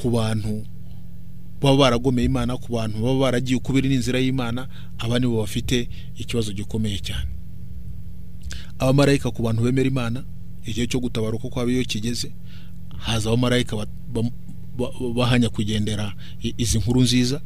ku 0.03 0.11
bantu 0.11 0.65
baba 1.61 1.77
baragomeye 1.77 2.27
imana 2.27 2.57
ku 2.57 2.73
bantu 2.73 2.99
baba 3.03 3.19
baragiye 3.19 3.57
ukubiri 3.59 3.89
n'inzira 3.89 4.19
y'imana 4.19 4.69
aba 4.99 5.19
nibo 5.19 5.37
bafite 5.41 5.89
ikibazo 6.17 6.53
gikomeye 6.53 6.99
cyane. 6.99 7.29
Abamarayika 8.79 9.31
ku 9.31 9.43
bantu 9.43 9.63
bemera 9.63 9.89
imana 9.89 10.25
igihe 10.67 10.87
cyo 10.87 11.01
gutabaruka 11.01 11.49
kwabo 11.49 11.71
iyo 11.71 11.85
kigeze 11.85 12.33
haza 13.01 13.29
abamarayika 13.31 13.77
bahanya 15.15 15.49
kugendera 15.49 16.13
izi 16.59 16.79
nkuru 16.79 17.01
nziza 17.03 17.41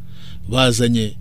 bazanye 0.49 1.17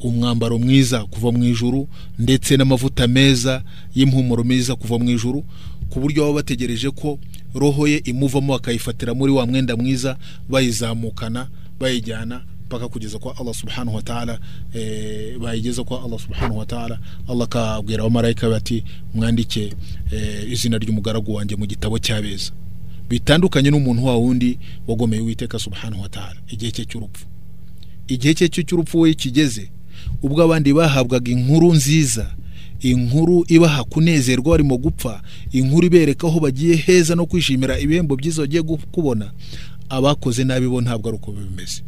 umwambaro 0.00 0.58
mwiza 0.58 1.04
kuva 1.04 1.32
mu 1.32 1.44
ijuru 1.44 1.88
ndetse 2.18 2.56
n'amavuta 2.56 3.06
meza 3.06 3.62
y'impumuro 3.94 4.44
meza 4.44 4.76
kuva 4.76 4.98
mu 4.98 5.10
ijuru 5.10 5.44
ku 5.90 6.00
buryo 6.00 6.22
baba 6.22 6.34
bategereje 6.34 6.90
ko 6.90 7.18
roho 7.54 7.86
ye 7.88 7.98
imuvamo 8.04 8.52
bakayifatira 8.52 9.14
muri 9.14 9.32
wa 9.32 9.46
mwenda 9.46 9.76
mwiza 9.76 10.16
bayizamukana 10.48 11.48
bayijyana 11.80 12.42
mpaka 12.66 12.88
kugeza 12.88 13.18
kwa 13.18 13.36
Allah 13.38 13.54
subhanahu 13.54 13.96
wa 13.96 14.02
ta'ala 14.02 14.38
e, 14.74 15.38
bayigeza 15.38 15.84
kwa 15.84 16.02
Allah 16.04 16.18
subhanahu 16.20 16.58
wa 16.58 16.66
ta'ala. 16.66 16.98
Allah 17.28 17.44
akabwira 17.44 18.00
abamarayika 18.02 18.50
bati 18.50 18.84
mwandike 19.14 19.72
e, 20.12 20.46
izina 20.50 20.78
ry'umugaragu 20.78 21.34
wanjye 21.34 21.56
mu 21.56 21.66
gitabo 21.66 21.98
cy'abeza 21.98 22.52
bitandukanye 23.08 23.70
n'umuntu 23.70 24.04
wa 24.04 24.16
wundi 24.16 24.58
wagomeye 24.86 25.22
uwiteka 25.22 25.58
subhanahu 25.58 26.02
wa 26.02 26.08
ta'ala. 26.08 26.36
Igihe 26.48 26.70
cye 26.72 26.84
cy'urupfu. 26.84 27.26
Igihe 28.08 28.34
cye 28.34 28.48
cy'urupfu 28.48 29.00
we 29.00 29.14
kigeze 29.14 29.70
ubwo 30.22 30.42
abandi 30.42 30.72
bahabwaga 30.72 31.30
inkuru 31.32 31.74
nziza 31.74 32.34
inkuru 32.80 33.44
ibaha 33.48 33.84
kunezerwa 33.84 34.50
barimo 34.50 34.76
gupfa 34.78 35.22
inkuru 35.52 35.86
ibereka 35.86 36.26
aho 36.28 36.40
bagiye 36.40 36.76
heza 36.76 37.14
no 37.14 37.26
kwishimira 37.26 37.78
ibihembo 37.78 38.16
byiza 38.16 38.42
bagiye 38.42 38.62
kubona 38.62 39.32
abakoze 39.88 40.44
nabi 40.44 40.68
bo 40.68 40.80
ntabwo 40.80 41.08
ari 41.08 41.16
uko 41.16 41.32
bimeze. 41.32 41.82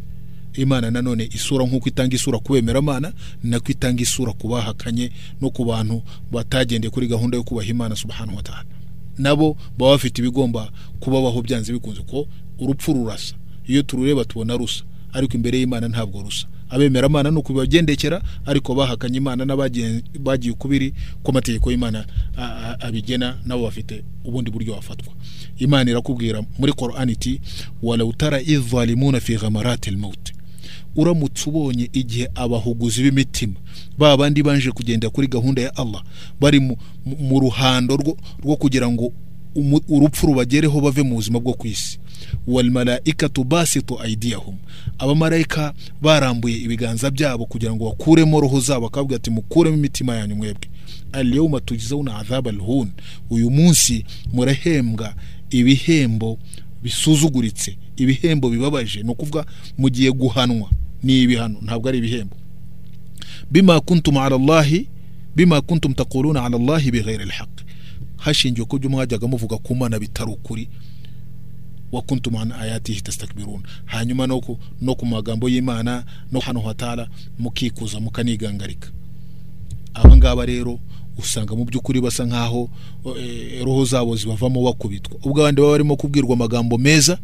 Imana 0.54 0.90
nanone 0.90 1.28
isura 1.34 1.66
nk'uko 1.66 1.88
itanga 1.88 2.16
isura 2.16 2.38
ku 2.38 2.52
bemeramana 2.52 3.12
nako 3.44 3.68
itanga 3.72 4.02
isura 4.02 4.32
ku 4.32 4.48
bahakanye 4.48 5.10
no 5.40 5.50
ku 5.50 5.64
bantu 5.64 6.02
batagendeye 6.32 6.90
kuri 6.90 7.06
gahunda 7.06 7.36
yo 7.36 7.42
kubaha 7.42 7.68
imana 7.68 7.94
subhanahu 7.96 8.36
wa 8.36 8.42
ta'ala. 8.42 8.64
Nabo 9.18 9.56
baba 9.78 9.92
bafite 9.92 10.18
ibigomba 10.22 10.70
kubabaho 11.00 11.42
byanze 11.42 11.72
bikunze 11.72 12.02
ko 12.02 12.26
urupfu 12.58 12.92
rurasa. 12.92 13.34
Iyo 13.66 13.82
turureba 13.82 14.24
tubona 14.24 14.56
rusa. 14.56 14.84
Ariko 15.12 15.34
imbere 15.34 15.58
y'imana 15.58 15.88
ntabwo 15.88 16.22
rusa. 16.22 16.46
Abemeramana 16.70 17.30
ni 17.30 17.36
ukubibagendekera 17.38 18.22
ariko 18.46 18.74
bahakanye 18.74 19.16
imana 19.18 19.44
n'abagiye 19.44 20.52
ukubiri 20.52 20.92
ko 21.22 21.30
amategeko 21.32 21.70
y'imana 21.70 22.04
abigena 22.80 23.38
nabo 23.46 23.62
bafite 23.62 24.04
ubundi 24.24 24.50
buryo 24.50 24.74
bafatwa. 24.74 25.12
Imana 25.58 25.90
irakubwira 25.90 26.42
muri 26.58 26.72
korani 26.72 27.12
iti 27.12 27.40
warawutara 27.82 28.40
izalimuna 28.40 29.20
fi 29.20 29.36
ghamarati 29.36 29.90
almaut 29.90 30.32
uramutse 30.96 31.50
ubonye 31.50 31.90
igihe 31.92 32.28
abahuguzi 32.34 33.02
b'imitima 33.02 33.54
ba 33.98 34.16
bandi 34.16 34.42
banje 34.42 34.70
kugenda 34.70 35.10
kuri 35.10 35.26
gahunda 35.28 35.62
ya 35.62 35.76
Allah 35.76 36.02
bari 36.40 36.60
mu 37.04 37.40
ruhando 37.40 37.96
rwo 38.44 38.56
kugira 38.56 38.88
ngo 38.90 39.12
urupfu 39.88 40.26
rubagereho 40.26 40.80
bave 40.80 41.02
mu 41.02 41.14
buzima 41.14 41.40
bwo 41.40 41.52
ku 41.54 41.66
isi. 41.66 41.98
Walmalaikatu 42.46 43.44
basitu 43.44 44.00
aidiyahum 44.00 44.56
abamarayika 44.98 45.74
barambuye 46.02 46.56
ibiganza 46.56 47.10
byabo 47.10 47.46
kugira 47.46 47.74
ngo 47.74 47.84
bakuremo 47.84 48.40
roho 48.40 48.60
zabo 48.60 48.80
bakabwira 48.80 49.16
ati 49.16 49.30
mukuremo 49.30 49.76
imitima 49.76 50.16
yanyu 50.16 50.36
mwebwe. 50.36 50.68
Alyawma 51.12 51.60
tujzauna 51.60 52.16
adhaba 52.18 52.50
alhun. 52.50 52.90
Uyu 53.30 53.50
munsi 53.50 54.04
murahembwa 54.32 55.14
ibihembo 55.50 56.38
bisuzuguritse. 56.82 57.76
Ibihembo 57.96 58.50
bibabaje 58.50 59.02
ni 59.02 59.10
ukuvuga 59.10 59.46
mugiye 59.78 60.12
guhanwa 60.12 60.70
ni 61.02 61.22
ibihano 61.22 61.58
ntabwo 61.62 61.88
ari 61.88 61.98
ibihembo. 61.98 62.36
Bima 63.50 63.80
kuntum 63.80 64.16
ala 64.16 64.36
allahi 64.36 64.88
bima 65.36 65.60
kuntum 65.60 65.94
taquluna 65.94 66.44
ala 66.44 66.56
allahi 66.56 66.90
bighairi 66.90 67.22
alhaq. 67.22 67.48
Hashingiwe 68.16 68.66
ku 68.66 68.78
byo 68.78 68.90
mwajyaga 68.90 69.26
muvuga 69.28 69.58
ku 69.58 69.74
mana 69.74 69.98
bitari 69.98 70.30
ukuri. 70.32 70.68
Wa 71.92 72.02
kuntum 72.02 72.36
an 72.36 72.52
ayatihi 72.52 73.00
tastakbirun. 73.00 73.62
Hanyuma 73.86 74.26
no 74.26 74.40
ku, 74.40 74.58
no 74.80 74.94
ku 74.94 75.06
magambo 75.06 75.48
y'imana 75.48 76.04
no 76.32 76.40
hano 76.40 76.60
hatara 76.60 77.08
mukikuza 77.38 78.00
mukanigangarika. 78.00 78.88
Aba 79.94 80.16
ngaba 80.16 80.46
rero 80.46 80.78
usanga 81.18 81.54
mu 81.56 81.64
by'ukuri 81.64 82.00
basa 82.00 82.24
nk'aho 82.26 82.68
eh, 83.18 83.62
roho 83.64 83.84
zabo 83.84 84.16
zibavamo 84.16 84.62
bakubitwa 84.62 85.16
ubwo 85.24 85.40
abandi 85.40 85.60
baba 85.60 85.72
barimo 85.72 85.96
kubwirwa 85.96 86.34
amagambo 86.34 86.78
meza 86.78 87.18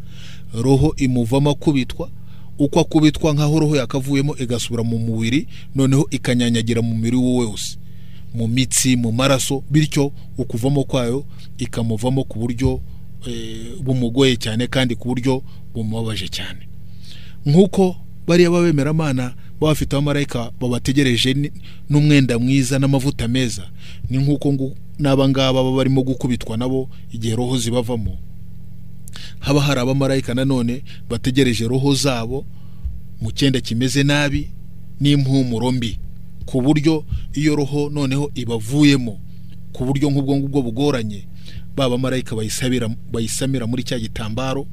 roho 0.54 0.94
imuvamo 0.96 1.50
akubitwa 1.50 2.10
uko 2.58 2.80
akubitwa 2.80 3.34
nk'aho 3.34 3.58
roho 3.60 3.76
yakavuyemo 3.76 4.36
igasubira 4.36 4.82
mu 4.82 4.98
mubiri 4.98 5.46
noneho 5.74 6.06
ikanyanyagira 6.10 6.82
mu 6.82 6.94
mubiri 6.94 7.16
we 7.16 7.44
wose. 7.46 7.78
Mu 8.34 8.48
mitsi 8.48 8.96
mu 8.96 9.12
maraso 9.12 9.62
bityo 9.70 10.12
ukuvamo 10.38 10.84
kwayo 10.84 11.24
ikamuvamo 11.58 12.24
ku 12.24 12.38
buryo 12.38 12.80
eh, 13.26 13.78
bumugoye 13.82 14.36
cyane 14.36 14.66
kandi 14.66 14.94
ku 14.96 15.08
buryo 15.08 15.42
bumubabaje 15.74 16.28
cyane. 16.28 16.66
Nk'uko 17.46 17.96
bariya 18.26 18.50
b'abemeramana 18.50 19.34
bafite 19.68 19.92
abamarayika 19.96 20.50
babategereje 20.60 21.50
n'umwenda 21.90 22.38
mwiza 22.38 22.78
n'amavuta 22.78 23.28
meza. 23.28 23.70
Ni 24.10 24.18
nk'uko 24.18 24.74
n'aba 24.98 25.28
ngaba 25.28 25.52
baba 25.62 25.76
barimo 25.76 26.02
gukubitwa 26.02 26.56
nabo 26.56 26.88
igihe 27.12 27.36
roho 27.36 27.58
zibavamo 27.58 28.18
haba 29.40 29.60
hari 29.60 29.80
abamarayika 29.80 30.34
nanone 30.34 30.82
bategereje 31.10 31.68
roho 31.68 31.94
zabo 31.94 32.44
mu 33.20 33.30
cyenda 33.32 33.60
kimeze 33.60 34.02
nabi 34.02 34.50
n'impumuro 35.00 35.72
mbi. 35.72 35.98
Ku 36.46 36.60
buryo 36.62 37.04
iyo 37.32 37.56
roho 37.56 37.90
noneho 37.90 38.30
ibavuyemo 38.34 39.20
ku 39.72 39.84
buryo 39.84 40.10
nk'ubwo 40.10 40.36
ngubwo 40.36 40.62
bugoranye 40.62 41.26
ba 41.76 41.88
bamarayika 41.90 42.36
bayisamira 43.12 43.66
muri 43.66 43.82
cya 43.82 43.98
gitambaro 43.98 44.66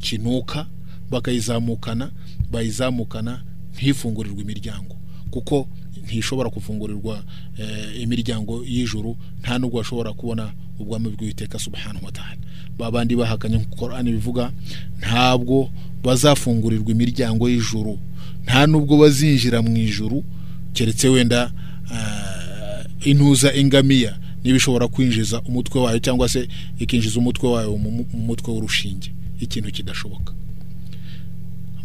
kinuka 0.00 0.66
bakayizamukana 1.10 2.10
bayizamukana 2.50 3.42
ntifungurirwe 3.76 4.42
imiryango. 4.42 4.96
Kuko 5.30 5.68
ntishobora 6.04 6.50
kufungurirwa 6.50 7.24
eh, 7.58 8.00
imiryango 8.02 8.64
y'ijuru 8.66 9.16
nta 9.40 9.58
nubwo 9.58 9.78
bashobora 9.78 10.12
kubona 10.12 10.52
ubwami 10.78 11.08
bw'uwiteka 11.08 11.58
subhanahu 11.58 12.04
wa 12.04 12.12
ta'ala. 12.12 12.36
Ba 12.78 12.90
bandi 12.90 13.16
bahakanye 13.16 13.56
nk'uko 13.56 13.76
Qur'an 13.76 14.04
bivuga 14.10 14.52
ntabwo 14.98 15.70
bazafungurirwa 16.02 16.90
imiryango 16.90 17.48
y'ijuru 17.48 17.98
nta 18.44 18.66
nubwo 18.66 18.96
bazinjira 18.98 19.62
mu 19.62 19.76
ijuru 19.76 20.24
keretse 20.72 21.08
wenda 21.08 21.52
ah, 21.90 22.84
intuza 23.04 23.54
ingamiya 23.54 24.18
niba 24.44 24.56
ishobora 24.56 24.88
kwinjiza 24.88 25.40
umutwe 25.42 25.80
wayo 25.80 25.98
cyangwa 25.98 26.28
se 26.28 26.48
ikinjiza 26.78 27.18
umutwe 27.18 27.48
wayo 27.48 27.76
mu 27.76 28.04
mutwe 28.14 28.52
w'urushinge. 28.52 29.12
Ikintu 29.40 29.70
kidashoboka. 29.70 30.32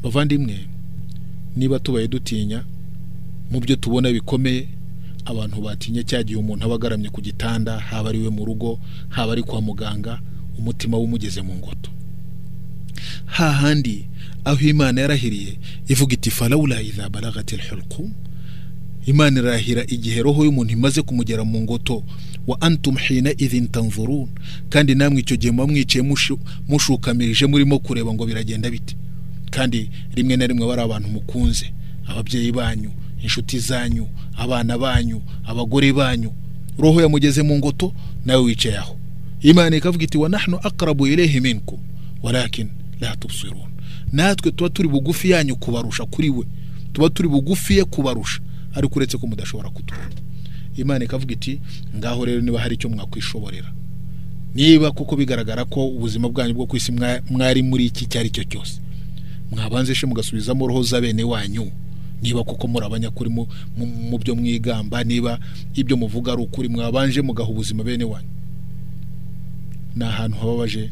Bavandimwe 0.03 0.59
niba 1.57 1.79
tubaye 1.79 2.07
dutinya 2.07 2.63
mu 3.51 3.59
byo 3.59 3.75
tubona 3.75 4.11
bikomeye 4.11 4.67
abantu 5.25 5.61
batinya 5.61 6.03
cya 6.03 6.23
gihe 6.23 6.39
umuntu 6.39 6.65
aba 6.65 6.75
agaramye 6.75 7.09
ku 7.09 7.21
gitanda 7.21 7.79
haba 7.79 8.09
ari 8.09 8.19
we 8.23 8.29
mu 8.29 8.45
rugo 8.45 8.79
haba 9.09 9.31
ari 9.33 9.43
kwa 9.43 9.61
muganga 9.61 10.21
umutima 10.57 10.97
we 10.97 11.03
umugeze 11.03 11.41
mu 11.41 11.53
ngoto. 11.55 11.89
Hahandi 13.25 14.05
aho 14.45 14.59
imana 14.65 15.01
yarahiriye 15.01 15.57
ivuga 15.87 16.13
iti 16.13 16.31
falawula 16.31 16.81
idha 16.81 17.09
balagati 17.09 17.55
alhulqum 17.55 18.11
imana 19.05 19.39
irahira 19.39 19.83
igihe 19.87 20.21
roho 20.21 20.43
y'umuntu 20.45 20.73
imaze 20.73 21.01
kumugera 21.01 21.43
mu 21.43 21.61
ngoto 21.61 22.03
wa 22.47 22.61
antum 22.61 22.97
hina 22.97 23.31
idhin 23.37 23.67
tanzurun. 23.67 24.27
Kandi 24.69 24.95
namwe 24.95 25.19
icyo 25.21 25.35
gihe 25.37 25.51
muba 25.51 25.67
mwicaye 25.67 26.03
mushu- 26.03 26.39
mushukamirije 26.67 27.45
murimo 27.45 27.79
kureba 27.79 28.13
ngo 28.13 28.25
biragenda 28.25 28.69
bite. 28.71 28.95
Kandi 29.57 29.89
rimwe 30.15 30.35
na 30.37 30.45
rimwe 30.47 30.67
bari 30.67 30.81
abantu 30.81 31.07
mukunze. 31.09 31.73
Ababyeyi 32.07 32.51
banyu 32.53 32.91
inshuti 33.23 33.59
zanyu 33.59 34.05
abana 34.37 34.77
banyu 34.77 35.21
abagore 35.45 35.93
banyu. 35.93 36.29
Roho 36.77 37.01
yamugeze 37.01 37.41
mu 37.41 37.57
ngoto 37.57 37.93
nawe 38.25 38.43
wicaye 38.43 38.77
aho. 38.77 38.93
Imana 39.41 39.75
ikavuga 39.75 40.03
iti 40.05 40.17
wa 40.17 40.29
nahnu 40.29 40.59
aqrabu 40.63 41.07
ilayhi 41.07 41.39
minkum 41.41 41.79
walakin 42.23 42.69
la 43.01 43.15
tubsirun. 43.15 43.69
Natwe 44.11 44.51
tuba 44.51 44.69
turi 44.69 44.87
bugufi 44.89 45.29
yanyu 45.29 45.55
kubarusha 45.55 46.05
kuri 46.05 46.29
we. 46.29 46.45
Tuba 46.93 47.09
turi 47.09 47.29
bugufi 47.29 47.77
ye 47.77 47.83
kubarusha 47.85 48.39
ariko 48.75 48.95
uretse 48.99 49.17
ko 49.17 49.27
mudashobora 49.27 49.69
kutubona 49.69 50.09
imana 50.77 51.05
ikavuga 51.05 51.33
iti 51.33 51.59
ngaho 51.97 52.25
rero 52.25 52.41
niba 52.41 52.59
hari 52.61 52.75
icyo 52.75 52.89
mwakwishoborera. 52.89 53.73
Niba 54.55 54.91
kuko 54.91 55.15
bigaragara 55.15 55.65
ko 55.65 55.87
ubuzima 55.87 56.29
bwanyu 56.29 56.53
bwo 56.53 56.65
ku 56.65 56.77
isi 56.77 56.91
mwa- 56.91 57.21
mwari 57.29 57.61
muri 57.63 57.85
iki 57.85 58.05
icyo 58.05 58.19
ari 58.19 58.29
cyo 58.29 58.43
cyose. 58.43 58.81
Mwabanze 59.51 60.05
mugasubizamo 60.07 60.67
roho 60.67 60.83
za 60.83 61.01
bene 61.01 61.23
wanyu. 61.23 61.71
Niba 62.21 62.43
kuko 62.43 62.67
muri 62.67 62.85
abanyakuri 62.85 63.29
mu 63.29 64.17
byo 64.17 64.35
mwigamba 64.35 65.03
niba 65.03 65.39
ibyo 65.75 65.97
muvuga 65.97 66.33
ari 66.33 66.41
ukuri 66.41 66.69
mwabanje 66.69 67.21
mugaha 67.21 67.49
ubuzima 67.49 67.83
bene 67.83 68.03
wanyu. 68.03 68.27
Ni 69.95 70.03
ahantu 70.05 70.37
hababaje 70.37 70.91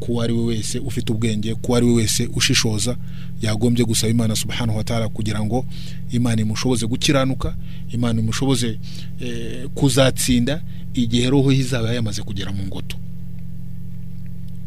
kuwo 0.00 0.22
ari 0.22 0.32
we 0.32 0.44
wese 0.44 0.78
ufite 0.78 1.12
ubwenge 1.12 1.54
kuwo 1.54 1.76
ari 1.76 1.86
we 1.86 1.92
wese 1.92 2.26
ushishoza 2.34 2.96
yagombye 3.42 3.84
gusaba 3.84 4.10
imana 4.10 4.36
subhanahu 4.36 4.78
wa 4.78 4.84
ta'ala 4.84 5.08
kugira 5.08 5.44
ngo 5.44 5.66
imana 6.10 6.42
imushoboze 6.42 6.86
gukiranuka 6.86 7.56
imana 7.92 8.20
imushoboze 8.20 8.78
eh, 9.20 9.66
kuzatsinda 9.74 10.62
igihe 10.94 11.30
roho 11.30 11.52
ye 11.52 11.58
izaba 11.58 11.92
yamaze 11.94 12.22
kugera 12.22 12.52
mu 12.52 12.62
ngoto. 12.66 12.96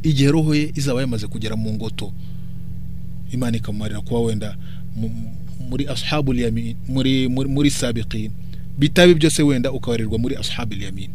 Igihe 0.03 0.31
roho 0.31 0.55
ye 0.55 0.71
izaba 0.75 1.01
yamaze 1.01 1.27
kugera 1.27 1.55
mu 1.55 1.73
ngoto 1.73 2.13
imana 3.33 3.57
ikamumarira 3.57 4.01
kuba 4.01 4.19
wenda 4.19 4.57
mu- 4.95 5.11
muri 5.69 5.87
ashabul 5.87 6.39
yamin 6.39 6.75
muri 6.87 7.27
muri, 7.27 7.69
sabiqin. 7.71 8.31
Bitabe 8.77 9.13
byose 9.13 9.43
wenda 9.43 9.71
ukabarirwa 9.71 10.17
muri 10.19 10.35
ashabul 10.35 10.81
yamin. 10.81 11.09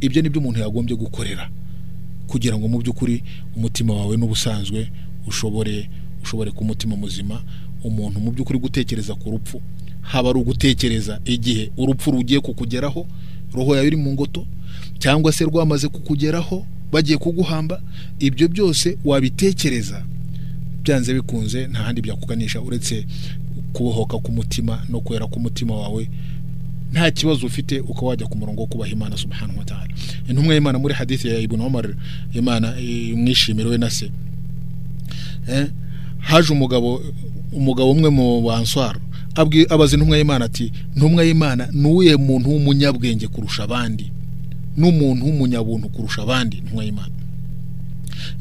Ibyo 0.00 0.22
ni 0.22 0.28
byo 0.28 0.40
umuntu 0.40 0.60
yagombye 0.60 0.96
gukorera 0.96 1.50
kugira 2.26 2.58
ngo 2.58 2.68
mu 2.68 2.78
by'ukuri 2.82 3.22
umutima 3.56 3.94
wawe 3.94 4.16
n'ubusanzwe 4.16 4.90
ushobore 5.26 5.88
ushobore 6.22 6.50
ku 6.50 6.64
mutima 6.64 6.96
muzima. 6.96 7.42
Umuntu 7.84 8.20
mu 8.20 8.30
by'ukuri 8.32 8.58
gutekereza 8.58 9.14
ku 9.14 9.30
rupfu 9.30 9.62
haba 10.02 10.30
ari 10.30 10.38
ugutekereza 10.38 11.20
igihe 11.24 11.70
urupfu 11.76 12.10
rugiye 12.10 12.40
kukugeraho 12.40 13.06
roho 13.54 13.74
yawe 13.76 13.86
iri 13.86 13.96
mu 13.96 14.12
ngoto 14.12 14.46
cyangwa 14.98 15.32
se 15.32 15.44
rwamaze 15.44 15.88
kukugeraho 15.88 16.66
bagiye 16.92 17.18
kuguhamba 17.18 17.82
ibyo 18.18 18.48
byose 18.48 18.98
wabitekereza 19.04 20.02
byanze 20.86 21.14
bikunze 21.14 21.66
nta 21.66 21.78
handi 21.82 22.00
byakuganisha 22.02 22.60
uretse 22.62 23.06
kubohoka 23.72 24.18
k'umutima 24.22 24.84
no 24.88 25.00
kwera 25.00 25.26
k'umutima 25.26 25.74
wawe 25.76 26.08
nta 26.92 27.10
kibazo 27.10 27.46
ufite 27.46 27.80
uko 27.80 28.06
wajya 28.06 28.26
ku 28.26 28.38
murongo 28.38 28.60
wo 28.60 28.66
kubaha 28.66 28.90
imana 28.92 29.16
subhanahu 29.16 29.58
wa 29.58 29.64
ta'ala. 29.64 29.88
Intumwa 30.30 30.54
y'imana 30.54 30.78
muri 30.78 30.94
hadithi 30.94 31.28
ya 31.28 31.38
ibn 31.38 31.60
umar 31.60 31.86
imana 32.32 32.78
imwishimire 32.80 33.68
we 33.68 33.78
na 33.78 33.90
se. 33.90 34.10
Eh, 35.48 35.66
haje 36.18 36.52
umugabo 36.52 37.02
umugabo 37.52 37.90
umwe 37.90 38.10
mu 38.10 38.42
banswara 38.42 39.00
abwi- 39.34 39.66
abaza 39.74 39.96
intumwa 39.96 40.16
y'imana 40.18 40.44
ati 40.44 40.72
intumwa 40.94 41.24
y'imana 41.24 41.68
uwuhe 41.84 42.16
muntu 42.16 42.50
w'umunyabwenge 42.50 43.26
kurusha 43.28 43.62
abandi? 43.66 44.10
N'umuntu 44.76 45.26
w'umunyabuntu 45.26 45.88
kurusha 45.88 46.22
abandi? 46.22 46.56
Intumwa 46.56 46.84
y'imana. 46.84 47.14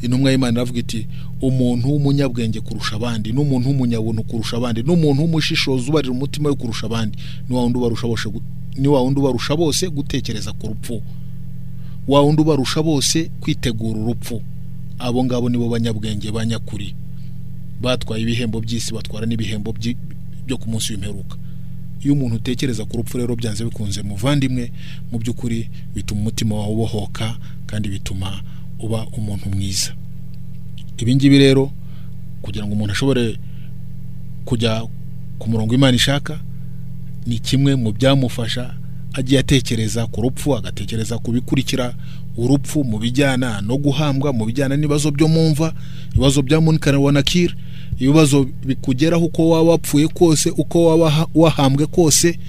Intumwa 0.05 0.31
y'imana 0.31 0.57
iravuga 0.57 0.79
iti 0.79 1.07
umuntu 1.41 1.87
w'umunyabwenge 1.91 2.59
kurusha 2.61 2.95
abandi 2.95 3.31
n'umuntu 3.33 3.69
w'umunyabuntu 3.69 4.23
kurusha 4.23 4.57
abandi 4.57 4.83
n'umuntu 4.83 5.21
w'umushishozi 5.21 5.89
ubarira 5.89 6.13
umutima 6.13 6.49
we 6.49 6.55
kurusha 6.55 6.85
abandi 6.87 7.17
ni 7.47 8.87
wa 8.87 9.01
wundi 9.01 9.19
ubarusha 9.19 9.55
bose 9.55 9.89
gutekereza 9.89 10.51
ku 10.53 10.67
rupfu. 10.67 11.01
Wa 12.07 12.21
wundi 12.21 12.41
ubarusha 12.41 12.83
bose 12.83 13.31
kwitegura 13.39 13.99
urupfu. 13.99 14.41
Abo 14.99 15.23
ngabo 15.25 15.49
nibo 15.49 15.69
banyabwenge 15.69 16.31
ba 16.31 16.45
nyakuri. 16.45 16.95
Batwaye 17.81 18.23
ibihembo 18.23 18.59
by'isi 18.61 18.93
batwara 18.93 19.25
n'ibihembo 19.25 19.73
byo 20.45 20.57
ku 20.57 20.69
munsi 20.69 20.91
w'imperuka. 20.93 21.37
Iyo 22.03 22.13
umuntu 22.13 22.35
utekereza 22.35 22.85
ku 22.85 22.97
rupfu 22.97 23.17
rero 23.17 23.35
byanze 23.35 23.63
bikunze 23.63 24.01
muvandimwe 24.03 24.71
mu 25.11 25.17
by'ukuri 25.19 25.69
bituma 25.95 26.21
umutima 26.21 26.55
wawe 26.55 26.73
ubohoka 26.73 27.37
kandi 27.65 27.89
bituma 27.89 28.41
uba 28.85 29.05
umuntu 29.17 29.49
mwiza. 29.49 29.91
Ibi 30.97 31.15
ngibi 31.15 31.37
rero 31.39 31.71
kugira 32.41 32.65
ngo 32.65 32.73
umuntu 32.73 32.91
ashobore 32.93 33.37
kujya 34.45 34.85
ku 35.39 35.49
murongo 35.49 35.73
imana 35.75 35.95
ishaka 35.97 36.39
ni 37.27 37.39
kimwe 37.39 37.75
mu 37.75 37.91
byamufasha 37.91 38.73
agiye 39.13 39.39
atekereza 39.39 40.07
ku 40.07 40.21
rupfu 40.21 40.55
agatekereza 40.55 41.17
ku 41.17 41.31
bikurikira 41.31 41.93
urupfu 42.37 42.83
mu 42.83 42.99
bijyana 42.99 43.61
no 43.61 43.77
guhambwa 43.77 44.33
mu 44.33 44.45
bijyana 44.45 44.75
n'ibibazo 44.75 45.11
byo 45.11 45.27
mu 45.27 45.49
mva 45.49 45.73
ibibazo 46.11 46.41
bya 46.41 46.61
munkara 46.61 46.99
wa 46.99 47.11
nakir 47.11 47.55
ibibazo 47.99 48.43
bikugeraho 48.65 49.25
uko 49.25 49.49
waba 49.49 49.69
wapfuye 49.71 50.07
kose 50.07 50.49
uko 50.49 50.85
waba 50.85 51.27
wahambwe 51.35 51.85
kose 51.87 52.39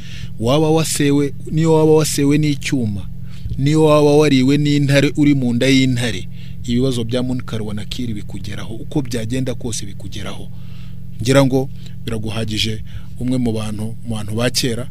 waba 0.41 0.71
wasewe 0.71 1.35
niyo 1.51 1.73
waba 1.75 1.93
wasewe 1.93 2.39
n'icyuma. 2.39 3.03
Niyo 3.59 3.85
waba 3.85 4.17
wariwe 4.17 4.57
n'intare 4.59 5.13
uri 5.17 5.35
mu 5.35 5.55
nda 5.55 5.67
y'intare. 5.67 6.29
Ibibazo 6.67 7.05
bya 7.05 7.23
munkara 7.23 7.65
wa 7.65 7.75
nakir 7.75 8.15
bikugeraho. 8.15 8.75
Uko 8.75 9.03
byagenda 9.03 9.55
kose 9.55 9.87
bikugeraho. 9.87 10.49
Ngira 11.23 11.45
ngo 11.47 11.69
biraguhagije 12.05 12.83
umwe 13.21 13.39
mu 13.39 13.53
bantu 13.53 13.97
mu 14.07 14.15
bantu 14.15 14.35
ba 14.35 14.51
kera 14.51 14.89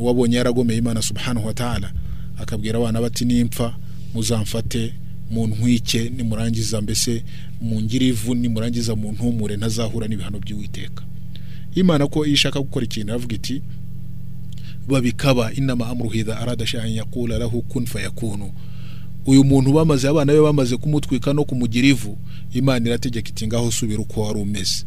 wabonye 0.00 0.36
yaragomeye 0.36 0.78
imana 0.78 1.02
subhanahu 1.02 1.46
wa 1.46 1.54
ta'ala. 1.54 1.92
Akabwira 2.38 2.78
abana 2.78 3.00
bati 3.00 3.24
nimpfa 3.24 3.76
muzamfate 4.14 4.92
mu 5.30 5.46
ntwike 5.46 6.10
nimurangiza 6.16 6.80
mbese 6.80 7.22
mu 7.60 7.80
ngirivu 7.82 8.34
nimurangiza 8.34 8.96
mu 8.96 9.12
ntumure 9.12 9.56
ntazahura 9.56 10.08
n'ibihano 10.08 10.38
by'uwiteka. 10.38 11.02
Imana 11.74 12.06
ko 12.06 12.24
iyo 12.26 12.34
ishaka 12.34 12.60
gukora 12.60 12.84
ikintu 12.84 13.08
iravuga 13.08 13.34
iti 13.34 13.62
babikaba 14.88 15.52
inama 15.52 15.86
amruhida 15.88 16.38
arada 16.38 16.66
shay'an 16.66 16.90
yaqula 16.92 17.38
lahu 17.38 17.62
kun 17.62 17.86
fayakunu. 17.86 18.52
Uyu 19.26 19.44
muntu 19.44 19.72
bamaze 19.72 20.08
abana 20.08 20.32
be 20.32 20.40
bamaze 20.40 20.76
kumutwika 20.76 21.32
no 21.32 21.44
kumugira 21.44 21.88
ivu 21.88 22.18
imana 22.52 22.86
irategeka 22.88 23.28
iti 23.30 23.46
ngaho 23.46 23.70
subira 23.70 23.98
uko 24.00 24.20
wari 24.20 24.40
umeze. 24.40 24.84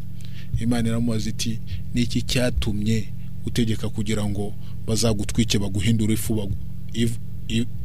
Imana 0.60 0.88
iramubaza 0.88 1.30
iti 1.30 1.60
niki 1.94 2.22
cyatumye 2.22 3.04
utegeka 3.46 3.88
kugira 3.88 4.24
ngo 4.26 4.54
bazagutwike 4.86 5.58
baguhindura 5.58 6.12
ifu 6.14 6.50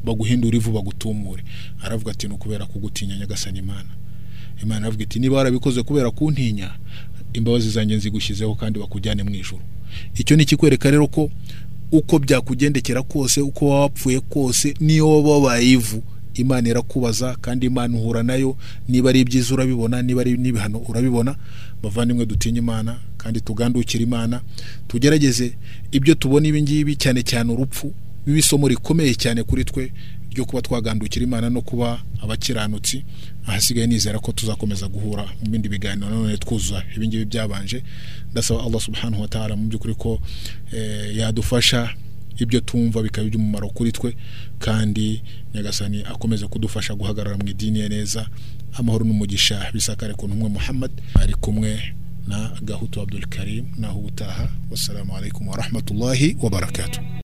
baguhindura 0.06 0.58
ivu 0.58 0.72
bagutumure? 0.72 1.44
Aravuga 1.82 2.12
ati 2.12 2.28
ni 2.28 2.34
ukubera 2.34 2.66
kugutinya 2.66 3.18
nyagasani 3.18 3.60
imana. 3.60 3.90
Imana 4.64 4.82
aravuga 4.82 5.04
iti 5.04 5.20
niba 5.20 5.38
warabikoze 5.38 5.84
kubera 5.84 6.12
kuntinya 6.12 6.72
imbabazi 7.34 7.70
zanjye 7.70 7.96
nzigushyizeho 7.96 8.56
kandi 8.56 8.80
bakujyane 8.80 9.24
mu 9.24 9.30
ijoro 9.36 9.62
icyo 10.16 10.36
ni 10.38 10.44
ikikwereka 10.44 10.92
rero 10.92 11.08
ko 11.08 11.30
uko 11.94 12.20
byakugendekera 12.20 13.04
kose 13.04 13.42
uko 13.42 13.66
waba 13.70 13.82
wapfuye 13.82 14.20
kose 14.20 14.74
niyo 14.80 15.10
waba 15.10 15.30
wabaye 15.30 15.72
ivu. 15.72 16.04
Imana 16.34 16.70
irakubaza 16.70 17.36
kandi 17.42 17.66
imana 17.66 17.98
uhura 17.98 18.24
na 18.24 18.36
yo. 18.36 18.58
Niba 18.90 19.10
ari 19.10 19.20
ibyiza 19.20 19.54
urabibona 19.54 20.02
niba 20.02 20.22
ari 20.22 20.38
n'ibihano 20.38 20.78
urabibona. 20.90 21.36
Bavandimwe 21.84 22.26
dutinya 22.26 22.60
imana 22.60 23.00
kandi 23.18 23.42
tugandukire 23.42 24.04
imana. 24.04 24.42
Tugerageze 24.88 25.54
ibyo 25.92 26.16
tubona 26.16 26.48
ibi 26.48 26.62
ngibi 26.62 26.96
cyane 26.96 27.22
cyane 27.24 27.54
urupfu 27.54 27.94
biba 28.26 28.40
isomo 28.40 28.68
rikomeye 28.68 29.14
cyane 29.16 29.44
kuri 29.44 29.66
twe 29.66 29.92
ryo 30.34 30.46
kuba 30.46 30.62
twagandukira 30.62 31.24
imana 31.24 31.50
no 31.50 31.62
kuba 31.62 32.02
abakiranutsi. 32.24 33.04
Ahasigaye 33.48 33.88
nizera 33.88 34.20
ko 34.20 34.32
tuzakomeza 34.32 34.88
guhura 34.88 35.24
mu 35.42 35.50
bindi 35.52 35.70
biganiro 35.70 36.10
none 36.10 36.38
twuzuza 36.38 36.84
ibi 36.96 37.08
ngibi 37.08 37.26
byabanje. 37.26 37.84
Ndasaba 38.32 38.64
allah 38.64 38.82
subhanahu 38.82 39.22
wa 39.22 39.28
ta'ala 39.28 39.56
mu 39.56 39.68
by'ukuri 39.70 39.96
ko 39.96 40.22
yadufasha 41.16 41.90
ibyo 42.40 42.60
tumva 42.62 43.02
bikaba 43.04 43.28
iby'umumaro 43.28 43.70
kuri 43.70 43.92
twe 43.92 44.16
kandi 44.60 45.22
nyagasani 45.54 46.04
akomeza 46.04 46.48
kudufasha 46.48 46.96
guhagarara 46.96 47.38
mu 47.38 47.48
idini 47.48 47.80
ye 47.80 47.90
neza 47.90 48.26
amahoro 48.74 49.06
n'umugisha 49.06 49.70
bisakare 49.74 50.14
ku 50.14 50.28
ntumwe 50.28 50.50
muhammad. 50.50 50.92
Ari 51.22 51.34
kumwe 51.34 51.94
na 52.28 52.52
gahutu 52.64 53.02
abdul 53.02 53.26
karim 53.30 53.66
naho 53.78 54.00
ubutaha. 54.00 54.50
Wassalamu 54.72 55.18
alaikum 55.18 55.48
warahmatullahi 55.48 56.38
wabarakatuh 56.42 57.14